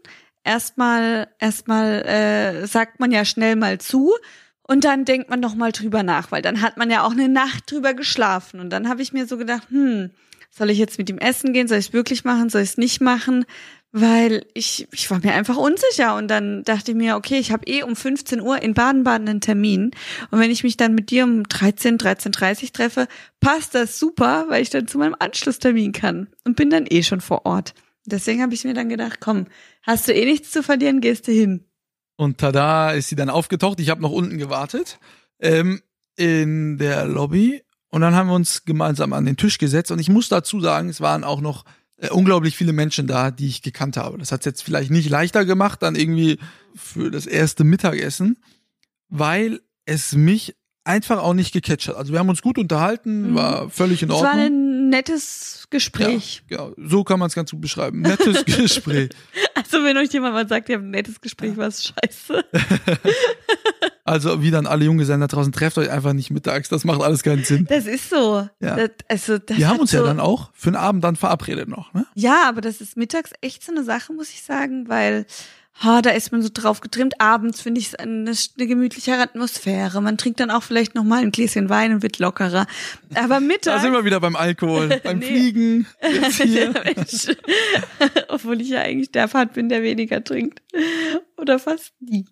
Erstmal, 0.43 1.27
erstmal 1.39 2.05
äh, 2.05 2.67
sagt 2.67 2.99
man 2.99 3.11
ja 3.11 3.23
schnell 3.23 3.55
mal 3.55 3.79
zu 3.79 4.13
und 4.63 4.83
dann 4.83 5.05
denkt 5.05 5.29
man 5.29 5.39
noch 5.39 5.55
mal 5.55 5.71
drüber 5.71 6.03
nach, 6.03 6.31
weil 6.31 6.41
dann 6.41 6.61
hat 6.61 6.77
man 6.77 6.89
ja 6.89 7.03
auch 7.05 7.11
eine 7.11 7.29
Nacht 7.29 7.71
drüber 7.71 7.93
geschlafen. 7.93 8.59
Und 8.59 8.71
dann 8.71 8.89
habe 8.89 9.01
ich 9.01 9.13
mir 9.13 9.27
so 9.27 9.37
gedacht, 9.37 9.69
hm, 9.69 10.11
soll 10.49 10.69
ich 10.69 10.77
jetzt 10.77 10.97
mit 10.97 11.09
ihm 11.09 11.17
essen 11.17 11.53
gehen? 11.53 11.67
Soll 11.67 11.79
ich 11.79 11.87
es 11.87 11.93
wirklich 11.93 12.23
machen? 12.23 12.49
Soll 12.49 12.61
ich 12.61 12.69
es 12.69 12.77
nicht 12.77 13.01
machen? 13.01 13.45
Weil 13.93 14.47
ich, 14.55 14.87
ich 14.91 15.09
war 15.11 15.19
mir 15.19 15.33
einfach 15.35 15.55
unsicher 15.55 16.15
und 16.17 16.27
dann 16.27 16.63
dachte 16.63 16.91
ich 16.91 16.97
mir, 16.97 17.15
okay, 17.15 17.37
ich 17.37 17.51
habe 17.51 17.67
eh 17.67 17.83
um 17.83 17.95
15 17.95 18.41
Uhr 18.41 18.61
in 18.61 18.73
Baden-Baden 18.73 19.29
einen 19.29 19.39
Termin 19.39 19.91
und 20.31 20.39
wenn 20.39 20.49
ich 20.49 20.63
mich 20.63 20.77
dann 20.77 20.95
mit 20.95 21.11
dir 21.11 21.23
um 21.23 21.43
13, 21.43 21.99
13.30 21.99 22.73
treffe, 22.73 23.07
passt 23.39 23.75
das 23.75 23.99
super, 23.99 24.47
weil 24.49 24.63
ich 24.63 24.71
dann 24.71 24.87
zu 24.87 24.97
meinem 24.97 25.15
Anschlusstermin 25.17 25.91
kann 25.91 26.27
und 26.43 26.55
bin 26.55 26.71
dann 26.71 26.87
eh 26.89 27.03
schon 27.03 27.21
vor 27.21 27.45
Ort. 27.45 27.75
Deswegen 28.05 28.41
habe 28.41 28.55
ich 28.55 28.63
mir 28.63 28.73
dann 28.73 28.89
gedacht, 28.89 29.19
komm, 29.19 29.45
hast 29.83 30.07
du 30.07 30.13
eh 30.13 30.25
nichts 30.25 30.49
zu 30.49 30.63
verlieren, 30.63 30.99
gehst 30.99 31.27
du 31.27 31.31
hin. 31.31 31.63
Und 32.15 32.39
tada 32.39 32.91
ist 32.91 33.09
sie 33.09 33.15
dann 33.15 33.29
aufgetaucht. 33.29 33.79
Ich 33.79 33.91
habe 33.91 34.01
noch 34.01 34.11
unten 34.11 34.39
gewartet 34.39 34.97
ähm, 35.39 35.81
in 36.15 36.79
der 36.79 37.05
Lobby 37.05 37.61
und 37.89 38.01
dann 38.01 38.15
haben 38.15 38.27
wir 38.27 38.35
uns 38.35 38.65
gemeinsam 38.65 39.13
an 39.13 39.25
den 39.25 39.37
Tisch 39.37 39.59
gesetzt 39.59 39.91
und 39.91 39.99
ich 39.99 40.09
muss 40.09 40.29
dazu 40.29 40.59
sagen, 40.59 40.89
es 40.89 40.99
waren 40.99 41.23
auch 41.23 41.41
noch 41.41 41.63
unglaublich 42.11 42.55
viele 42.57 42.73
Menschen 42.73 43.07
da, 43.07 43.31
die 43.31 43.47
ich 43.47 43.61
gekannt 43.61 43.97
habe. 43.97 44.17
Das 44.17 44.31
hat 44.31 44.41
es 44.41 44.45
jetzt 44.45 44.63
vielleicht 44.63 44.91
nicht 44.91 45.09
leichter 45.09 45.45
gemacht, 45.45 45.81
dann 45.81 45.95
irgendwie 45.95 46.39
für 46.75 47.11
das 47.11 47.25
erste 47.25 47.63
Mittagessen, 47.63 48.37
weil 49.09 49.61
es 49.85 50.13
mich 50.13 50.55
einfach 50.85 51.19
auch 51.23 51.33
nicht 51.33 51.53
gecatcht 51.53 51.87
hat. 51.87 51.95
Also 51.95 52.11
wir 52.11 52.19
haben 52.19 52.27
uns 52.29 52.41
gut 52.41 52.57
unterhalten, 52.57 53.31
Mhm. 53.31 53.35
war 53.35 53.69
völlig 53.69 54.03
in 54.03 54.09
Es 54.09 54.15
war 54.15 54.31
Ordnung. 54.31 54.45
ein 54.45 54.89
nettes 54.89 55.67
Gespräch. 55.69 56.43
Ja, 56.49 56.57
genau. 56.67 56.75
So 56.89 57.03
kann 57.05 57.19
man 57.19 57.27
es 57.27 57.35
ganz 57.35 57.51
gut 57.51 57.61
beschreiben. 57.61 58.01
Nettes 58.01 58.43
Gespräch. 58.45 59.09
Also 59.55 59.83
wenn 59.83 59.97
euch 59.97 60.11
jemand 60.11 60.33
mal 60.33 60.47
sagt, 60.47 60.67
ihr 60.69 60.75
habt 60.75 60.85
ein 60.85 60.91
nettes 60.91 61.21
Gespräch, 61.21 61.55
war 61.55 61.67
es 61.67 61.83
scheiße. 61.85 62.43
Also 64.05 64.41
wie 64.41 64.51
dann 64.51 64.67
alle 64.67 64.85
Junggesellen 64.85 65.21
da 65.21 65.27
draußen, 65.27 65.53
trefft 65.53 65.77
euch 65.77 65.89
einfach 65.89 66.13
nicht 66.13 66.29
mittags. 66.29 66.67
Das 66.67 66.83
macht 66.83 67.01
alles 67.01 67.23
keinen 67.23 67.43
Sinn. 67.43 67.65
Das 67.69 67.85
ist 67.85 68.09
so. 68.09 68.47
Ja. 68.59 68.75
Das, 68.75 68.89
also, 69.07 69.37
das 69.37 69.57
Wir 69.57 69.69
haben 69.69 69.79
uns 69.79 69.91
so, 69.91 69.97
ja 69.97 70.03
dann 70.03 70.19
auch 70.19 70.51
für 70.53 70.71
den 70.71 70.75
Abend 70.75 71.03
dann 71.03 71.15
verabredet 71.15 71.69
noch. 71.69 71.93
Ne? 71.93 72.05
Ja, 72.13 72.43
aber 72.47 72.59
das 72.59 72.81
ist 72.81 72.97
mittags 72.97 73.31
echt 73.39 73.63
so 73.63 73.71
eine 73.71 73.83
Sache, 73.83 74.11
muss 74.11 74.29
ich 74.29 74.43
sagen, 74.43 74.89
weil 74.89 75.25
ha, 75.81 76.01
da 76.01 76.11
ist 76.11 76.31
man 76.31 76.41
so 76.41 76.49
drauf 76.53 76.81
getrimmt. 76.81 77.19
Abends 77.19 77.61
finde 77.61 77.79
ich 77.79 77.87
es 77.87 77.95
eine, 77.95 78.31
eine 78.31 78.67
gemütlichere 78.67 79.21
Atmosphäre. 79.21 80.01
Man 80.01 80.17
trinkt 80.17 80.39
dann 80.39 80.51
auch 80.51 80.63
vielleicht 80.63 80.95
noch 80.95 81.03
mal 81.03 81.21
ein 81.21 81.31
Gläschen 81.31 81.69
Wein 81.69 81.93
und 81.93 82.03
wird 82.03 82.19
lockerer. 82.19 82.67
Aber 83.15 83.27
Da 83.35 83.39
mittags 83.39 83.81
sind 83.81 83.93
wir 83.93 84.05
wieder 84.05 84.19
beim 84.19 84.35
Alkohol, 84.35 84.89
beim. 85.03 85.21
Fliegen. 85.21 85.87
Obwohl 88.27 88.61
ich 88.61 88.69
ja 88.69 88.81
eigentlich 88.81 89.11
der 89.11 89.27
Part 89.27 89.53
bin, 89.53 89.69
der 89.69 89.81
weniger 89.81 90.23
trinkt. 90.23 90.61
Oder 91.37 91.59
fast 91.59 91.93
nie. 91.99 92.25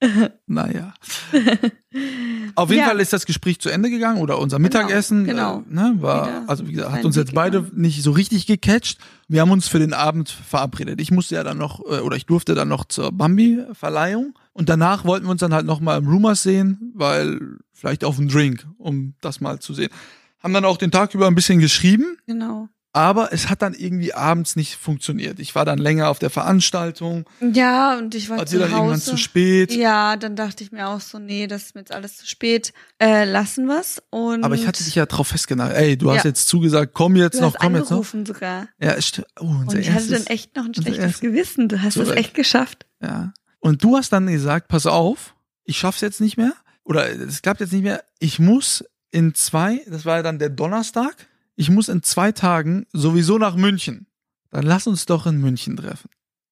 Naja. 0.46 0.94
Auf 2.54 2.70
jeden 2.70 2.80
Ja. 2.82 2.88
Fall 2.88 3.00
ist 3.00 3.12
das 3.12 3.26
Gespräch 3.26 3.60
zu 3.60 3.68
Ende 3.68 3.90
gegangen 3.90 4.20
oder 4.20 4.38
unser 4.38 4.58
Mittagessen. 4.58 5.24
genau. 5.24 5.58
Äh, 5.70 5.74
ne, 5.74 5.94
war, 5.98 6.26
Wieder 6.26 6.48
also 6.48 6.66
wie 6.66 6.72
gesagt, 6.72 6.92
hat 6.92 7.04
uns 7.04 7.16
jetzt 7.16 7.34
beide 7.34 7.62
gegangen. 7.62 7.80
nicht 7.80 8.02
so 8.02 8.10
richtig 8.12 8.46
gecatcht. 8.46 8.98
Wir 9.28 9.40
haben 9.42 9.50
uns 9.50 9.68
für 9.68 9.78
den 9.78 9.92
Abend 9.92 10.28
verabredet. 10.30 11.00
Ich 11.00 11.10
musste 11.10 11.34
ja 11.34 11.42
dann 11.44 11.58
noch, 11.58 11.80
äh, 11.80 12.00
oder 12.00 12.16
ich 12.16 12.26
durfte 12.26 12.54
dann 12.54 12.68
noch 12.68 12.84
zur 12.84 13.12
Bambi-Verleihung. 13.12 14.38
Und 14.52 14.68
danach 14.68 15.04
wollten 15.04 15.26
wir 15.26 15.30
uns 15.30 15.40
dann 15.40 15.54
halt 15.54 15.66
noch 15.66 15.80
mal 15.80 15.98
im 15.98 16.08
Rumors 16.08 16.42
sehen, 16.42 16.92
weil 16.94 17.58
vielleicht 17.72 18.04
auf 18.04 18.18
einen 18.18 18.28
Drink, 18.28 18.66
um 18.78 19.14
das 19.20 19.40
mal 19.40 19.58
zu 19.60 19.74
sehen. 19.74 19.90
Haben 20.42 20.54
dann 20.54 20.64
auch 20.64 20.76
den 20.78 20.90
Tag 20.90 21.14
über 21.14 21.26
ein 21.26 21.34
bisschen 21.34 21.58
geschrieben. 21.60 22.16
Genau. 22.26 22.68
Aber 22.92 23.32
es 23.32 23.48
hat 23.48 23.62
dann 23.62 23.72
irgendwie 23.74 24.14
abends 24.14 24.56
nicht 24.56 24.74
funktioniert. 24.74 25.38
Ich 25.38 25.54
war 25.54 25.64
dann 25.64 25.78
länger 25.78 26.08
auf 26.08 26.18
der 26.18 26.28
Veranstaltung, 26.30 27.24
Ja, 27.40 27.96
und 27.96 28.14
ich 28.16 28.28
war 28.30 28.44
zu 28.46 28.58
dann 28.58 28.70
irgendwann 28.70 28.90
Hause. 28.94 29.10
zu 29.12 29.16
spät. 29.16 29.72
Ja, 29.72 30.16
dann 30.16 30.34
dachte 30.34 30.64
ich 30.64 30.72
mir 30.72 30.88
auch 30.88 31.00
so, 31.00 31.20
nee, 31.20 31.46
das 31.46 31.66
ist 31.66 31.74
mir 31.76 31.82
jetzt 31.82 31.92
alles 31.94 32.16
zu 32.16 32.26
spät. 32.26 32.72
Äh, 32.98 33.24
lassen 33.26 33.66
wir's. 33.68 34.02
Und 34.10 34.42
Aber 34.42 34.56
ich 34.56 34.66
hatte 34.66 34.82
dich 34.82 34.96
ja 34.96 35.06
drauf 35.06 35.28
festgenagelt. 35.28 35.78
Ey, 35.78 35.96
du 35.96 36.10
hast 36.10 36.24
Ja. 36.24 36.30
jetzt 36.30 36.48
zugesagt, 36.48 36.92
komm 36.92 37.14
jetzt 37.14 37.36
du 37.36 37.42
noch, 37.42 37.54
hast 37.54 37.60
komm 37.60 37.74
jetzt 37.76 37.84
noch. 37.90 37.98
angerufen 37.98 38.26
sogar. 38.26 38.66
Ja, 38.80 38.94
st- 38.94 39.22
oh, 39.38 39.44
Und 39.44 39.74
ich 39.74 39.90
hatte 39.92 40.08
dann 40.08 40.26
echt 40.26 40.56
noch 40.56 40.64
ein 40.64 40.74
schlechtes 40.74 41.20
Gewissen. 41.20 41.68
Du 41.68 41.80
hast 41.80 41.96
es 41.96 42.08
echt 42.10 42.34
geschafft. 42.34 42.86
ja. 43.00 43.32
Und 43.62 43.84
du 43.84 43.96
hast 43.98 44.10
dann 44.12 44.26
gesagt, 44.26 44.68
pass 44.68 44.86
auf, 44.86 45.34
ich 45.64 45.78
schaff's 45.78 46.00
jetzt 46.00 46.20
nicht 46.20 46.36
mehr. 46.38 46.54
Oder 46.82 47.08
es 47.10 47.42
klappt 47.42 47.60
jetzt 47.60 47.72
nicht 47.74 47.82
mehr. 47.82 48.02
Ich 48.18 48.38
muss 48.38 48.82
in 49.10 49.34
zwei, 49.34 49.82
das 49.86 50.04
war 50.06 50.16
ja 50.16 50.22
dann 50.22 50.38
der 50.38 50.48
Donnerstag, 50.48 51.28
ich 51.60 51.68
muss 51.68 51.90
in 51.90 52.02
zwei 52.02 52.32
Tagen 52.32 52.86
sowieso 52.94 53.36
nach 53.36 53.54
München. 53.54 54.06
Dann 54.50 54.64
lass 54.64 54.86
uns 54.86 55.04
doch 55.04 55.26
in 55.26 55.36
München 55.42 55.76
treffen. 55.76 56.08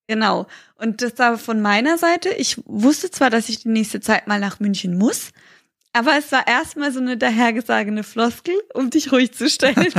Genau. 0.06 0.46
Und 0.74 1.00
das 1.00 1.18
war 1.18 1.38
von 1.38 1.62
meiner 1.62 1.96
Seite. 1.96 2.28
Ich 2.28 2.60
wusste 2.66 3.10
zwar, 3.10 3.30
dass 3.30 3.48
ich 3.48 3.60
die 3.60 3.70
nächste 3.70 4.00
Zeit 4.00 4.26
mal 4.26 4.38
nach 4.38 4.60
München 4.60 4.98
muss, 4.98 5.30
aber 5.94 6.18
es 6.18 6.30
war 6.30 6.46
erstmal 6.46 6.92
so 6.92 7.00
eine 7.00 7.16
dahergesagene 7.16 8.02
Floskel, 8.02 8.54
um 8.74 8.90
dich 8.90 9.10
ruhig 9.10 9.32
zu 9.32 9.48
stellen. 9.48 9.74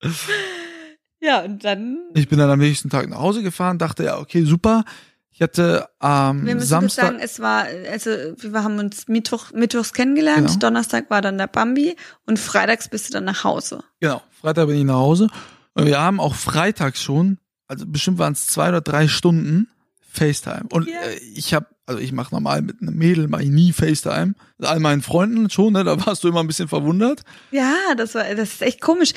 ja, 1.20 1.42
und 1.42 1.62
dann. 1.62 1.98
Ich 2.14 2.28
bin 2.28 2.38
dann 2.38 2.50
am 2.50 2.60
nächsten 2.60 2.88
Tag 2.88 3.06
nach 3.10 3.18
Hause 3.18 3.42
gefahren, 3.42 3.76
dachte, 3.76 4.04
ja, 4.04 4.18
okay, 4.18 4.44
super. 4.44 4.84
Ich 5.36 5.42
hatte 5.42 5.88
am 5.98 6.46
Wir 6.46 6.54
müssen 6.54 6.68
Samstag. 6.68 7.06
sagen, 7.06 7.18
es 7.20 7.40
war, 7.40 7.66
also 7.90 8.10
wir 8.38 8.62
haben 8.62 8.78
uns 8.78 9.08
Mittwoch, 9.08 9.50
mittwochs 9.52 9.92
kennengelernt, 9.92 10.46
Genau. 10.46 10.58
Donnerstag 10.60 11.10
war 11.10 11.22
dann 11.22 11.38
der 11.38 11.48
Bambi 11.48 11.96
und 12.24 12.38
freitags 12.38 12.88
bist 12.88 13.08
du 13.08 13.14
dann 13.14 13.24
nach 13.24 13.42
Hause. 13.42 13.82
Genau, 13.98 14.22
Freitag 14.40 14.68
bin 14.68 14.76
ich 14.76 14.84
nach 14.84 14.94
Hause. 14.94 15.26
Und 15.74 15.86
wir 15.86 16.00
haben 16.00 16.20
auch 16.20 16.36
freitags 16.36 17.02
schon, 17.02 17.38
also 17.66 17.84
bestimmt 17.84 18.18
waren 18.18 18.34
es 18.34 18.46
zwei 18.46 18.68
oder 18.68 18.80
drei 18.80 19.08
Stunden 19.08 19.68
FaceTime. 20.12 20.66
Und 20.70 20.86
Ja. 20.86 21.00
äh, 21.00 21.16
ich 21.34 21.52
habe, 21.52 21.66
also 21.86 22.00
ich 22.00 22.12
mache 22.12 22.32
normal 22.32 22.62
mit 22.62 22.80
einem 22.80 22.94
Mädel, 22.94 23.26
mache 23.26 23.42
ich 23.42 23.50
nie 23.50 23.72
FaceTime. 23.72 24.34
Mit 24.58 24.68
all 24.68 24.78
meinen 24.78 25.02
Freunden 25.02 25.50
schon, 25.50 25.72
ne? 25.72 25.82
Da 25.82 26.06
warst 26.06 26.22
du 26.22 26.28
immer 26.28 26.40
ein 26.44 26.46
bisschen 26.46 26.68
verwundert. 26.68 27.22
Ja, 27.50 27.74
das 27.96 28.14
war, 28.14 28.22
das 28.36 28.50
ist 28.52 28.62
echt 28.62 28.80
komisch. 28.80 29.12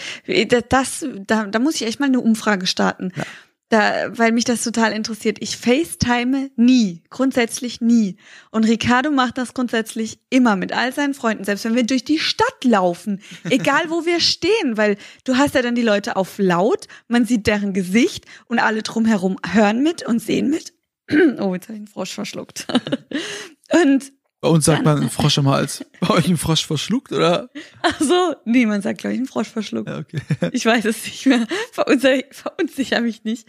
Das, 0.70 1.06
da, 1.28 1.46
da 1.46 1.60
muss 1.60 1.76
ich 1.76 1.86
echt 1.86 2.00
mal 2.00 2.08
eine 2.08 2.20
Umfrage 2.20 2.66
starten. 2.66 3.12
Ja. 3.16 3.24
Da, 3.70 4.18
weil 4.18 4.32
mich 4.32 4.46
das 4.46 4.64
total 4.64 4.94
interessiert. 4.94 5.40
Ich 5.42 5.58
FaceTime 5.58 6.52
nie, 6.56 7.04
grundsätzlich 7.10 7.82
nie. 7.82 8.16
Und 8.50 8.64
Ricardo 8.64 9.12
macht 9.12 9.38
das 9.38 9.54
grundsätzlich 9.54 10.20
immer 10.30 10.56
mit 10.56 10.72
all 10.72 10.94
seinen 10.94 11.14
Freunden, 11.14 11.44
selbst 11.44 11.66
wenn 11.66 11.76
wir 11.76 11.86
durch 11.86 12.06
die 12.06 12.20
Stadt 12.20 12.64
laufen, 12.64 13.22
egal 13.50 13.90
wo 13.90 14.06
wir 14.06 14.22
stehen, 14.22 14.78
weil 14.78 14.96
du 15.26 15.36
hast 15.36 15.54
ja 15.54 15.62
dann 15.62 15.76
die 15.76 15.82
Leute 15.82 16.16
auf 16.16 16.38
laut, 16.38 16.88
man 17.10 17.26
sieht 17.26 17.46
deren 17.46 17.74
Gesicht 17.74 18.26
und 18.46 18.60
alle 18.60 18.84
drumherum 18.84 19.36
hören 19.46 19.84
mit 19.84 20.02
und 20.02 20.20
sehen 20.20 20.50
mit. 20.50 20.74
Oh, 21.40 21.54
jetzt 21.54 21.68
habe 21.68 21.74
ich 21.74 21.80
einen 21.80 21.88
Frosch 21.88 22.14
verschluckt. 22.14 22.68
Und 23.72 24.14
Bei 24.40 24.50
uns 24.50 24.66
sagt 24.66 24.86
man 24.86 25.02
ein 25.02 25.10
Frosch 25.10 25.38
im 25.40 25.48
Hals. 25.48 25.84
Bei 26.00 26.12
euch 26.12 26.28
ein 26.28 26.38
Frosch 26.38 26.66
verschluckt, 26.66 27.12
oder? 27.12 27.50
ach 27.82 28.00
so, 28.00 28.36
nee, 28.46 28.66
man 28.66 28.82
sagt 28.82 29.00
glaube 29.00 29.14
ich 29.14 29.20
einen 29.20 29.28
Frosch 29.28 29.50
verschluckt. 29.50 29.90
Ja, 29.90 29.98
okay. 29.98 30.22
Ich 30.52 30.66
weiß 30.66 30.86
es 30.86 31.04
nicht 31.06 31.26
mehr. 31.26 31.48
Verunsicher, 31.72 32.24
verunsicher 32.32 33.02
mich 33.02 33.24
nicht. 33.24 33.48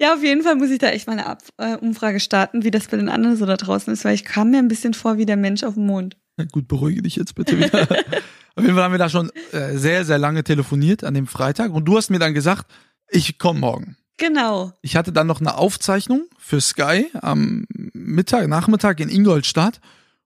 Ja, 0.00 0.14
auf 0.14 0.22
jeden 0.22 0.42
Fall 0.42 0.56
muss 0.56 0.70
ich 0.70 0.78
da 0.78 0.88
echt 0.88 1.06
mal 1.06 1.12
eine 1.12 1.26
Ab 1.26 1.42
äh, 1.58 1.76
Umfrage 1.76 2.20
starten, 2.20 2.64
wie 2.64 2.70
das 2.70 2.88
bei 2.88 2.96
den 2.96 3.10
anderen 3.10 3.36
so 3.36 3.44
da 3.44 3.58
draußen 3.58 3.92
ist, 3.92 4.04
weil 4.06 4.14
ich 4.14 4.24
kam 4.24 4.50
mir 4.50 4.58
ein 4.58 4.68
bisschen 4.68 4.94
vor 4.94 5.18
wie 5.18 5.26
der 5.26 5.36
Mensch 5.36 5.62
auf 5.62 5.74
dem 5.74 5.84
Mond. 5.84 6.16
Na 6.38 6.44
Gut, 6.44 6.68
beruhige 6.68 7.02
dich 7.02 7.16
jetzt 7.16 7.34
bitte 7.34 7.58
wieder. 7.58 7.82
Auf 8.56 8.64
jeden 8.64 8.74
Fall 8.74 8.84
haben 8.84 8.92
wir 8.92 8.98
da 8.98 9.08
schon 9.08 9.30
äh, 9.52 9.76
sehr, 9.76 10.04
sehr 10.04 10.18
lange 10.18 10.42
telefoniert 10.42 11.04
an 11.04 11.14
dem 11.14 11.26
Freitag. 11.26 11.72
Und 11.72 11.84
du 11.84 11.96
hast 11.96 12.10
mir 12.10 12.18
dann 12.18 12.34
gesagt, 12.34 12.70
ich 13.08 13.38
komme 13.38 13.60
morgen. 13.60 13.96
Genau. 14.16 14.72
Ich 14.82 14.96
hatte 14.96 15.12
dann 15.12 15.26
noch 15.26 15.40
eine 15.40 15.56
Aufzeichnung 15.56 16.24
für 16.38 16.60
Sky 16.60 17.06
am 17.20 17.66
Mittag, 17.70 18.48
Nachmittag 18.48 19.00
in 19.00 19.08
Ingolstadt 19.08 19.80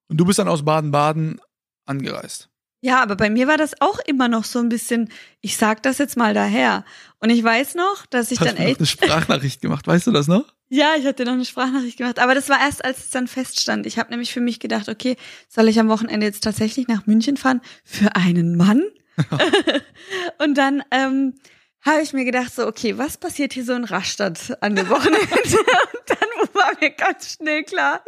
und 0.09 0.19
du 0.19 0.25
bist 0.25 0.39
dann 0.39 0.49
aus 0.49 0.65
Baden-Baden 0.65 1.41
angereist. 1.87 2.49
Ja, 2.81 3.03
aber 3.03 3.17
bei 3.17 3.31
mir 3.31 3.49
war 3.49 3.57
das 3.57 3.81
auch 3.81 3.99
immer 4.01 4.29
noch 4.29 4.45
so 4.45 4.59
ein 4.59 4.69
bisschen, 4.69 5.09
ich 5.41 5.57
sag 5.57 5.83
das 5.83 5.97
jetzt 5.97 6.19
mal 6.19 6.35
daher. 6.35 6.85
Und 7.19 7.31
ich 7.31 7.43
weiß 7.43 7.77
noch, 7.77 8.05
dass 8.05 8.31
ich 8.31 8.41
Hast 8.41 8.49
dann 8.49 8.57
mir 8.57 8.65
noch 8.65 8.69
echt, 8.69 8.81
eine 8.81 8.87
Sprachnachricht 8.87 9.63
gemacht, 9.63 9.87
weißt 9.87 10.07
du 10.07 10.13
das 10.13 10.29
noch? 10.29 10.55
ja, 10.69 10.95
ich 10.99 11.07
hatte 11.07 11.25
noch 11.25 11.33
eine 11.33 11.45
Sprachnachricht 11.45 11.99
gemacht, 11.99 12.19
aber 12.19 12.35
das 12.35 12.49
war 12.49 12.61
erst, 12.61 12.85
als 12.85 12.99
es 12.99 13.11
dann 13.11 13.29
feststand. 13.29 13.87
Ich 13.87 13.99
habe 13.99 14.11
nämlich 14.11 14.33
für 14.33 14.41
mich 14.41 14.61
gedacht, 14.61 14.89
okay, 14.89 15.17
soll 15.49 15.69
ich 15.69 15.79
am 15.79 15.89
Wochenende 15.89 16.27
jetzt 16.27 16.43
tatsächlich 16.43 16.89
nach 16.89 17.07
München 17.07 17.37
fahren 17.37 17.61
für 17.85 18.17
einen 18.17 18.57
Mann? 18.57 18.83
Und 20.39 20.59
dann 20.59 20.83
ähm, 20.91 21.35
habe 21.85 22.03
ich 22.03 22.13
mir 22.13 22.25
gedacht, 22.25 22.55
so, 22.55 22.67
okay, 22.67 22.97
was 22.99 23.17
passiert 23.17 23.53
hier 23.53 23.65
so 23.65 23.75
in 23.75 23.85
Rastatt 23.85 24.57
an 24.63 24.75
dem 24.75 24.89
Wochenende? 24.89 25.19
Und 25.21 25.29
dann 26.07 26.55
war 26.55 26.73
mir 26.81 26.91
ganz 26.91 27.35
schnell 27.35 27.65
klar, 27.65 28.03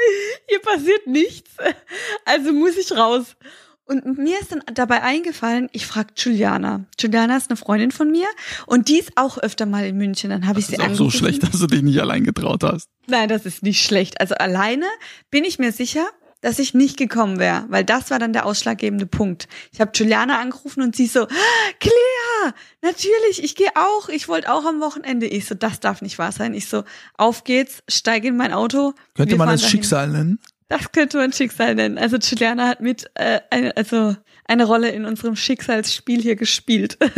hier 0.49 0.61
passiert 0.61 1.07
nichts. 1.07 1.51
Also 2.25 2.53
muss 2.53 2.77
ich 2.77 2.93
raus. 2.93 3.37
Und 3.89 4.19
mir 4.19 4.41
ist 4.41 4.51
dann 4.51 4.63
dabei 4.75 5.03
eingefallen, 5.03 5.69
ich 5.71 5.87
frage 5.87 6.09
Juliana. 6.17 6.87
Juliana 6.99 7.37
ist 7.37 7.51
eine 7.51 7.57
Freundin 7.57 7.93
von 7.93 8.11
mir 8.11 8.27
und 8.67 8.89
die 8.89 8.99
ist 8.99 9.13
auch 9.15 9.39
öfter 9.39 9.65
mal 9.65 9.87
in 9.87 9.97
München. 9.97 10.31
Dann 10.31 10.47
habe 10.49 10.59
ich 10.59 10.67
Das 10.67 10.77
sie 10.77 10.83
ist 10.83 10.91
auch 10.91 10.95
so 10.97 11.11
schlecht, 11.11 11.45
dass 11.45 11.53
du 11.61 11.69
dich 11.69 11.83
nicht 11.83 12.01
allein 12.01 12.25
getraut 12.25 12.65
hast. 12.65 12.89
Nein, 13.07 13.29
das 13.29 13.47
ist 13.47 13.63
nicht 13.63 13.81
schlecht. 13.85 14.21
Also 14.21 14.35
alleine 14.35 14.87
bin 15.31 15.45
ich 15.45 15.61
mir 15.61 15.71
sicher, 15.71 16.05
dass 16.41 16.59
ich 16.59 16.75
nicht 16.75 16.97
gekommen 16.97 17.39
wäre, 17.39 17.65
weil 17.69 17.85
das 17.85 18.11
war 18.11 18.19
dann 18.19 18.33
der 18.33 18.45
ausschlaggebende 18.45 19.07
Punkt. 19.07 19.47
Ich 19.73 19.81
habe 19.81 19.93
Juliana 19.95 20.41
angerufen 20.41 20.83
und 20.83 20.97
sie 20.97 21.07
so, 21.07 21.23
"Ah, 21.23 21.71
Clea, 21.79 21.93
natürlich, 22.83 23.43
ich 23.43 23.55
gehe 23.55 23.71
auch, 23.75 24.09
ich 24.09 24.29
wollte 24.29 24.53
auch 24.53 24.65
am 24.65 24.81
Wochenende. 24.81 25.27
Ich 25.27 25.47
so, 25.47 25.55
das 25.55 25.81
darf 25.81 26.03
nicht 26.03 26.19
wahr 26.19 26.33
sein. 26.33 26.55
Ich 26.55 26.69
so, 26.69 26.85
auf 27.17 27.45
geht's, 27.45 27.83
steige 27.89 28.29
in 28.29 28.37
mein 28.37 28.53
Auto. 28.53 28.95
Könnte 29.15 29.33
wir 29.33 29.39
man 29.39 29.49
das 29.49 29.61
dahin. 29.61 29.71
Schicksal 29.71 30.09
nennen? 30.09 30.39
Das 30.69 30.93
könnte 30.93 31.19
man 31.19 31.33
Schicksal 31.33 31.75
nennen. 31.75 31.99
Also 31.99 32.17
Juliana 32.17 32.69
hat 32.69 32.81
mit, 32.81 33.11
äh, 33.15 33.41
eine, 33.51 33.77
also 33.77 34.17
eine 34.47 34.65
Rolle 34.65 34.91
in 34.91 35.05
unserem 35.05 35.37
Schicksalsspiel 35.37 36.21
hier 36.21 36.37
gespielt. 36.37 36.99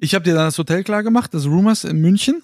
Ich 0.00 0.14
habe 0.14 0.24
dir 0.24 0.34
dann 0.34 0.46
das 0.46 0.58
Hotel 0.58 0.84
klar 0.84 1.02
gemacht, 1.02 1.32
das 1.32 1.46
Rumors 1.46 1.84
in 1.84 2.00
München. 2.00 2.42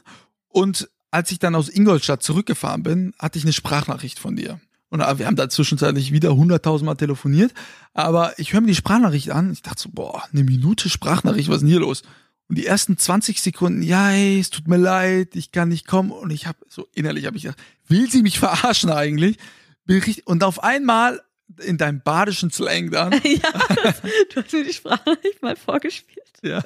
Und 0.49 0.89
als 1.11 1.31
ich 1.31 1.39
dann 1.39 1.55
aus 1.55 1.69
Ingolstadt 1.69 2.23
zurückgefahren 2.23 2.83
bin, 2.83 3.13
hatte 3.19 3.39
ich 3.39 3.45
eine 3.45 3.53
Sprachnachricht 3.53 4.19
von 4.19 4.37
dir. 4.37 4.61
Und 4.93 5.01
wir 5.01 5.27
haben 5.27 5.37
da 5.37 5.49
zwischenzeitlich 5.49 6.13
wieder 6.13 6.37
hunderttausendmal 6.37 6.97
telefoniert. 6.97 7.55
Aber 7.95 8.39
ich 8.39 8.53
höre 8.53 8.61
mir 8.61 8.67
die 8.67 8.75
Sprachnachricht 8.75 9.31
an. 9.31 9.51
Ich 9.51 9.63
dachte 9.63 9.81
so, 9.81 9.89
boah, 9.91 10.23
eine 10.31 10.45
Minute 10.45 10.91
Sprachnachricht, 10.91 11.49
was 11.49 11.57
ist 11.57 11.61
denn 11.63 11.71
hier 11.71 11.81
los? 11.81 12.03
Und 12.51 12.59
die 12.59 12.67
ersten 12.67 12.99
20 12.99 13.41
Sekunden, 13.41 13.81
ja, 13.81 14.09
hey, 14.09 14.39
es 14.39 14.51
tut 14.51 14.69
mir 14.69 14.77
leid, 14.77 15.35
ich 15.35 15.51
kann 15.51 15.71
nicht 15.71 15.87
kommen. 15.87 16.11
Und 16.11 16.31
ich 16.31 16.47
habe 16.47 16.59
so 16.69 16.89
innerlich 16.95 17.25
habe 17.25 17.39
ich 17.39 17.45
gedacht, 17.45 17.59
will 17.89 18.11
sie 18.11 18.21
mich 18.21 18.39
verarschen 18.39 18.91
eigentlich? 18.91 19.39
Und 20.27 20.45
auf 20.45 20.63
einmal 20.63 21.23
in 21.65 21.79
deinem 21.79 22.03
badischen 22.03 22.51
Slang 22.51 22.91
dann, 22.91 23.13
ja, 23.25 23.51
das, 23.83 24.03
du 24.03 24.43
hast 24.43 24.53
mir 24.53 24.65
die 24.65 24.75
Sprachnachricht 24.75 25.41
mal 25.41 25.57
vorgespielt. 25.57 26.21
ja. 26.43 26.63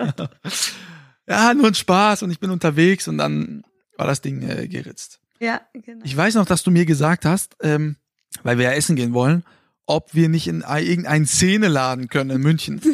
ja, 1.28 1.54
nur 1.54 1.68
ein 1.68 1.74
Spaß 1.76 2.24
und 2.24 2.32
ich 2.32 2.40
bin 2.40 2.50
unterwegs 2.50 3.06
und 3.06 3.18
dann 3.18 3.62
war 3.96 4.08
das 4.08 4.20
Ding 4.20 4.42
äh, 4.42 4.66
geritzt. 4.66 5.20
Ja, 5.38 5.60
genau. 5.72 6.04
Ich 6.04 6.16
weiß 6.16 6.34
noch, 6.34 6.46
dass 6.46 6.64
du 6.64 6.72
mir 6.72 6.86
gesagt 6.86 7.24
hast, 7.24 7.54
ähm, 7.60 7.94
weil 8.42 8.59
wir 8.59 8.66
ja 8.66 8.72
essen 8.72 8.96
gehen 8.96 9.14
wollen, 9.14 9.44
ob 9.87 10.14
wir 10.14 10.29
nicht 10.29 10.49
in 10.49 10.62
irgendeinen 10.62 11.27
Szene 11.27 11.68
laden 11.68 12.09
können 12.09 12.31
in 12.31 12.40
München. 12.42 12.81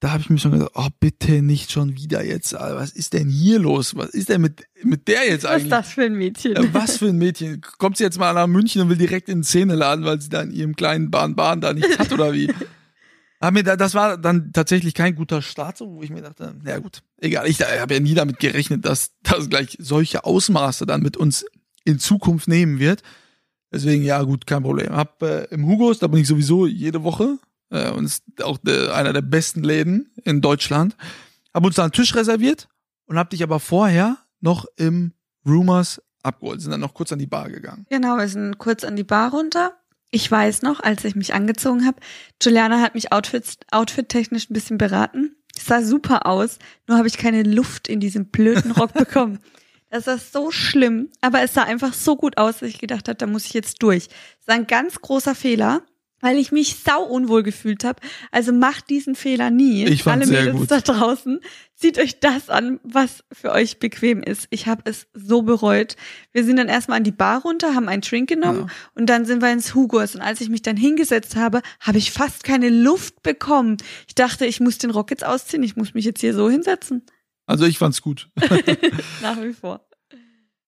Da 0.00 0.10
habe 0.10 0.20
ich 0.20 0.28
mir 0.28 0.36
schon 0.36 0.52
gedacht, 0.52 0.72
oh, 0.74 0.88
bitte 1.00 1.40
nicht 1.40 1.72
schon 1.72 1.96
wieder 1.96 2.22
jetzt. 2.22 2.52
Was 2.52 2.90
ist 2.90 3.14
denn 3.14 3.30
hier 3.30 3.58
los? 3.58 3.96
Was 3.96 4.10
ist 4.10 4.28
denn 4.28 4.42
mit, 4.42 4.62
mit 4.82 5.08
der 5.08 5.26
jetzt 5.26 5.46
eigentlich? 5.46 5.70
Was 5.70 5.86
ist 5.86 5.88
das 5.88 5.94
für 5.94 6.02
ein 6.02 6.14
Mädchen? 6.14 6.56
Äh, 6.56 6.74
Was 6.74 6.98
für 6.98 7.06
ein 7.06 7.16
Mädchen? 7.16 7.62
Kommt 7.78 7.96
sie 7.96 8.04
jetzt 8.04 8.18
mal 8.18 8.34
nach 8.34 8.46
München 8.46 8.82
und 8.82 8.90
will 8.90 8.98
direkt 8.98 9.30
in 9.30 9.42
Szene 9.42 9.74
laden, 9.74 10.04
weil 10.04 10.20
sie 10.20 10.28
da 10.28 10.42
in 10.42 10.50
ihrem 10.50 10.76
kleinen 10.76 11.10
Bahn-Bahn 11.10 11.62
da 11.62 11.72
nichts 11.72 11.98
hat 11.98 12.12
oder 12.12 12.34
wie? 12.34 12.52
Aber 13.40 13.62
das 13.62 13.94
war 13.94 14.18
dann 14.18 14.52
tatsächlich 14.52 14.92
kein 14.92 15.14
guter 15.14 15.40
Start, 15.40 15.80
wo 15.80 16.02
ich 16.02 16.10
mir 16.10 16.20
dachte, 16.20 16.54
na 16.62 16.80
gut, 16.80 17.02
egal. 17.18 17.48
Ich 17.48 17.62
habe 17.62 17.94
ja 17.94 18.00
nie 18.00 18.14
damit 18.14 18.38
gerechnet, 18.40 18.84
dass 18.84 19.12
das 19.22 19.48
gleich 19.48 19.78
solche 19.80 20.24
Ausmaße 20.24 20.84
dann 20.84 21.00
mit 21.02 21.16
uns 21.16 21.46
in 21.84 21.98
Zukunft 21.98 22.46
nehmen 22.46 22.78
wird. 22.78 23.02
Deswegen, 23.74 24.04
ja 24.04 24.22
gut, 24.22 24.46
kein 24.46 24.62
Problem. 24.62 24.94
Hab 24.94 25.20
äh, 25.20 25.46
im 25.50 25.66
Hugos, 25.66 25.98
da 25.98 26.06
bin 26.06 26.20
ich 26.20 26.28
sowieso 26.28 26.64
jede 26.64 27.02
Woche 27.02 27.38
äh, 27.70 27.90
und 27.90 28.04
ist 28.04 28.22
auch 28.40 28.56
de, 28.58 28.90
einer 28.90 29.12
der 29.12 29.20
besten 29.20 29.64
Läden 29.64 30.12
in 30.22 30.40
Deutschland. 30.40 30.96
Hab 31.52 31.66
uns 31.66 31.74
da 31.74 31.82
einen 31.82 31.90
Tisch 31.90 32.14
reserviert 32.14 32.68
und 33.06 33.18
hab 33.18 33.30
dich 33.30 33.42
aber 33.42 33.58
vorher 33.58 34.18
noch 34.40 34.66
im 34.76 35.12
Rumors 35.44 36.00
abgeholt. 36.22 36.60
Sind 36.60 36.70
dann 36.70 36.80
noch 36.80 36.94
kurz 36.94 37.10
an 37.10 37.18
die 37.18 37.26
Bar 37.26 37.50
gegangen. 37.50 37.84
Genau, 37.90 38.16
wir 38.16 38.28
sind 38.28 38.58
kurz 38.58 38.84
an 38.84 38.94
die 38.94 39.02
Bar 39.02 39.32
runter. 39.32 39.72
Ich 40.12 40.30
weiß 40.30 40.62
noch, 40.62 40.78
als 40.78 41.04
ich 41.04 41.16
mich 41.16 41.34
angezogen 41.34 41.84
habe, 41.84 41.98
Juliana 42.40 42.80
hat 42.80 42.94
mich 42.94 43.12
outfit, 43.12 43.58
outfit-technisch 43.72 44.50
ein 44.50 44.54
bisschen 44.54 44.78
beraten. 44.78 45.34
Es 45.56 45.66
sah 45.66 45.82
super 45.82 46.26
aus, 46.26 46.60
nur 46.86 46.96
habe 46.96 47.08
ich 47.08 47.18
keine 47.18 47.42
Luft 47.42 47.88
in 47.88 47.98
diesem 47.98 48.26
blöden 48.26 48.70
Rock 48.70 48.92
bekommen. 48.92 49.40
Das 49.94 50.08
war 50.08 50.18
so 50.18 50.50
schlimm, 50.50 51.08
aber 51.20 51.42
es 51.42 51.54
sah 51.54 51.62
einfach 51.62 51.94
so 51.94 52.16
gut 52.16 52.36
aus, 52.36 52.58
dass 52.58 52.68
ich 52.68 52.80
gedacht 52.80 53.06
habe, 53.08 53.14
da 53.16 53.26
muss 53.28 53.44
ich 53.46 53.52
jetzt 53.54 53.80
durch. 53.80 54.08
Das 54.08 54.48
war 54.48 54.56
ein 54.56 54.66
ganz 54.66 55.00
großer 55.00 55.36
Fehler, 55.36 55.82
weil 56.20 56.36
ich 56.36 56.50
mich 56.50 56.78
sau 56.84 57.04
unwohl 57.04 57.44
gefühlt 57.44 57.84
habe. 57.84 58.00
Also 58.32 58.52
macht 58.52 58.90
diesen 58.90 59.14
Fehler 59.14 59.50
nie. 59.50 59.84
Ich 59.86 60.02
fand's 60.02 60.26
Alle 60.28 60.36
sehr 60.36 60.52
Mädels 60.52 60.68
gut. 60.68 60.70
da 60.72 60.80
draußen, 60.80 61.38
zieht 61.76 61.98
euch 62.00 62.18
das 62.18 62.48
an, 62.50 62.80
was 62.82 63.22
für 63.30 63.52
euch 63.52 63.78
bequem 63.78 64.20
ist. 64.24 64.48
Ich 64.50 64.66
habe 64.66 64.82
es 64.86 65.06
so 65.14 65.42
bereut. 65.42 65.94
Wir 66.32 66.42
sind 66.42 66.56
dann 66.56 66.68
erstmal 66.68 66.96
an 66.96 67.04
die 67.04 67.12
Bar 67.12 67.42
runter, 67.42 67.76
haben 67.76 67.88
einen 67.88 68.02
Drink 68.02 68.28
genommen 68.28 68.66
Ja. 68.66 68.74
und 68.96 69.06
dann 69.06 69.26
sind 69.26 69.42
wir 69.42 69.52
ins 69.52 69.76
Hugos. 69.76 70.16
Und 70.16 70.22
als 70.22 70.40
ich 70.40 70.48
mich 70.48 70.62
dann 70.62 70.76
hingesetzt 70.76 71.36
habe, 71.36 71.62
habe 71.78 71.98
ich 71.98 72.10
fast 72.10 72.42
keine 72.42 72.68
Luft 72.68 73.22
bekommen. 73.22 73.76
Ich 74.08 74.16
dachte, 74.16 74.44
ich 74.44 74.58
muss 74.58 74.78
den 74.78 74.90
Rock 74.90 75.10
jetzt 75.12 75.24
ausziehen, 75.24 75.62
ich 75.62 75.76
muss 75.76 75.94
mich 75.94 76.04
jetzt 76.04 76.20
hier 76.20 76.34
so 76.34 76.50
hinsetzen. 76.50 77.02
Also 77.46 77.64
ich 77.66 77.78
fand's 77.78 78.00
gut. 78.02 78.30
Nach 79.22 79.40
wie 79.42 79.52
vor. 79.52 79.86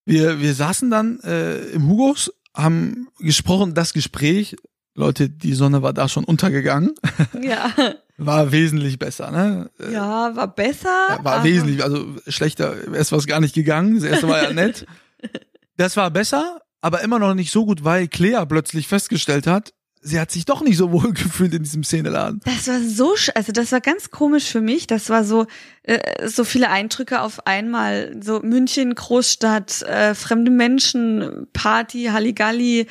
Wir, 0.05 0.41
wir 0.41 0.55
saßen 0.55 0.91
dann 0.91 1.21
äh, 1.21 1.59
im 1.71 1.89
Hugos, 1.89 2.33
haben 2.55 3.09
gesprochen, 3.19 3.75
das 3.75 3.93
Gespräch, 3.93 4.57
Leute, 4.95 5.29
die 5.29 5.53
Sonne 5.55 5.83
war 5.83 5.93
da 5.93 6.09
schon 6.09 6.25
untergegangen, 6.25 6.95
Ja. 7.43 7.73
war 8.17 8.51
wesentlich 8.53 8.99
besser, 8.99 9.31
ne? 9.31 9.71
Äh, 9.79 9.93
Ja, 9.93 10.35
war 10.37 10.55
besser. 10.55 11.07
Ja, 11.11 11.25
war 11.25 11.45
wesentlich, 11.45 11.83
also 11.83 12.15
schlechter 12.29 12.75
ist 12.95 13.12
was 13.12 13.27
gar 13.27 13.41
nicht 13.41 13.55
gegangen. 13.55 13.97
Das 13.97 14.05
erste 14.05 14.29
war 14.29 14.43
ja 14.43 14.53
nett. 14.53 14.87
Das 15.77 15.97
war 15.99 16.11
besser, 16.11 16.61
aber 16.81 17.03
immer 17.03 17.19
noch 17.19 17.35
nicht 17.35 17.51
so 17.53 17.67
gut, 17.67 17.85
weil 17.85 18.09
Clea 18.09 18.45
plötzlich 18.47 18.89
festgestellt 18.89 19.47
hat, 19.47 19.75
sie 20.07 20.21
hat 20.21 20.31
sich 20.31 20.45
doch 20.45 20.62
nicht 20.62 20.77
so 20.77 20.92
wohl 20.92 21.12
gefühlt 21.12 21.53
in 21.55 21.62
diesem 21.62 21.85
Szeneladen. 21.85 22.40
Das 22.45 22.69
war 22.69 22.81
so, 22.81 23.14
also 23.35 23.53
das 23.53 23.73
war 23.73 23.81
ganz 23.81 24.11
komisch 24.11 24.51
für 24.51 24.61
mich. 24.61 24.87
Das 24.87 25.11
war 25.11 25.25
so, 25.25 25.47
äh, 25.83 26.29
so 26.29 26.45
viele 26.45 26.71
Eindrücke 26.71 27.21
auf 27.21 27.47
einmal. 27.47 28.16
So 28.23 28.40
München, 28.40 28.95
Großstadt, 28.95 29.83
äh, 29.83 30.14
fremde 30.14 30.51
Menschen, 30.51 31.47
Party, 31.53 32.05
Halligalli. 32.05 32.87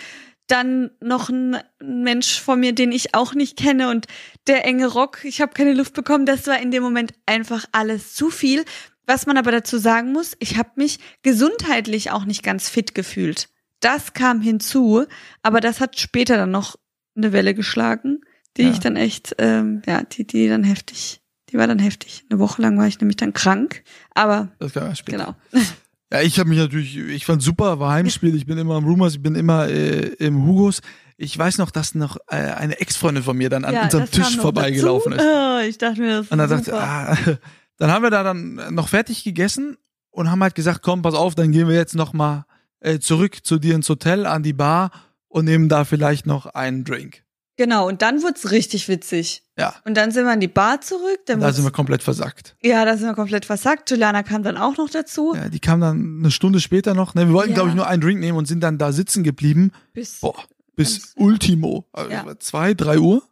Dann 0.47 0.91
noch 1.01 1.29
ein 1.29 1.57
Mensch 1.81 2.39
vor 2.39 2.55
mir, 2.55 2.73
den 2.73 2.91
ich 2.91 3.15
auch 3.15 3.33
nicht 3.33 3.57
kenne 3.57 3.89
und 3.89 4.05
der 4.45 4.63
enge 4.65 4.85
Rock. 4.85 5.25
Ich 5.25 5.41
habe 5.41 5.53
keine 5.53 5.73
Luft 5.73 5.93
bekommen. 5.93 6.27
Das 6.27 6.45
war 6.45 6.59
in 6.59 6.69
dem 6.69 6.83
Moment 6.83 7.13
einfach 7.25 7.65
alles 7.71 8.13
zu 8.13 8.29
viel. 8.29 8.63
Was 9.07 9.25
man 9.25 9.37
aber 9.37 9.51
dazu 9.51 9.77
sagen 9.77 10.11
muss, 10.11 10.35
ich 10.39 10.57
habe 10.57 10.71
mich 10.75 10.99
gesundheitlich 11.23 12.11
auch 12.11 12.25
nicht 12.25 12.43
ganz 12.43 12.69
fit 12.69 12.93
gefühlt. 12.93 13.49
Das 13.79 14.13
kam 14.13 14.41
hinzu, 14.41 15.05
aber 15.43 15.61
das 15.61 15.79
hat 15.79 15.99
später 15.99 16.37
dann 16.37 16.51
noch 16.51 16.75
eine 17.15 17.31
Welle 17.33 17.53
geschlagen, 17.53 18.21
die 18.57 18.63
Ja. 18.63 18.71
ich 18.71 18.79
dann 18.79 18.95
echt, 18.95 19.35
ähm, 19.37 19.81
ja, 19.85 20.03
die, 20.03 20.25
die 20.25 20.47
dann 20.47 20.63
heftig, 20.63 21.21
die 21.49 21.57
war 21.57 21.67
dann 21.67 21.79
heftig. 21.79 22.25
Eine 22.29 22.39
Woche 22.39 22.61
lang 22.61 22.77
war 22.77 22.87
ich 22.87 22.99
nämlich 22.99 23.17
dann 23.17 23.33
krank, 23.33 23.83
aber 24.13 24.49
Das 24.59 24.73
kann 24.73 24.83
man 24.83 24.95
später. 24.95 25.17
genau. 25.51 25.63
Ja, 26.13 26.21
ich 26.21 26.37
habe 26.39 26.47
mich 26.49 26.59
natürlich, 26.59 26.95
ich 26.97 27.25
fand 27.25 27.41
super, 27.41 27.79
war 27.79 27.91
Heimspiel, 27.93 28.35
ich 28.35 28.45
bin 28.45 28.59
immer 28.59 28.77
im 28.77 28.85
Rumors, 28.85 29.15
ich 29.15 29.21
bin 29.23 29.33
immer 29.33 29.67
äh, 29.67 30.05
im 30.19 30.45
Hugos. 30.45 30.81
Ich 31.17 31.35
weiß 31.37 31.57
noch, 31.57 31.71
dass 31.71 31.95
noch 31.95 32.17
äh, 32.27 32.35
eine 32.35 32.79
Ex-Freundin 32.79 33.23
von 33.23 33.35
mir 33.35 33.49
dann 33.49 33.65
an 33.65 33.73
ja, 33.73 33.83
unserem 33.85 34.09
Tisch 34.09 34.37
vorbeigelaufen 34.37 35.13
ist. 35.13 35.21
Oh, 35.25 35.59
ich 35.67 35.79
dachte 35.79 35.99
mir, 36.01 36.17
das 36.17 36.25
ist 36.27 36.31
Und 36.31 36.37
dann 36.37 36.49
dachte 36.49 36.73
ah, 36.79 37.17
dann 37.79 37.91
haben 37.91 38.03
wir 38.03 38.11
da 38.11 38.21
dann 38.23 38.73
noch 38.75 38.87
fertig 38.87 39.23
gegessen 39.23 39.77
und 40.11 40.29
haben 40.29 40.43
halt 40.43 40.53
gesagt, 40.53 40.83
komm, 40.83 41.01
pass 41.01 41.15
auf, 41.15 41.33
dann 41.33 41.51
gehen 41.51 41.67
wir 41.67 41.75
jetzt 41.75 41.95
noch 41.95 42.13
mal 42.13 42.45
äh, 42.81 42.99
zurück 42.99 43.39
zu 43.43 43.57
dir 43.57 43.73
ins 43.73 43.89
Hotel, 43.89 44.27
an 44.27 44.43
die 44.43 44.53
Bar 44.53 44.91
und 45.35 45.45
nehmen 45.45 45.67
da 45.69 45.83
vielleicht 45.85 46.25
noch 46.25 46.45
einen 46.45 46.83
Drink. 46.85 47.23
Genau, 47.57 47.87
und 47.87 48.01
dann 48.01 48.21
wurd's 48.21 48.51
richtig 48.51 48.87
witzig. 48.89 49.43
Ja, 49.57 49.75
Und 49.85 49.95
dann 49.95 50.11
sind 50.11 50.25
wir 50.25 50.31
an 50.33 50.41
die 50.41 50.49
Bar 50.49 50.81
zurück. 50.81 51.19
Dann 51.25 51.39
da 51.39 51.53
sind 51.53 51.63
wir 51.63 51.71
komplett 51.71 52.03
versackt. 52.03 52.55
ja, 52.61 52.83
da 52.83 52.97
sind 52.97 53.07
wir 53.07 53.13
komplett 53.15 53.45
versackt. 53.45 53.89
Juliana 53.89 54.23
kam 54.23 54.43
dann 54.43 54.57
auch 54.57 54.75
noch 54.77 54.89
dazu. 54.89 55.33
Ja, 55.35 55.47
die 55.47 55.59
kam 55.59 55.79
dann 55.79 56.19
eine 56.19 56.31
Stunde 56.31 56.59
später 56.59 56.93
noch. 56.93 57.15
Ne, 57.15 57.27
wir 57.27 57.33
wollten, 57.33 57.51
Ja. 57.51 57.55
glaube 57.55 57.69
ich, 57.69 57.75
nur 57.75 57.87
einen 57.87 58.01
Drink 58.01 58.19
nehmen 58.19 58.37
und 58.37 58.45
sind 58.45 58.59
dann 58.61 58.77
da 58.77 58.91
sitzen 58.91 59.23
geblieben. 59.23 59.71
Bis 59.93 60.19
Boah, 60.19 60.35
bis 60.75 61.13
Ultimo. 61.15 61.85
Also 61.93 62.11
Ja. 62.11 62.25
Zwei, 62.39 62.73
drei 62.73 62.99
Uhr. 62.99 63.23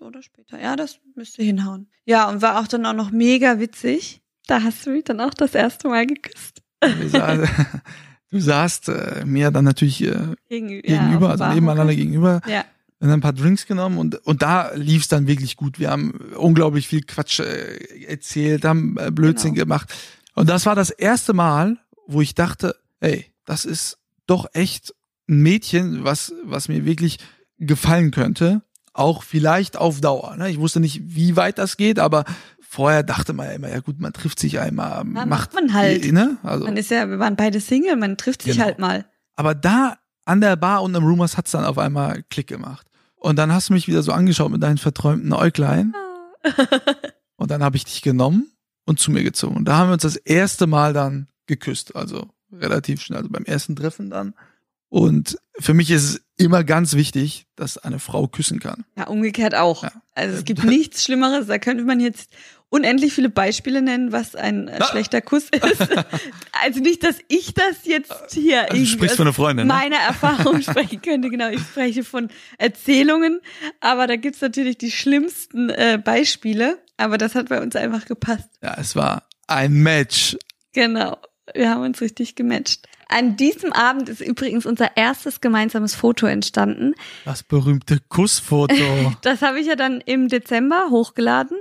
oder 0.00 0.22
später. 0.22 0.58
Ja, 0.60 0.74
das 0.74 0.98
müsste 1.14 1.42
hinhauen. 1.42 1.88
Ja, 2.06 2.28
und 2.30 2.40
war 2.42 2.60
auch 2.60 2.68
dann 2.68 2.86
auch 2.86 2.94
noch 2.94 3.10
mega 3.10 3.58
witzig. 3.60 4.22
Da 4.46 4.62
hast 4.62 4.86
du 4.86 4.90
mich 4.90 5.04
dann 5.04 5.20
auch 5.20 5.34
das 5.34 5.54
erste 5.54 5.88
Mal 5.88 6.06
geküsst. 6.06 6.62
Du 8.30 8.40
saßt 8.40 8.88
äh, 8.90 9.24
mir 9.24 9.50
dann 9.50 9.64
natürlich 9.64 10.02
äh, 10.04 10.14
Gegenü 10.48 10.82
gegenüber, 10.82 11.26
ja, 11.26 11.30
also 11.32 11.46
nebeneinander 11.46 11.94
gegenüber. 11.94 12.40
Ja, 12.46 12.64
Wir 12.98 13.08
haben 13.08 13.14
ein 13.14 13.20
paar 13.20 13.32
Drinks 13.32 13.66
genommen 13.66 13.96
und, 13.98 14.16
und 14.26 14.42
da 14.42 14.72
lief 14.74 15.02
es 15.02 15.08
dann 15.08 15.26
wirklich 15.26 15.56
gut. 15.56 15.78
Wir 15.78 15.90
haben 15.90 16.12
unglaublich 16.36 16.86
viel 16.88 17.02
Quatsch 17.02 17.40
äh, 17.40 18.04
erzählt, 18.04 18.64
haben 18.64 18.96
äh, 18.98 19.10
Blödsinn 19.10 19.54
Genau. 19.54 19.64
gemacht. 19.64 19.94
Und 20.34 20.48
das 20.50 20.66
war 20.66 20.74
das 20.74 20.90
erste 20.90 21.32
Mal, 21.32 21.78
wo 22.06 22.20
ich 22.20 22.34
dachte, 22.34 22.76
ey, 23.00 23.26
das 23.46 23.64
ist 23.64 23.98
doch 24.26 24.46
echt 24.52 24.94
ein 25.28 25.40
Mädchen, 25.42 26.04
was, 26.04 26.32
was 26.44 26.68
mir 26.68 26.84
wirklich 26.84 27.18
gefallen 27.58 28.10
könnte. 28.10 28.62
Auch 28.92 29.22
vielleicht 29.22 29.76
auf 29.76 30.00
Dauer. 30.00 30.36
Ne? 30.36 30.50
Ich 30.50 30.58
wusste 30.58 30.80
nicht, 30.80 31.00
wie 31.04 31.36
weit 31.36 31.58
das 31.58 31.76
geht, 31.76 31.98
aber 31.98 32.24
vorher 32.68 33.02
dachte 33.02 33.32
man 33.32 33.46
ja 33.46 33.52
immer, 33.52 33.68
ja 33.70 33.80
gut, 33.80 33.98
man 33.98 34.12
trifft 34.12 34.38
sich 34.38 34.58
einmal, 34.60 35.04
macht 35.04 35.54
man 35.54 35.72
halt. 35.72 36.10
Ne? 36.12 36.36
Also, 36.42 36.66
man 36.66 36.76
ist 36.76 36.90
ja, 36.90 37.08
wir 37.08 37.18
waren 37.18 37.36
beide 37.36 37.60
Single, 37.60 37.96
man 37.96 38.16
trifft 38.16 38.42
sich 38.42 38.52
Genau. 38.54 38.64
halt 38.66 38.78
mal. 38.78 39.04
aber 39.36 39.54
da 39.54 39.96
an 40.26 40.40
der 40.42 40.56
Bar 40.56 40.82
und 40.82 40.94
im 40.94 41.04
Rumors 41.04 41.36
hat's 41.38 41.52
dann 41.52 41.64
auf 41.64 41.78
einmal 41.78 42.22
Klick 42.28 42.46
gemacht. 42.48 42.86
Und 43.16 43.36
dann 43.36 43.50
hast 43.52 43.70
du 43.70 43.72
mich 43.72 43.88
wieder 43.88 44.02
so 44.02 44.12
angeschaut 44.12 44.50
mit 44.52 44.62
deinen 44.62 44.78
verträumten 44.78 45.32
Äuglein. 45.32 45.94
Und 47.36 47.50
dann 47.50 47.62
habe 47.62 47.76
ich 47.76 47.84
dich 47.84 48.02
genommen 48.02 48.50
und 48.84 48.98
zu 48.98 49.10
mir 49.10 49.22
gezogen. 49.22 49.56
Und 49.56 49.64
da 49.66 49.76
haben 49.78 49.88
wir 49.88 49.92
uns 49.94 50.02
das 50.02 50.16
erste 50.16 50.66
Mal 50.66 50.92
dann 50.92 51.28
geküsst. 51.46 51.94
Also 51.94 52.28
relativ 52.52 53.00
schnell, 53.02 53.18
also 53.18 53.30
beim 53.30 53.44
ersten 53.44 53.76
Treffen 53.76 54.10
dann. 54.10 54.34
Und 54.88 55.38
für 55.58 55.74
mich 55.74 55.90
ist 55.90 56.04
es 56.04 56.20
immer 56.36 56.64
ganz 56.64 56.94
wichtig, 56.94 57.46
dass 57.56 57.76
eine 57.78 57.98
Frau 57.98 58.26
küssen 58.26 58.58
kann. 58.58 58.84
Ja, 58.96 59.06
umgekehrt 59.06 59.54
auch. 59.54 59.82
Ja. 59.84 59.92
Also 60.14 60.36
es 60.36 60.44
gibt 60.46 60.64
nichts 60.64 61.04
Schlimmeres. 61.04 61.46
Da 61.46 61.58
könnte 61.58 61.84
man 61.84 62.00
jetzt 62.00 62.30
unendlich 62.70 63.12
viele 63.14 63.30
Beispiele 63.30 63.80
nennen, 63.82 64.12
was 64.12 64.34
ein 64.34 64.68
äh, 64.68 64.78
Ah. 64.80 64.84
schlechter 64.86 65.20
Kuss 65.22 65.44
ist. 65.52 65.88
also 66.62 66.80
nicht, 66.80 67.02
dass 67.04 67.18
ich 67.28 67.54
das 67.54 67.84
jetzt 67.84 68.32
hier 68.34 68.62
Also 68.70 68.76
du 68.76 68.86
sprichst 68.86 69.16
von 69.16 69.26
einer 69.26 69.34
Freundin, 69.34 69.66
ne? 69.66 69.72
meiner 69.72 69.96
Erfahrung 69.96 70.60
sprechen 70.62 71.00
könnte. 71.02 71.30
Genau, 71.30 71.48
ich 71.48 71.60
spreche 71.60 72.04
von 72.04 72.28
Erzählungen. 72.58 73.40
Aber 73.80 74.06
da 74.06 74.16
gibt's 74.16 74.40
natürlich 74.40 74.78
die 74.78 74.90
schlimmsten 74.90 75.70
äh, 75.70 75.98
Beispiele. 76.02 76.78
Aber 76.96 77.16
das 77.18 77.34
hat 77.34 77.48
bei 77.48 77.60
uns 77.62 77.74
einfach 77.76 78.04
gepasst. 78.04 78.48
Ja, 78.62 78.76
es 78.78 78.94
war 78.96 79.22
ein 79.46 79.72
Match. 79.72 80.36
Genau. 80.74 81.16
Wir 81.54 81.70
haben 81.70 81.82
uns 81.82 82.00
richtig 82.02 82.34
gematcht. 82.34 82.86
An 83.08 83.36
diesem 83.38 83.72
Abend 83.72 84.10
ist 84.10 84.20
übrigens 84.20 84.66
unser 84.66 84.94
erstes 84.98 85.40
gemeinsames 85.40 85.94
Foto 85.94 86.26
entstanden. 86.26 86.92
Das 87.24 87.42
berühmte 87.42 88.00
Kussfoto. 88.10 88.74
Das 89.22 89.40
habe 89.40 89.58
ich 89.60 89.66
ja 89.66 89.74
dann 89.76 90.02
im 90.02 90.28
Dezember 90.28 90.88
hochgeladen. 90.90 91.56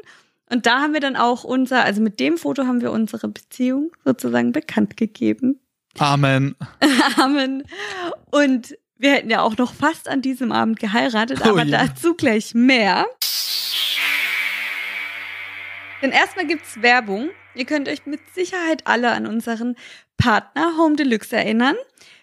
Und 0.50 0.66
da 0.66 0.80
haben 0.80 0.94
wir 0.94 1.02
dann 1.02 1.16
auch 1.16 1.44
unser, 1.44 1.84
also 1.84 2.02
mit 2.02 2.20
dem 2.20 2.38
Foto 2.38 2.66
haben 2.66 2.82
wir 2.82 2.92
unsere 2.92 3.28
Beziehung 3.28 3.92
sozusagen 4.06 4.52
bekannt 4.52 4.96
gegeben. 4.96 5.60
Amen. 6.00 6.56
Amen. 7.18 7.64
Und 8.32 8.78
wir 8.98 9.12
hätten 9.12 9.30
ja 9.30 9.42
auch 9.42 9.58
noch 9.58 9.74
fast 9.74 10.08
an 10.08 10.22
diesem 10.22 10.52
Abend 10.52 10.80
geheiratet, 10.80 11.42
Oh 11.44 11.50
aber 11.50 11.64
ja. 11.64 11.86
dazu 11.86 12.16
gleich 12.16 12.54
mehr. 12.54 13.06
Denn 16.02 16.12
erstmal 16.12 16.46
gibt's 16.46 16.82
Werbung. 16.82 17.30
Ihr 17.56 17.66
könnt 17.66 17.90
euch 17.90 18.06
mit 18.06 18.22
Sicherheit 18.34 18.86
alle 18.86 19.12
an 19.12 19.26
unseren 19.26 19.76
Partner 20.18 20.78
Home 20.78 20.96
Deluxe 20.96 21.36
erinnern. 21.36 21.76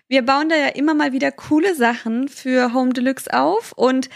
Wir 0.07 0.23
bauen 0.23 0.49
da 0.49 0.57
ja 0.57 0.69
immer 0.69 0.95
mal 0.95 1.13
wieder 1.13 1.33
coole 1.33 1.75
Sachen 1.75 2.29
für 2.29 2.73
Home 2.73 2.93
Deluxe 2.93 3.33
auf 3.33 3.73
und 3.73 4.09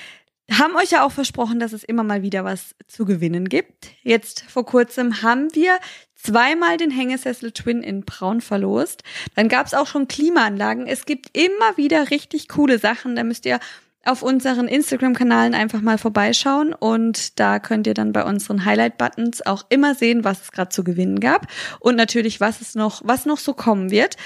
haben 0.51 0.77
euch 0.77 0.91
ja 0.91 1.05
auch 1.05 1.13
versprochen, 1.13 1.61
dass 1.61 1.73
es 1.73 1.85
immer 1.85 2.03
mal 2.03 2.23
wieder 2.23 2.45
was 2.45 2.75
zu 2.87 3.05
gewinnen 3.05 3.49
gibt. 3.49 3.89
Jetzt 4.03 4.45
vor 4.49 4.65
kurzem 4.65 5.23
haben 5.23 5.55
wir 5.55 5.79
zweimal 6.15 6.77
den 6.77 6.91
Hängesessel 6.91 7.53
Twin 7.53 7.83
in 7.83 8.03
Braun 8.05 8.41
verlost. 8.41 9.03
Dann 9.35 9.49
gab 9.49 9.67
es 9.67 9.75
auch 9.75 9.87
schon 9.87 10.09
Klimaanlagen. 10.09 10.87
Es 10.87 11.07
gibt 11.07 11.37
immer 11.37 11.77
wieder 11.77 12.11
richtig 12.11 12.49
coole 12.49 12.79
Sachen. 12.79 13.15
Da 13.15 13.25
müsst 13.25 13.47
ihr 13.47 13.61
auf 14.05 14.23
unseren 14.23 14.69
Instagram-Kanalen 14.69 15.55
einfach 15.55 15.83
mal 15.83 15.99
vorbeischauen 15.99 16.73
und 16.73 17.39
da 17.39 17.59
könnt 17.59 17.87
ihr 17.87 17.95
dann 17.95 18.13
bei 18.13 18.25
unseren 18.25 18.65
Highlight-Buttons 18.65 19.45
auch 19.45 19.67
immer 19.69 19.95
sehen, 19.95 20.25
was 20.25 20.43
es 20.43 20.53
gerade 20.53 20.71
zu 20.71 20.83
gewinnen 20.83 21.21
gab 21.21 21.47
und 21.81 21.97
natürlich, 21.97 22.41
was 22.41 22.61
es 22.61 22.75
noch, 22.75 23.03
was 23.05 23.27
noch 23.27 23.39
so 23.39 23.53
kommen 23.53 23.91
wird. 23.91 24.17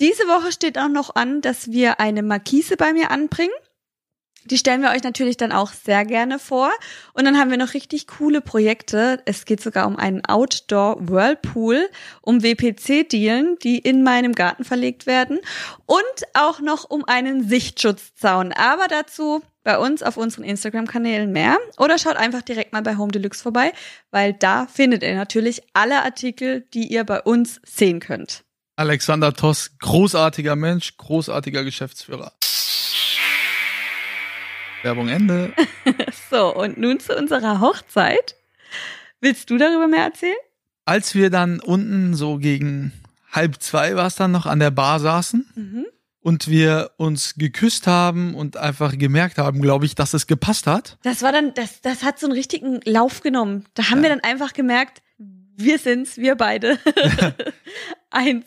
Diese 0.00 0.24
Woche 0.24 0.50
steht 0.50 0.78
auch 0.78 0.88
noch 0.88 1.14
an, 1.14 1.40
dass 1.40 1.70
wir 1.70 2.00
eine 2.00 2.22
Markise 2.22 2.76
bei 2.76 2.92
mir 2.92 3.10
anbringen. 3.10 3.52
Die 4.44 4.58
stellen 4.58 4.82
wir 4.82 4.90
euch 4.90 5.02
natürlich 5.02 5.36
dann 5.36 5.52
auch 5.52 5.72
sehr 5.72 6.04
gerne 6.04 6.38
vor. 6.38 6.70
Und 7.12 7.24
dann 7.24 7.38
haben 7.38 7.50
wir 7.50 7.58
noch 7.58 7.74
richtig 7.74 8.06
coole 8.06 8.40
Projekte. 8.40 9.20
Es 9.24 9.44
geht 9.44 9.60
sogar 9.60 9.86
um 9.86 9.96
einen 9.96 10.24
Outdoor 10.24 10.96
Whirlpool, 11.08 11.88
um 12.22 12.42
WPC-Dielen, 12.42 13.58
die 13.62 13.78
in 13.78 14.02
meinem 14.02 14.34
Garten 14.34 14.64
verlegt 14.64 15.06
werden. 15.06 15.38
Und 15.86 16.04
auch 16.34 16.60
noch 16.60 16.88
um 16.88 17.04
einen 17.04 17.48
Sichtschutzzaun. 17.48 18.52
Aber 18.52 18.86
dazu 18.88 19.42
bei 19.64 19.76
uns 19.76 20.02
auf 20.02 20.16
unseren 20.16 20.44
Instagram-Kanälen 20.44 21.30
mehr. 21.30 21.58
Oder 21.76 21.98
schaut 21.98 22.16
einfach 22.16 22.40
direkt 22.40 22.72
mal 22.72 22.80
bei 22.80 22.96
Home 22.96 23.12
Deluxe 23.12 23.42
vorbei, 23.42 23.72
weil 24.10 24.32
da 24.32 24.66
findet 24.66 25.02
ihr 25.02 25.14
natürlich 25.14 25.62
alle 25.74 26.02
Artikel, 26.04 26.62
die 26.72 26.90
ihr 26.90 27.04
bei 27.04 27.20
uns 27.20 27.60
sehen 27.66 28.00
könnt. 28.00 28.44
Alexander 28.76 29.34
Toss, 29.34 29.72
großartiger 29.80 30.56
Mensch, 30.56 30.96
großartiger 30.96 31.64
Geschäftsführer. 31.64 32.32
Werbung 34.82 35.08
Ende. 35.08 35.52
so, 36.30 36.54
und 36.54 36.78
nun 36.78 37.00
zu 37.00 37.16
unserer 37.16 37.60
Hochzeit. 37.60 38.36
Willst 39.20 39.50
du 39.50 39.58
darüber 39.58 39.88
mehr 39.88 40.04
erzählen? 40.04 40.36
Als 40.84 41.14
wir 41.14 41.30
dann 41.30 41.60
unten 41.60 42.14
so 42.14 42.38
gegen 42.38 42.92
halb 43.30 43.60
zwei 43.60 43.96
war 43.96 44.06
es 44.06 44.16
dann 44.16 44.32
noch 44.32 44.46
an 44.46 44.58
der 44.58 44.70
Bar 44.70 45.00
saßen 45.00 45.46
mhm. 45.54 45.86
und 46.20 46.48
wir 46.48 46.92
uns 46.96 47.34
geküsst 47.34 47.86
haben 47.86 48.34
und 48.34 48.56
einfach 48.56 48.96
gemerkt 48.96 49.38
haben, 49.38 49.60
glaube 49.60 49.84
ich, 49.84 49.94
dass 49.94 50.14
es 50.14 50.26
gepasst 50.26 50.66
hat. 50.66 50.96
Das 51.02 51.22
war 51.22 51.32
dann, 51.32 51.52
das, 51.54 51.80
das 51.82 52.02
hat 52.02 52.18
so 52.18 52.26
einen 52.26 52.34
richtigen 52.34 52.80
Lauf 52.84 53.20
genommen. 53.20 53.66
Da 53.74 53.90
haben 53.90 53.98
ja. 53.98 54.04
wir 54.04 54.10
dann 54.10 54.20
einfach 54.20 54.52
gemerkt, 54.52 55.02
wir 55.56 55.78
sind's, 55.78 56.16
wir 56.16 56.36
beide. 56.36 56.78
Eins, 58.10 58.46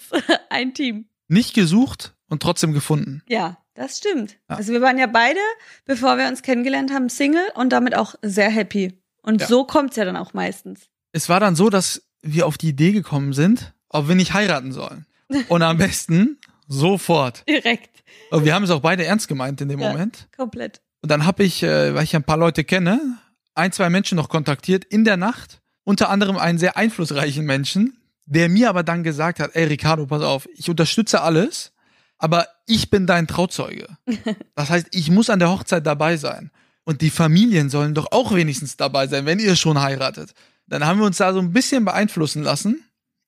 ein 0.49 0.73
Team. 0.73 1.05
Nicht 1.27 1.53
gesucht 1.53 2.13
und 2.29 2.41
trotzdem 2.41 2.73
gefunden. 2.73 3.21
Ja. 3.27 3.57
Das 3.73 3.97
stimmt. 3.97 4.37
Ja. 4.49 4.57
Also 4.57 4.73
wir 4.73 4.81
waren 4.81 4.97
ja 4.97 5.07
beide, 5.07 5.39
bevor 5.85 6.17
wir 6.17 6.27
uns 6.27 6.41
kennengelernt 6.41 6.91
haben, 6.91 7.09
Single 7.09 7.47
und 7.55 7.71
damit 7.71 7.95
auch 7.95 8.15
sehr 8.21 8.49
happy. 8.49 9.01
Und 9.21 9.41
ja. 9.41 9.47
so 9.47 9.63
kommt's 9.63 9.95
ja 9.95 10.05
dann 10.05 10.17
auch 10.17 10.33
meistens. 10.33 10.89
Es 11.11 11.29
war 11.29 11.39
dann 11.39 11.55
so, 11.55 11.69
dass 11.69 12.03
wir 12.21 12.45
auf 12.47 12.57
die 12.57 12.69
Idee 12.69 12.91
gekommen 12.91 13.33
sind, 13.33 13.73
ob 13.89 14.07
wir 14.07 14.15
nicht 14.15 14.33
heiraten 14.33 14.71
sollen. 14.71 15.05
Und 15.47 15.61
am 15.61 15.77
besten 15.77 16.37
sofort. 16.67 17.47
Direkt. 17.47 18.03
Und 18.31 18.45
wir 18.45 18.53
haben 18.53 18.63
es 18.63 18.69
auch 18.69 18.81
beide 18.81 19.05
ernst 19.05 19.27
gemeint 19.27 19.61
in 19.61 19.69
dem 19.69 19.79
ja, 19.79 19.89
Moment. 19.89 20.27
Komplett. 20.35 20.81
Und 21.01 21.09
dann 21.09 21.25
habe 21.25 21.43
ich, 21.43 21.63
äh, 21.63 21.95
weil 21.95 22.03
ich 22.03 22.15
ein 22.15 22.23
paar 22.23 22.37
Leute 22.37 22.63
kenne, 22.63 23.17
ein, 23.55 23.71
zwei 23.71 23.89
Menschen 23.89 24.15
noch 24.17 24.29
kontaktiert 24.29 24.85
in 24.85 25.03
der 25.03 25.17
Nacht. 25.17 25.61
Unter 25.83 26.09
anderem 26.09 26.37
einen 26.37 26.57
sehr 26.57 26.77
einflussreichen 26.77 27.45
Menschen, 27.45 27.97
der 28.25 28.49
mir 28.49 28.69
aber 28.69 28.83
dann 28.83 29.03
gesagt 29.03 29.39
hat, 29.39 29.55
ey 29.55 29.65
Ricardo, 29.65 30.05
pass 30.05 30.21
auf, 30.21 30.47
ich 30.53 30.69
unterstütze 30.69 31.21
alles, 31.21 31.73
aber 32.21 32.47
ich 32.67 32.89
bin 32.89 33.07
dein 33.07 33.27
Trauzeuge. 33.27 33.87
Das 34.55 34.69
heißt, 34.69 34.87
ich 34.91 35.09
muss 35.09 35.31
an 35.31 35.39
der 35.39 35.49
Hochzeit 35.49 35.85
dabei 35.87 36.17
sein. 36.17 36.51
Und 36.83 37.01
die 37.01 37.09
Familien 37.09 37.69
sollen 37.69 37.95
doch 37.95 38.11
auch 38.11 38.33
wenigstens 38.33 38.77
dabei 38.77 39.07
sein, 39.07 39.25
wenn 39.25 39.39
ihr 39.39 39.55
schon 39.55 39.81
heiratet. 39.81 40.33
Dann 40.67 40.85
haben 40.85 40.99
wir 40.99 41.05
uns 41.05 41.17
da 41.17 41.33
so 41.33 41.39
ein 41.39 41.51
bisschen 41.51 41.83
beeinflussen 41.83 42.43
lassen 42.43 42.83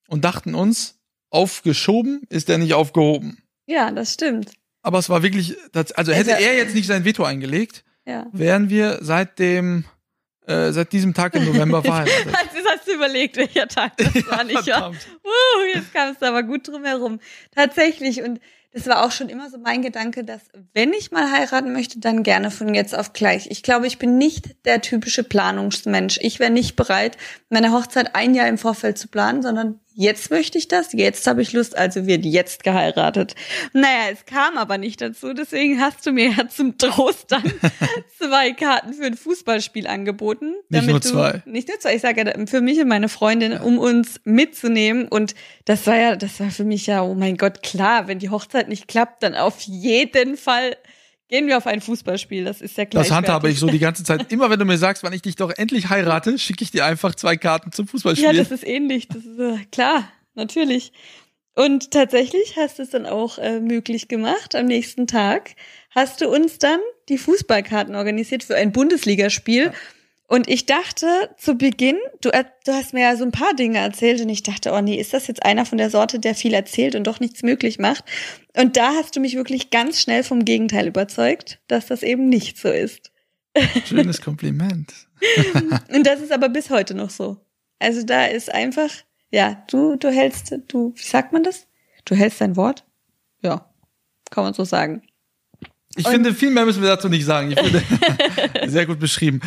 und 0.08 0.24
dachten 0.24 0.54
uns, 0.54 1.00
aufgeschoben 1.32 2.22
ist 2.30 2.50
er 2.50 2.60
nicht 2.60 2.76
aufgehoben. 2.76 3.40
Ja, 3.66 3.90
das 3.90 4.14
stimmt. 4.14 4.52
Aber 4.84 5.00
es 5.00 5.10
war 5.10 5.24
wirklich, 5.24 5.56
also 5.96 6.12
hätte 6.12 6.32
er 6.32 6.56
jetzt 6.56 6.76
nicht 6.76 6.88
sein 6.88 7.06
Veto 7.06 7.24
eingelegt, 7.24 7.84
ja. 8.06 8.28
wären 8.32 8.70
wir 8.70 9.00
seit 9.02 9.40
dem, 9.40 9.86
äh, 10.46 10.72
seit 10.72 10.92
diesem 10.92 11.16
Tag 11.16 11.34
im 11.36 11.46
November 11.46 11.82
verheiratet. 11.84 12.28
das 12.28 12.66
hast 12.78 12.88
du 12.88 12.94
überlegt, 12.94 13.38
welcher 13.38 13.68
Tag 13.68 13.98
das 13.98 14.14
ja, 14.14 14.28
war 14.28 14.44
nicht. 14.44 14.66
Ja. 14.68 14.90
Uh, 14.90 14.94
jetzt 15.74 15.94
kam 15.94 16.14
es 16.14 16.22
aber 16.22 16.44
gut 16.44 16.68
drum 16.68 16.84
herum. 16.84 17.20
Tatsächlich. 17.56 18.22
Und 18.22 18.40
das 18.74 18.88
war 18.88 19.06
auch 19.06 19.12
schon 19.12 19.30
immer 19.30 19.50
so 19.50 19.60
mein 19.60 19.84
Gedanke, 19.84 20.24
dass 20.24 20.42
wenn 20.74 20.94
ich 20.94 21.12
mal 21.12 21.32
heiraten 21.32 21.74
möchte, 21.74 22.00
dann 22.00 22.24
gerne 22.24 22.50
von 22.50 22.74
jetzt 22.74 22.98
auf 22.98 23.14
gleich. 23.14 23.48
Ich 23.52 23.62
glaube, 23.62 23.86
ich 23.86 24.00
bin 24.00 24.18
nicht 24.18 24.66
der 24.66 24.82
typische 24.82 25.24
Planungsmensch. 25.24 26.18
Ich 26.22 26.40
wäre 26.40 26.50
nicht 26.50 26.76
bereit, 26.76 27.18
meine 27.50 27.72
Hochzeit 27.72 28.16
ein 28.16 28.34
Jahr 28.34 28.48
im 28.48 28.58
Vorfeld 28.58 28.98
zu 28.98 29.08
planen, 29.08 29.44
sondern 29.44 29.80
jetzt 29.96 30.32
möchte 30.32 30.58
ich 30.58 30.68
das, 30.68 30.94
jetzt 30.94 31.26
habe 31.28 31.42
ich 31.42 31.54
Lust, 31.54 31.78
also 31.78 32.08
wird 32.08 32.26
jetzt 32.26 32.64
geheiratet. 32.64 33.36
Naja, 33.74 34.10
es 34.12 34.26
kam 34.26 34.58
aber 34.58 34.78
nicht 34.78 35.02
dazu, 35.02 35.34
deswegen 35.34 35.80
hast 35.80 36.06
du 36.06 36.12
mir 36.12 36.32
ja 36.32 36.48
zum 36.48 36.78
Trost 36.78 37.32
dann 37.32 37.44
zwei 38.18 38.52
Karten 38.54 38.94
für 38.94 39.06
ein 39.06 39.16
Fußballspiel 39.16 39.88
angeboten. 39.88 40.54
Nicht 40.70 40.88
nur 40.88 41.02
zwei. 41.02 41.42
nicht 41.46 41.68
nur 41.68 41.80
zwei, 41.80 41.96
ich 41.96 42.02
sage 42.02 42.26
ja 42.26 42.46
für 42.46 42.62
mich 42.62 42.80
und 42.80 42.88
meine 42.88 43.10
Freundin, 43.10 43.54
um 43.54 43.78
uns 43.78 44.22
mitzunehmen. 44.24 45.08
Und 45.08 45.36
das 45.66 45.86
war 45.88 45.96
ja, 45.96 46.16
das 46.16 46.40
war 46.40 46.50
für 46.50 46.64
mich 46.64 46.88
ja, 46.88 47.04
oh 47.04 47.14
mein 47.14 47.38
Gott, 47.38 47.64
klar, 47.64 48.08
wenn 48.08 48.20
die 48.20 48.30
Hochzeit 48.30 48.70
nicht 48.70 48.88
klappt, 48.88 49.24
dann 49.24 49.36
auf 49.36 49.62
jeden 49.62 50.38
Fall 50.38 50.76
Gehen 51.30 51.48
wir 51.48 51.58
auf 51.58 51.68
ein 51.68 51.82
Fußballspiel, 51.82 52.44
das 52.44 52.62
ist 52.62 52.78
ja 52.78 52.86
gleich. 52.86 53.08
Das 53.08 53.16
handhabe 53.16 53.50
ich 53.50 53.60
so 53.60 53.68
die 53.68 53.80
ganze 53.80 54.04
Zeit. 54.04 54.32
Immer 54.32 54.50
wenn 54.50 54.60
du 54.60 54.66
mir 54.66 54.78
sagst, 54.78 55.04
wann 55.04 55.14
ich 55.14 55.22
dich 55.22 55.36
doch 55.36 55.52
endlich 55.56 55.90
heirate, 55.90 56.38
schicke 56.38 56.64
ich 56.64 56.72
dir 56.72 56.86
einfach 56.86 57.16
zwei 57.16 57.38
Karten 57.38 57.72
zum 57.72 57.88
Fußballspiel. 57.88 58.26
Ja, 58.26 58.34
das 58.34 58.52
ist 58.52 58.66
ähnlich. 58.66 59.08
Das 59.08 59.26
ist 59.26 59.40
äh, 59.40 59.58
klar, 59.72 60.12
natürlich. 60.36 60.92
Und 61.56 61.92
tatsächlich 61.92 62.58
hast 62.58 62.80
du 62.80 62.84
es 62.84 62.90
dann 62.90 63.06
auch 63.06 63.38
äh, 63.38 63.60
möglich 63.60 64.08
gemacht. 64.08 64.56
Am 64.56 64.66
nächsten 64.66 65.08
Tag 65.08 65.56
hast 65.92 66.22
du 66.22 66.30
uns 66.30 66.58
dann 66.58 66.80
die 67.10 67.18
Fußballkarten 67.18 67.96
organisiert 67.96 68.44
für 68.44 68.56
ein 68.56 68.72
Bundesligaspiel. 68.72 69.66
Ja. 69.66 69.74
Und 70.34 70.50
ich 70.50 70.66
dachte 70.66 71.06
zu 71.38 71.54
Beginn, 71.54 72.00
du, 72.22 72.32
du 72.32 72.74
hast 72.74 72.92
mir 72.92 73.02
ja 73.02 73.16
so 73.16 73.24
ein 73.24 73.32
paar 73.32 73.54
Dinge 73.54 73.78
erzählt 73.78 74.20
und 74.20 74.30
ich 74.30 74.42
dachte, 74.42 74.72
oh 74.72 74.82
nee, 74.82 75.00
ist 75.00 75.14
das 75.14 75.28
jetzt 75.28 75.46
einer 75.46 75.64
von 75.64 75.78
der 75.78 75.92
Sorte, 75.92 76.18
der 76.18 76.34
viel 76.34 76.56
erzählt 76.56 76.96
und 76.96 77.06
doch 77.06 77.20
nichts 77.20 77.44
möglich 77.44 77.78
macht? 77.78 78.04
Und 78.58 78.76
da 78.76 78.94
hast 78.96 79.16
du 79.16 79.20
mich 79.20 79.36
wirklich 79.36 79.70
ganz 79.70 80.02
schnell 80.02 80.24
vom 80.24 80.44
Gegenteil 80.44 80.88
überzeugt, 80.88 81.60
dass 81.68 81.86
das 81.86 82.02
eben 82.02 82.30
nicht 82.30 82.58
so 82.58 82.70
ist. 82.70 83.12
Schönes 83.86 84.22
Kompliment. 84.22 84.92
und 85.94 86.08
das 86.08 86.20
ist 86.20 86.32
aber 86.32 86.50
bis 86.50 86.72
heute 86.72 86.96
noch 86.96 87.12
so. 87.12 87.38
Also 87.78 88.02
da 88.02 88.26
ist 88.26 88.52
einfach, 88.52 88.90
ja, 89.30 89.64
du, 89.70 89.98
du 89.98 90.10
hältst, 90.10 90.52
du, 90.68 90.96
wie 90.96 91.04
sagt 91.04 91.32
man 91.32 91.44
das? 91.44 91.68
Du 92.06 92.16
hältst 92.16 92.42
dein 92.42 92.56
Wort? 92.56 92.86
Ja, 93.44 93.72
kann 94.32 94.46
man 94.46 94.56
so 94.56 94.64
sagen. 94.64 95.04
Ich 95.96 96.06
und 96.06 96.12
finde, 96.12 96.34
viel 96.34 96.50
mehr 96.50 96.66
müssen 96.66 96.82
wir 96.82 96.90
dazu 96.90 97.08
nicht 97.08 97.26
sagen. 97.26 97.52
Ich 97.52 97.60
finde, 97.60 97.84
sehr 98.68 98.86
gut 98.86 99.00
beschrieben. 99.00 99.42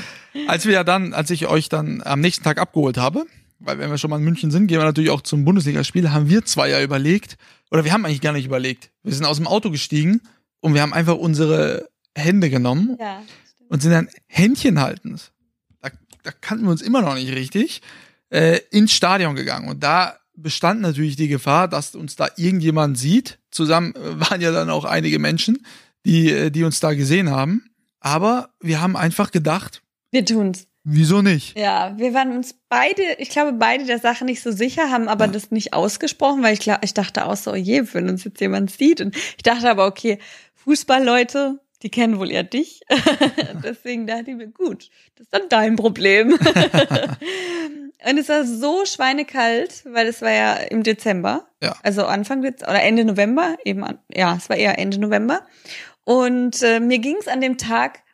Als 0.46 0.64
wir 0.64 0.72
ja 0.72 0.84
dann, 0.84 1.12
als 1.12 1.30
ich 1.30 1.46
euch 1.46 1.68
dann 1.68 2.02
am 2.04 2.20
nächsten 2.20 2.44
Tag 2.44 2.58
abgeholt 2.58 2.98
habe, 2.98 3.26
weil 3.58 3.78
wenn 3.78 3.90
wir 3.90 3.98
schon 3.98 4.10
mal 4.10 4.18
in 4.18 4.24
München 4.24 4.50
sind, 4.50 4.66
gehen 4.66 4.78
wir 4.78 4.84
natürlich 4.84 5.10
auch 5.10 5.22
zum 5.22 5.44
Bundesligaspiel, 5.44 6.10
haben 6.10 6.28
wir 6.28 6.44
zwei 6.44 6.70
ja 6.70 6.82
überlegt, 6.82 7.36
oder 7.70 7.84
wir 7.84 7.92
haben 7.92 8.04
eigentlich 8.04 8.20
gar 8.20 8.32
nicht 8.32 8.46
überlegt. 8.46 8.90
Wir 9.02 9.12
sind 9.12 9.24
aus 9.24 9.38
dem 9.38 9.46
Auto 9.46 9.70
gestiegen 9.70 10.20
und 10.60 10.74
wir 10.74 10.82
haben 10.82 10.92
einfach 10.92 11.16
unsere 11.16 11.88
Hände 12.14 12.48
genommen 12.48 12.96
ja, 13.00 13.22
und 13.68 13.82
sind 13.82 13.92
dann 13.92 14.08
Händchen 14.26 14.80
haltend. 14.80 15.32
Da, 15.80 15.90
da 16.22 16.30
kannten 16.30 16.64
wir 16.64 16.70
uns 16.70 16.82
immer 16.82 17.02
noch 17.02 17.14
nicht 17.14 17.32
richtig, 17.32 17.82
äh, 18.30 18.60
ins 18.70 18.92
Stadion 18.92 19.34
gegangen. 19.34 19.68
Und 19.68 19.82
da 19.82 20.16
bestand 20.34 20.80
natürlich 20.80 21.16
die 21.16 21.28
Gefahr, 21.28 21.66
dass 21.66 21.94
uns 21.94 22.14
da 22.14 22.28
irgendjemand 22.36 22.98
sieht. 22.98 23.38
Zusammen 23.50 23.94
äh, 23.94 24.20
waren 24.20 24.40
ja 24.40 24.52
dann 24.52 24.70
auch 24.70 24.84
einige 24.84 25.18
Menschen 25.18 25.64
die, 26.06 26.30
äh, 26.30 26.50
die 26.50 26.64
uns 26.64 26.80
da 26.80 26.94
gesehen 26.94 27.30
haben. 27.30 27.70
Aber 28.00 28.50
wir 28.60 28.80
haben 28.80 28.96
einfach 28.96 29.32
gedacht, 29.32 29.82
wir 30.10 30.24
tun's. 30.24 30.66
Wieso 30.88 31.20
nicht? 31.20 31.58
Ja, 31.58 31.98
wir 31.98 32.14
waren 32.14 32.30
uns 32.30 32.54
beide, 32.68 33.02
ich 33.18 33.30
glaube, 33.30 33.52
beide 33.54 33.86
der 33.86 33.98
Sache 33.98 34.24
nicht 34.24 34.40
so 34.40 34.52
sicher, 34.52 34.88
haben 34.88 35.08
aber 35.08 35.26
ja. 35.26 35.32
das 35.32 35.50
nicht 35.50 35.72
ausgesprochen, 35.72 36.44
weil 36.44 36.54
ich, 36.54 36.70
ich 36.80 36.94
dachte 36.94 37.26
auch 37.26 37.34
so, 37.34 37.50
oh 37.50 37.56
je, 37.56 37.82
wenn 37.92 38.08
uns 38.08 38.22
jetzt 38.22 38.40
jemand 38.40 38.70
sieht. 38.70 39.00
Und 39.00 39.16
ich 39.16 39.42
dachte 39.42 39.68
aber, 39.68 39.84
okay, 39.86 40.18
Fußballleute, 40.54 41.58
die 41.82 41.90
kennen 41.90 42.20
wohl 42.20 42.30
eher 42.30 42.44
dich. 42.44 42.82
Deswegen 43.64 44.06
dachte 44.06 44.30
ich 44.30 44.36
mir, 44.36 44.46
gut, 44.46 44.88
das 45.16 45.24
ist 45.24 45.34
dann 45.34 45.48
dein 45.48 45.74
Problem. 45.74 46.32
und 48.08 48.18
es 48.18 48.28
war 48.28 48.44
so 48.44 48.84
schweinekalt, 48.86 49.82
weil 49.86 50.06
es 50.06 50.22
war 50.22 50.30
ja 50.30 50.54
im 50.54 50.84
Dezember. 50.84 51.48
Ja. 51.60 51.74
Also 51.82 52.06
Anfang 52.06 52.42
Dezember 52.42 52.70
oder 52.70 52.82
Ende 52.84 53.04
November, 53.04 53.56
eben, 53.64 53.84
ja, 54.14 54.36
es 54.36 54.48
war 54.48 54.56
eher 54.56 54.78
Ende 54.78 55.00
November. 55.00 55.40
Und 56.06 56.62
äh, 56.62 56.78
mir 56.78 57.00
ging 57.00 57.16
es 57.18 57.26
an 57.26 57.40
dem 57.40 57.58
Tag 57.58 58.04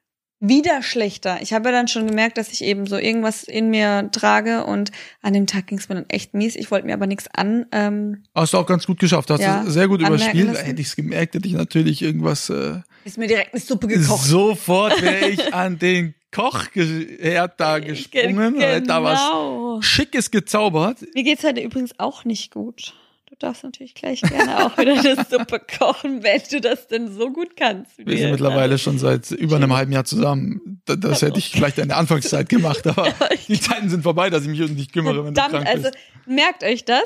wieder 0.40 0.82
schlechter. 0.82 1.40
Ich 1.42 1.52
habe 1.52 1.68
ja 1.68 1.72
dann 1.72 1.88
schon 1.88 2.06
gemerkt, 2.06 2.38
dass 2.38 2.50
ich 2.52 2.64
eben 2.64 2.86
so 2.86 2.96
irgendwas 2.96 3.44
in 3.44 3.68
mir 3.68 4.08
trage 4.10 4.64
und 4.64 4.90
an 5.20 5.34
dem 5.34 5.46
Tag 5.46 5.66
ging 5.66 5.78
es 5.78 5.90
mir 5.90 5.94
dann 5.96 6.08
echt 6.08 6.32
mies. 6.32 6.56
Ich 6.56 6.70
wollte 6.70 6.86
mir 6.86 6.94
aber 6.94 7.06
nichts 7.06 7.28
an. 7.32 7.66
Ähm, 7.70 8.24
Hast 8.34 8.54
du 8.54 8.58
auch 8.58 8.66
ganz 8.66 8.86
gut 8.86 8.98
geschafft. 8.98 9.30
Hast 9.30 9.40
ja, 9.40 9.62
du 9.62 9.70
sehr 9.70 9.88
gut 9.88 10.00
überspielt. 10.00 10.56
Hätte 10.56 10.80
ich 10.80 10.88
es 10.88 10.96
gemerkt, 10.96 11.34
hätte 11.34 11.46
ich 11.46 11.54
natürlich 11.54 12.00
irgendwas. 12.00 12.48
Äh, 12.48 12.80
ist 13.04 13.18
mir 13.18 13.28
direkt 13.28 13.52
eine 13.52 13.60
Suppe 13.60 13.86
gekocht. 13.86 14.24
Sofort 14.24 15.02
wäre 15.02 15.28
ich 15.28 15.52
an 15.52 15.78
den 15.78 16.14
Kochherd 16.32 17.60
da 17.60 17.78
gesprungen 17.78 18.54
Ge- 18.54 18.66
und 18.68 18.74
hat 18.74 18.88
da 18.88 19.02
was 19.02 19.20
genau. 19.20 19.82
Schickes 19.82 20.30
gezaubert. 20.30 20.96
Mir 21.14 21.24
geht's 21.24 21.44
heute 21.44 21.60
übrigens 21.60 21.92
auch 21.98 22.24
nicht 22.24 22.50
gut. 22.52 22.94
Du 23.32 23.46
darfst 23.46 23.64
natürlich 23.64 23.94
gleich 23.94 24.20
gerne 24.20 24.66
auch 24.66 24.76
wieder 24.76 24.92
eine 24.92 25.24
Suppe 25.30 25.58
kochen, 25.78 26.22
wenn 26.22 26.42
du 26.50 26.60
das 26.60 26.86
denn 26.86 27.10
so 27.14 27.30
gut 27.32 27.56
kannst. 27.56 27.96
Wir 27.96 28.04
du 28.04 28.16
sind 28.16 28.30
mittlerweile 28.30 28.76
schon 28.76 28.98
seit 28.98 29.30
über 29.30 29.56
einem 29.56 29.72
halben 29.72 29.90
Jahr 29.90 30.04
zusammen. 30.04 30.82
Da- 30.84 30.96
Das 30.96 31.22
hätte 31.22 31.38
ich 31.38 31.50
vielleicht 31.50 31.78
in 31.78 31.88
der 31.88 31.96
Anfangszeit 31.96 32.50
gemacht, 32.50 32.86
aber 32.86 33.08
die 33.48 33.58
Zeiten 33.58 33.88
sind 33.88 34.02
vorbei, 34.02 34.28
dass 34.28 34.42
ich 34.42 34.48
mich 34.48 34.60
um 34.62 34.76
dich 34.76 34.92
kümmere, 34.92 35.24
wenn 35.24 35.32
du 35.34 35.40
Verdammt, 35.40 35.64
krank 35.64 35.66
also 35.66 35.90
bist. 35.90 35.96
merkt 36.26 36.62
euch 36.62 36.84
das. 36.84 37.04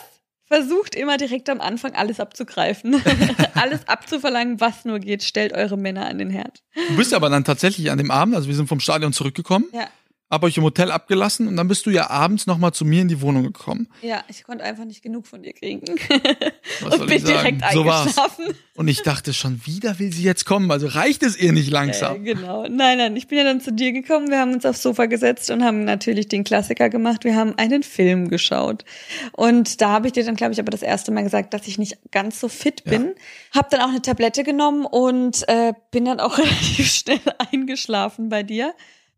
Versucht 0.49 0.95
immer 0.97 1.17
direkt 1.17 1.49
am 1.49 1.61
Anfang 1.61 1.95
alles 1.95 2.19
abzugreifen. 2.21 3.01
alles 3.55 3.87
abzuverlangen, 3.89 4.61
was 4.61 4.85
nur 4.85 4.99
geht. 4.99 5.23
Stellt 5.23 5.53
eure 5.53 5.77
Männer 5.77 6.07
an 6.07 6.19
den 6.19 6.31
Herd. 6.31 6.63
Du 6.89 6.97
bist 6.97 7.15
aber 7.15 7.31
dann 7.31 7.45
tatsächlich 7.45 7.91
an 7.91 7.99
dem 7.99 8.11
Abend, 8.11 8.35
also 8.37 8.47
wir 8.49 8.55
sind 8.55 8.69
vom 8.69 8.79
Stadion 8.81 9.13
zurückgekommen, 9.13 9.67
Ja. 9.73 9.89
Hab 10.29 10.43
euch 10.43 10.57
im 10.57 10.65
Hotel 10.65 10.91
abgelassen 10.91 11.47
und 11.47 11.57
dann 11.57 11.69
bist 11.69 11.87
du 11.87 11.91
ja 11.91 12.11
abends 12.11 12.47
nochmal 12.47 12.73
zu 12.73 12.85
mir 12.85 13.03
in 13.03 13.09
die 13.09 13.21
Wohnung 13.21 13.45
gekommen. 13.45 13.89
Ja, 14.03 14.25
ich 14.29 14.43
konnte 14.45 14.65
einfach 14.65 14.85
nicht 14.85 15.03
genug 15.03 15.27
von 15.27 15.43
dir 15.43 15.53
kriegen. 15.53 15.83
Was 16.81 16.95
und 16.95 16.99
soll 16.99 17.07
bin 17.07 17.17
ich 17.19 17.23
sagen? 17.27 17.59
direkt 17.59 17.73
So 17.73 17.85
war's. 17.85 18.01
eingeschlafen. 18.01 18.45
Und 18.75 18.89
ich 18.89 19.03
dachte 19.03 19.33
schon, 19.33 19.65
wieder 19.65 19.99
will 19.99 20.13
sie 20.13 20.25
jetzt 20.25 20.45
kommen, 20.45 20.71
also 20.71 20.87
reicht 20.89 21.23
es 21.23 21.37
ihr 21.39 21.53
nicht 21.53 21.69
Äh, 21.69 21.73
langsam. 21.73 22.25
genau. 22.25 22.63
Nein, 22.69 22.99
nein, 22.99 23.17
ich 23.17 23.29
bin 23.29 23.39
ja 23.39 23.45
dann 23.45 23.61
zu 23.61 23.73
dir 23.73 23.93
gekommen. 23.93 24.29
Wir 24.31 24.39
haben 24.41 24.53
uns 24.53 24.67
aufs 24.67 24.83
Sofa 24.83 25.07
gesetzt 25.07 25.51
und 25.51 25.63
haben 25.65 25.85
natürlich 25.85 26.29
den 26.29 26.45
Klassiker 26.45 26.89
gemacht. 26.91 27.25
Wir 27.25 27.37
haben 27.37 27.57
einen 27.57 27.83
Film 27.85 28.29
geschaut. 28.29 28.85
Und 29.33 29.81
da 29.81 29.91
habe 29.91 30.09
ich 30.09 30.13
dir 30.13 30.25
dann, 30.25 30.37
glaube 30.37 30.53
ich, 30.53 30.59
aber 30.61 30.71
das 30.71 30.83
erste 30.83 31.13
Mal 31.13 31.23
gesagt, 31.23 31.55
dass 31.55 31.67
ich 31.69 31.79
nicht 31.79 31.99
ganz 32.11 32.41
so 32.41 32.49
fit 32.49 32.85
bin. 32.85 33.15
Hab 33.55 33.71
dann 33.71 33.81
auch 33.81 33.89
eine 33.91 34.03
Tablette 34.03 34.43
genommen 34.45 34.85
und 34.85 35.49
äh, 35.49 35.73
bin 35.93 36.05
dann 36.05 36.21
auch 36.21 36.37
relativ 36.39 36.87
schnell 36.93 37.21
eingeschlafen 37.53 38.29
bei 38.29 38.43
dir. 38.43 38.75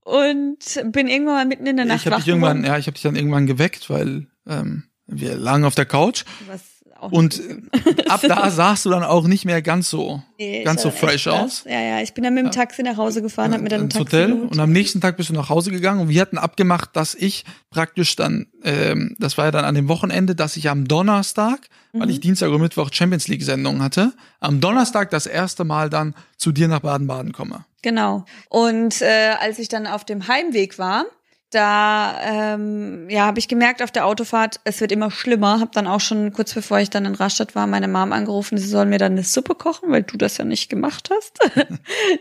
Und 0.08 0.80
bin 0.90 1.06
irgendwann 1.06 1.34
mal 1.34 1.44
mitten 1.44 1.66
in 1.66 1.76
der 1.76 1.84
Nacht 1.84 2.00
ich 2.00 2.06
habe 2.06 2.16
wach 2.16 2.20
dich 2.20 2.28
irgendwann, 2.28 2.64
ja, 2.64 2.78
ich 2.78 2.86
habe 2.86 2.94
dich 2.94 3.02
dann 3.02 3.14
irgendwann 3.14 3.46
geweckt, 3.46 3.90
weil 3.90 4.26
ähm, 4.46 4.84
wir 5.06 5.36
lagen 5.36 5.64
auf 5.66 5.74
der 5.74 5.84
Couch. 5.84 6.24
Was 6.46 6.62
auch 7.00 7.12
und 7.12 7.40
ab 8.08 8.20
da 8.26 8.50
sahst 8.50 8.84
du 8.84 8.90
dann 8.90 9.02
auch 9.04 9.26
nicht 9.26 9.44
mehr 9.44 9.62
ganz 9.62 9.88
so, 9.90 10.22
Nee, 10.38 10.64
ganz 10.64 10.82
so 10.82 10.90
fresh 10.90 11.26
aus. 11.28 11.64
Ja, 11.66 11.80
ja, 11.80 12.00
ich 12.00 12.14
bin 12.14 12.24
dann 12.24 12.34
mit 12.34 12.44
dem 12.44 12.50
Taxi 12.50 12.82
nach 12.82 12.96
Hause 12.96 13.22
gefahren, 13.22 13.52
hab 13.54 13.60
mir 13.60 13.68
dann 13.68 13.82
ein 13.82 13.90
Taxi 13.90 14.04
Hotel 14.04 14.28
geholt. 14.32 14.50
und 14.52 14.60
am 14.60 14.72
nächsten 14.72 15.00
Tag 15.00 15.16
bist 15.16 15.28
du 15.30 15.32
nach 15.34 15.48
Hause 15.48 15.70
gegangen 15.70 16.00
und 16.00 16.08
wir 16.08 16.20
hatten 16.20 16.38
abgemacht, 16.38 16.90
dass 16.94 17.14
ich 17.14 17.44
praktisch 17.70 18.16
dann, 18.16 18.46
ähm, 18.64 19.14
das 19.18 19.38
war 19.38 19.46
ja 19.46 19.50
dann 19.50 19.64
an 19.64 19.74
dem 19.74 19.88
Wochenende, 19.88 20.34
dass 20.34 20.56
ich 20.56 20.68
am 20.70 20.86
Donnerstag, 20.88 21.68
weil 21.92 22.06
Mhm. 22.06 22.12
ich 22.12 22.20
Dienstag 22.20 22.50
und 22.50 22.60
Mittwoch 22.60 22.90
Champions 22.92 23.28
League 23.28 23.42
Sendung 23.42 23.82
hatte, 23.82 24.12
am 24.40 24.60
Donnerstag 24.60 25.10
das 25.10 25.26
erste 25.26 25.64
Mal 25.64 25.90
dann 25.90 26.14
zu 26.36 26.52
dir 26.52 26.68
nach 26.68 26.80
Baden-Baden 26.80 27.32
komme. 27.32 27.64
Genau. 27.82 28.24
Und 28.48 29.00
äh, 29.02 29.34
als 29.40 29.58
ich 29.58 29.68
dann 29.68 29.86
auf 29.86 30.04
dem 30.04 30.26
Heimweg 30.28 30.78
war, 30.78 31.04
da 31.50 32.20
ähm, 32.22 33.08
ja, 33.08 33.24
habe 33.24 33.38
ich 33.38 33.48
gemerkt 33.48 33.82
auf 33.82 33.90
der 33.90 34.04
Autofahrt, 34.04 34.60
es 34.64 34.80
wird 34.82 34.92
immer 34.92 35.10
schlimmer. 35.10 35.60
Hab 35.60 35.72
dann 35.72 35.86
auch 35.86 36.00
schon 36.00 36.32
kurz 36.32 36.52
bevor 36.52 36.78
ich 36.78 36.90
dann 36.90 37.06
in 37.06 37.14
Rastatt 37.14 37.54
war, 37.54 37.66
meine 37.66 37.88
Mom 37.88 38.12
angerufen, 38.12 38.58
sie 38.58 38.68
soll 38.68 38.84
mir 38.84 38.98
dann 38.98 39.12
eine 39.12 39.24
Suppe 39.24 39.54
kochen, 39.54 39.90
weil 39.90 40.02
du 40.02 40.18
das 40.18 40.36
ja 40.36 40.44
nicht 40.44 40.68
gemacht 40.68 41.08
hast. 41.10 41.38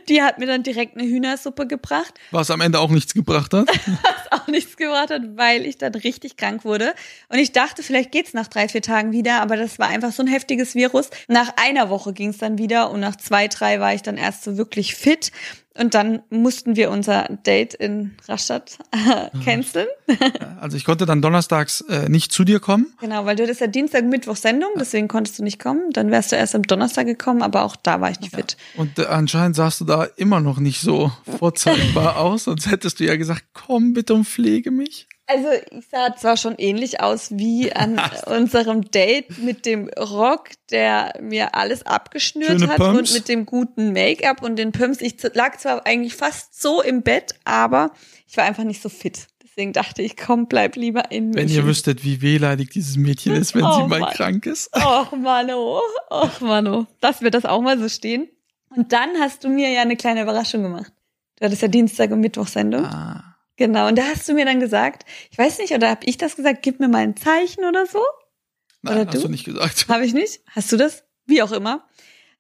Die 0.10 0.22
hat 0.22 0.40
mir 0.40 0.46
dann 0.46 0.64
direkt 0.64 0.98
eine 0.98 1.06
Hühnersuppe 1.08 1.68
gebracht, 1.68 2.14
Was 2.32 2.50
am 2.52 2.62
Ende 2.62 2.80
auch 2.80 2.90
nichts 2.90 3.14
gebracht 3.14 3.54
hat. 3.54 3.68
was 4.04 4.40
auch 4.40 4.48
nichts 4.48 4.78
gebracht 4.78 5.10
hat, 5.10 5.22
weil 5.36 5.66
ich 5.66 5.78
dann 5.78 5.94
richtig 5.94 6.38
krank 6.38 6.64
wurde. 6.64 6.94
Und 7.28 7.40
ich 7.40 7.52
dachte, 7.52 7.84
vielleicht 7.84 8.14
geht's 8.14 8.34
nach 8.34 8.48
drei, 8.48 8.70
vier 8.70 8.82
Tagen 8.82 9.12
wieder, 9.12 9.42
aber 9.42 9.58
das 9.58 9.78
war 9.78 9.90
einfach 9.90 10.14
so 10.14 10.24
ein 10.24 10.28
heftiges 10.28 10.74
Virus. 10.74 11.10
Nach 11.28 11.52
einer 11.58 11.90
Woche 11.90 12.14
ging's 12.14 12.38
dann 12.38 12.58
wieder 12.58 12.92
und 12.92 13.02
nach 13.02 13.18
zwei, 13.18 13.50
drei 13.50 13.82
war 13.82 13.94
ich 13.94 14.04
dann 14.04 14.18
erst 14.18 14.46
so 14.46 14.58
wirklich 14.58 14.96
fit. 14.96 15.32
Und 15.78 15.94
dann 15.94 16.22
mussten 16.30 16.76
wir 16.76 16.92
unser 16.92 17.28
Date 17.46 17.74
in 17.74 18.16
Rastatt 18.28 18.80
äh, 18.92 19.30
canceln. 19.44 19.88
Also 20.60 20.76
ich 20.78 20.86
konnte 20.86 21.06
dann 21.06 21.22
donnerstags 21.22 21.82
äh, 21.82 22.10
nicht 22.10 22.32
zu 22.32 22.44
dir 22.44 22.60
kommen. 22.60 22.88
Genau, 23.00 23.26
weil 23.26 23.36
du 23.36 23.44
hattest 23.44 23.62
ja 23.62 23.68
Dienstag, 23.68 24.06
Mittwoch 24.06 24.36
Sendung, 24.36 24.70
deswegen 24.80 25.08
konntest 25.08 25.38
du 25.40 25.44
nicht 25.44 25.60
kommen. 25.60 25.92
Dann 25.92 26.10
wärst 26.12 26.32
du 26.32 26.36
erst 26.36 26.56
am 26.56 26.64
Donnerstag 26.64 27.06
gekommen, 27.06 27.42
aber 27.42 27.64
auch 27.64 27.76
da 27.76 28.02
war 28.02 28.10
ich 28.10 28.20
nicht 28.20 28.36
fit. 28.36 28.58
Und 28.76 28.98
äh, 28.98 29.06
anscheinend 29.06 29.56
sahst 29.56 29.82
du 29.82 29.86
da 29.86 30.06
immer 30.16 30.40
noch 30.40 30.60
nicht 30.60 30.82
so 30.82 31.12
vorzeigbar 31.38 32.18
aus, 32.18 32.46
sonst 32.46 32.70
hättest 32.70 33.00
du 33.00 33.06
ja 33.06 33.16
gesagt, 33.16 33.46
komm 33.54 33.94
bitte 33.94 34.14
und 34.14 34.26
pflege 34.26 34.72
mich. 34.72 35.07
Also 35.30 35.48
ich 35.72 35.86
sah 35.92 36.16
zwar 36.16 36.38
schon 36.38 36.56
ähnlich 36.58 37.02
aus 37.02 37.30
wie 37.32 37.74
an 37.74 38.00
unserem 38.28 38.90
Date 38.90 39.38
mit 39.40 39.66
dem 39.66 39.90
Rock, 39.90 40.50
der 40.72 41.14
mir 41.22 41.54
alles 41.54 41.86
abgeschnürt 41.86 42.52
Schöne 42.60 42.68
hat 42.70 42.78
Pumps. 42.78 42.98
und 43.12 43.14
mit 43.14 43.28
dem 43.28 43.46
guten 43.46 43.92
Make-up 43.92 44.42
und 44.42 44.56
den 44.56 44.72
Pumps. 44.72 45.02
Ich 45.02 45.16
lag 45.34 45.58
zwar 45.58 45.86
eigentlich 45.86 46.16
fast 46.16 46.60
so 46.62 46.82
im 46.82 47.02
Bett, 47.02 47.36
aber 47.44 47.92
ich 48.28 48.38
war 48.38 48.46
einfach 48.46 48.64
nicht 48.64 48.82
so 48.82 48.88
fit. 48.90 49.28
Deswegen 49.44 49.74
dachte 49.74 50.02
ich, 50.02 50.16
komm, 50.16 50.48
bleib 50.48 50.76
lieber 50.76 51.12
in 51.12 51.34
Wenn 51.34 51.48
ihr 51.50 51.56
München. 51.56 51.66
wüsstet, 51.66 52.04
wie 52.06 52.22
wehleidig 52.22 52.70
dieses 52.70 52.96
Mädchen 52.96 53.36
ist, 53.36 53.54
wenn 53.56 53.64
Oh 53.66 53.74
sie 53.82 53.88
mal 53.88 54.00
Mann. 54.02 54.14
krank 54.14 54.46
ist. 54.46 54.70
Och, 54.76 55.12
Mano. 55.14 55.82
Och, 56.12 56.40
Mano. 56.42 56.86
Das 57.02 57.22
wird 57.22 57.34
das 57.34 57.44
auch 57.46 57.62
mal 57.62 57.78
so 57.80 57.90
stehen. 57.90 58.30
Und 58.70 58.94
dann 58.94 59.10
hast 59.20 59.44
du 59.44 59.50
mir 59.50 59.70
ja 59.72 59.82
eine 59.82 59.96
kleine 59.98 60.22
Überraschung 60.22 60.62
gemacht. 60.64 60.92
Du 61.40 61.46
hattest 61.46 61.64
ja 61.64 61.68
Dienstag 61.68 62.12
und 62.12 62.20
Mittwoch 62.20 62.48
Sendung. 62.48 62.86
Ah. 62.86 63.37
Genau. 63.58 63.88
Und 63.88 63.98
da 63.98 64.04
hast 64.04 64.28
du 64.30 64.34
mir 64.34 64.46
dann 64.46 64.60
gesagt, 64.60 65.04
ich 65.32 65.38
weiß 65.38 65.58
nicht, 65.60 65.74
oder 65.74 65.90
habe 65.90 66.06
ich 66.06 66.18
das 66.18 66.36
gesagt, 66.36 66.62
gib 66.62 66.80
mir 66.80 66.88
mal 66.88 67.00
ein 67.04 67.16
Zeichen 67.18 67.66
oder 67.66 67.86
so? 67.86 68.00
Nein, 68.84 69.02
Oder 69.02 69.08
hast 69.08 69.16
du? 69.18 69.22
du 69.24 69.30
nicht 69.30 69.44
gesagt. 69.46 69.88
Habe 69.90 70.06
ich 70.06 70.14
nicht? 70.14 70.42
Hast 70.52 70.72
du 70.72 70.78
das? 70.78 71.04
Wie 71.26 71.42
auch 71.42 71.52
immer. 71.52 71.88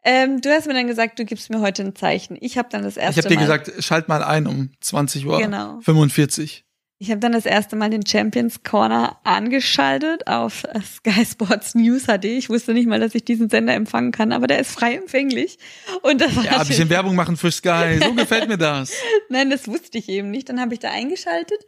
Ähm, 0.03 0.39
du 0.39 0.49
hast 0.51 0.67
mir 0.67 0.75
dann 0.75 0.87
gesagt, 0.87 1.17
du 1.19 1.25
gibst 1.25 1.49
mir 1.49 1.59
heute 1.59 1.81
ein 1.83 1.95
Zeichen. 1.95 2.37
Ich 2.39 2.57
habe 2.57 2.69
dann 2.71 2.83
das 2.83 2.95
Ich 2.97 3.03
erste 3.03 3.21
habe 3.23 3.29
dir 3.29 3.35
Mal. 3.35 3.41
gesagt, 3.57 3.83
schalt 3.83 4.07
mal 4.07 4.23
ein 4.23 4.45
um 4.47 4.71
20 4.79 5.25
Uhr 5.25 5.39
Genau. 5.39 5.79
45. 5.81 6.63
Ich 6.99 7.11
habe 7.11 7.19
dann 7.19 7.31
das 7.31 7.45
erste 7.45 7.75
Mal 7.75 7.91
den 7.91 8.05
Champions 8.07 8.63
Corner 8.63 9.19
angeschaltet 9.23 10.25
auf 10.25 10.63
Sky 10.83 11.23
Sports 11.25 11.75
News 11.75 12.05
HD. 12.07 12.25
Ich 12.25 12.49
wusste 12.49 12.73
nicht 12.73 12.87
mal, 12.87 12.99
dass 12.99 13.13
ich 13.13 13.23
diesen 13.23 13.49
Sender 13.49 13.75
empfangen 13.75 14.11
kann, 14.11 14.31
aber 14.31 14.47
der 14.47 14.59
ist 14.59 14.71
frei 14.71 14.95
empfänglich. 14.95 15.59
Und 16.01 16.21
das 16.21 16.35
war 16.35 16.43
Ja, 16.43 16.59
ein 16.59 16.67
bisschen 16.67 16.89
Werbung 16.89 17.15
machen 17.15 17.37
für 17.37 17.51
Sky. 17.51 17.99
So 18.03 18.13
gefällt 18.15 18.47
mir 18.47 18.57
das. 18.57 18.93
Nein, 19.29 19.51
das 19.51 19.67
wusste 19.67 19.99
ich 19.99 20.09
eben 20.09 20.31
nicht. 20.31 20.49
Dann 20.49 20.59
habe 20.59 20.73
ich 20.73 20.79
da 20.79 20.89
eingeschaltet 20.89 21.59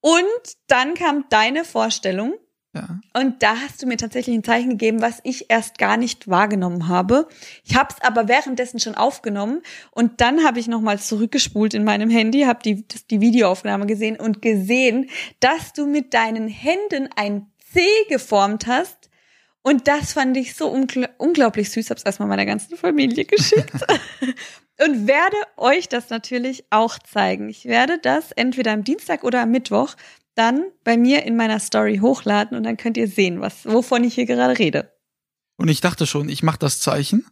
und 0.00 0.24
dann 0.66 0.94
kam 0.94 1.26
deine 1.30 1.64
Vorstellung 1.64 2.34
Und 3.12 3.42
da 3.42 3.56
hast 3.56 3.82
du 3.82 3.86
mir 3.86 3.98
tatsächlich 3.98 4.34
ein 4.34 4.44
Zeichen 4.44 4.70
gegeben, 4.70 5.02
was 5.02 5.20
ich 5.24 5.50
erst 5.50 5.76
gar 5.76 5.98
nicht 5.98 6.28
wahrgenommen 6.28 6.88
habe. 6.88 7.28
Ich 7.64 7.76
habe 7.76 7.94
es 7.94 8.02
aber 8.02 8.28
währenddessen 8.28 8.80
schon 8.80 8.94
aufgenommen 8.94 9.62
und 9.90 10.20
dann 10.22 10.44
habe 10.44 10.58
ich 10.58 10.68
nochmal 10.68 10.98
zurückgespult 10.98 11.74
in 11.74 11.84
meinem 11.84 12.08
Handy, 12.08 12.42
habe 12.42 12.60
die, 12.64 12.86
die 13.10 13.20
Videoaufnahme 13.20 13.86
gesehen 13.86 14.16
und 14.16 14.40
gesehen, 14.40 15.10
dass 15.40 15.74
du 15.74 15.86
mit 15.86 16.14
deinen 16.14 16.48
Händen 16.48 17.10
ein 17.14 17.46
C 17.72 17.82
geformt 18.08 18.66
hast. 18.66 19.10
Und 19.62 19.86
das 19.86 20.14
fand 20.14 20.36
ich 20.36 20.54
so 20.54 20.68
ungl 20.68 21.08
unglaublich 21.18 21.70
süß. 21.70 21.90
Hab's 21.90 22.02
erstmal 22.02 22.28
meiner 22.28 22.46
ganzen 22.46 22.76
Familie 22.76 23.24
geschickt. 23.26 23.72
und 24.84 25.06
werde 25.06 25.36
euch 25.56 25.88
das 25.88 26.10
natürlich 26.10 26.64
auch 26.70 26.98
zeigen. 26.98 27.48
Ich 27.48 27.66
werde 27.66 27.98
das 27.98 28.32
entweder 28.32 28.72
am 28.72 28.82
Dienstag 28.82 29.22
oder 29.24 29.42
am 29.42 29.50
Mittwoch 29.50 29.94
dann 30.34 30.64
bei 30.84 30.96
mir 30.96 31.24
in 31.24 31.36
meiner 31.36 31.60
Story 31.60 31.98
hochladen 31.98 32.56
und 32.56 32.62
dann 32.64 32.76
könnt 32.76 32.96
ihr 32.96 33.08
sehen, 33.08 33.40
was, 33.40 33.64
wovon 33.66 34.04
ich 34.04 34.14
hier 34.14 34.26
gerade 34.26 34.58
rede. 34.58 34.92
Und 35.56 35.68
ich 35.68 35.80
dachte 35.80 36.06
schon, 36.06 36.28
ich 36.28 36.42
mach 36.42 36.56
das 36.56 36.80
Zeichen, 36.80 37.26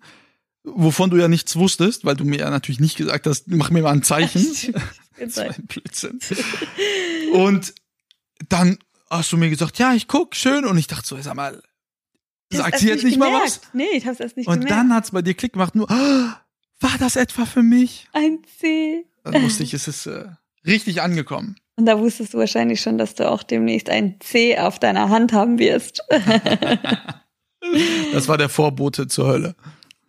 wovon 0.63 1.11
du 1.11 1.17
ja 1.17 1.29
nichts 1.29 1.57
wusstest, 1.57 2.05
weil 2.05 2.17
du 2.17 2.25
mir 2.25 2.41
ja 2.41 2.51
natürlich 2.51 2.81
nicht 2.81 2.97
gesagt 2.97 3.27
hast, 3.27 3.49
mach 3.49 3.71
mir 3.71 3.83
mal 3.83 3.93
ein 3.93 4.03
Zeichen. 4.03 4.45
Das 5.19 5.37
war 5.37 5.45
ein 5.55 5.67
Blödsinn. 5.67 6.19
Und 7.35 7.75
dann 8.49 8.79
hast 9.11 9.31
du 9.33 9.37
mir 9.37 9.51
gesagt, 9.51 9.79
ja, 9.79 9.93
ich 9.93 10.09
guck, 10.09 10.35
schön. 10.35 10.65
Und 10.65 10.79
ich 10.79 10.87
dachte 10.87 11.07
so, 11.07 11.21
sag 11.21 11.35
mal, 11.35 11.63
sagt 12.51 12.79
sie 12.79 12.89
jetzt 12.89 13.05
nicht 13.05 13.19
mal 13.19 13.31
was? 13.31 13.61
Nee, 13.75 13.85
ich 13.93 14.07
hab's 14.07 14.19
erst 14.21 14.39
nicht 14.39 14.47
Und 14.47 14.61
gemerkt. 14.61 14.71
dann 14.71 14.95
hat's 14.95 15.11
bei 15.11 15.21
dir 15.21 15.35
Klick 15.35 15.53
gemacht, 15.53 15.75
nur, 15.75 15.91
ah, 15.91 16.41
war 16.81 16.97
das 16.99 17.17
etwa 17.17 17.45
für 17.45 17.63
mich? 17.63 18.09
ein 18.15 18.39
C. 18.59 19.05
Dann 19.25 19.43
wusste 19.43 19.63
ich, 19.63 19.75
es 19.75 19.87
ist 19.89 20.07
äh, 20.07 20.25
richtig 20.65 21.03
angekommen. 21.03 21.57
Und 21.81 21.87
da 21.87 21.99
wusstest 21.99 22.35
du 22.35 22.39
wahrscheinlich 22.39 22.83
schon, 22.83 22.99
dass 22.99 23.15
du 23.15 23.27
auch 23.27 23.43
demnächst 23.43 23.89
ein 23.89 24.21
C 24.21 24.59
auf 24.59 24.79
deiner 24.79 25.09
Hand 25.09 25.33
haben 25.33 25.59
wirst. 25.59 26.03
Das 28.15 28.27
war 28.27 28.39
der 28.39 28.49
Vorbote 28.49 29.07
zur 29.07 29.29
Hölle. 29.29 29.55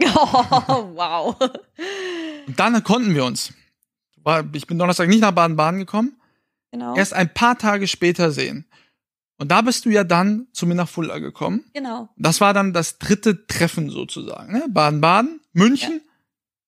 oh, 0.02 0.90
wow. 0.96 1.36
Und 2.48 2.58
dann 2.58 2.82
konnten 2.82 3.14
wir 3.14 3.26
uns. 3.26 3.54
Ich 4.54 4.68
bin 4.68 4.80
Donnerstag 4.80 5.10
nicht 5.10 5.20
nach 5.20 5.34
Baden-Baden 5.34 5.80
gekommen, 5.82 6.16
Genau. 6.72 6.96
erst 6.96 7.14
ein 7.14 7.34
paar 7.34 7.58
Tage 7.58 7.88
später 7.88 8.32
sehen. 8.32 8.66
Und 9.38 9.52
da 9.52 9.62
bist 9.62 9.84
du 9.84 9.90
ja 9.90 10.06
dann 10.06 10.48
zu 10.54 10.66
mir 10.66 10.76
nach 10.76 10.88
Fulda 10.88 11.20
gekommen. 11.20 11.66
Genau. 11.74 12.08
Das 12.16 12.40
war 12.40 12.54
dann 12.54 12.72
das 12.72 13.00
dritte 13.00 13.46
Treffen 13.48 13.90
sozusagen. 13.90 14.54
Ne? 14.54 14.64
Baden-Baden, 14.70 15.42
München. 15.52 16.02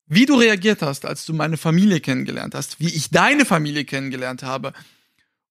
Wie 0.06 0.26
du 0.26 0.36
reagiert 0.36 0.82
hast, 0.82 1.06
als 1.06 1.26
du 1.26 1.34
meine 1.34 1.58
Familie 1.58 2.00
kennengelernt 2.00 2.56
hast, 2.56 2.80
wie 2.80 2.90
ich 2.90 3.10
deine 3.10 3.46
Familie 3.46 3.86
kennengelernt 3.86 4.44
habe 4.44 4.74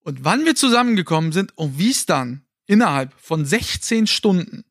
und 0.02 0.24
wann 0.24 0.44
wir 0.44 0.54
zusammengekommen 0.54 1.32
sind 1.32 1.56
und 1.56 1.78
wie 1.78 1.90
es 1.90 2.06
dann 2.06 2.44
innerhalb 2.66 3.12
von 3.18 3.44
16 3.44 4.06
Stunden 4.06 4.64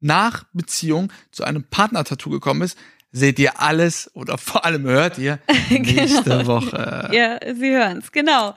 nach 0.00 0.44
Beziehung 0.52 1.12
zu 1.30 1.44
einem 1.44 1.64
Partner-Tattoo 1.64 2.30
gekommen 2.30 2.62
ist, 2.62 2.78
seht 3.12 3.38
ihr 3.38 3.60
alles 3.60 4.10
oder 4.14 4.38
vor 4.38 4.64
allem 4.64 4.84
hört 4.84 5.18
ihr 5.18 5.38
nächste 5.70 6.22
genau. 6.22 6.46
Woche. 6.46 7.10
Ja, 7.12 7.38
Sie 7.54 7.70
hören's, 7.70 8.12
genau. 8.12 8.54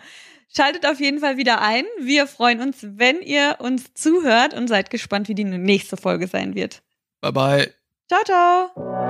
Schaltet 0.53 0.85
auf 0.87 0.99
jeden 0.99 1.19
Fall 1.19 1.37
wieder 1.37 1.61
ein. 1.61 1.83
Wir 2.01 2.25
freuen 2.25 2.59
uns, 2.61 2.77
wenn 2.81 3.21
ihr 3.21 3.57
uns 3.59 3.93
zuhört 3.93 4.53
und 4.53 4.67
seid 4.67 4.89
gespannt, 4.89 5.27
wie 5.27 5.35
die 5.35 5.43
nächste 5.43 5.95
Folge 5.95 6.27
sein 6.27 6.55
wird. 6.55 6.81
Bye 7.21 7.31
bye. 7.31 7.73
Ciao, 8.07 8.23
ciao. 8.25 9.09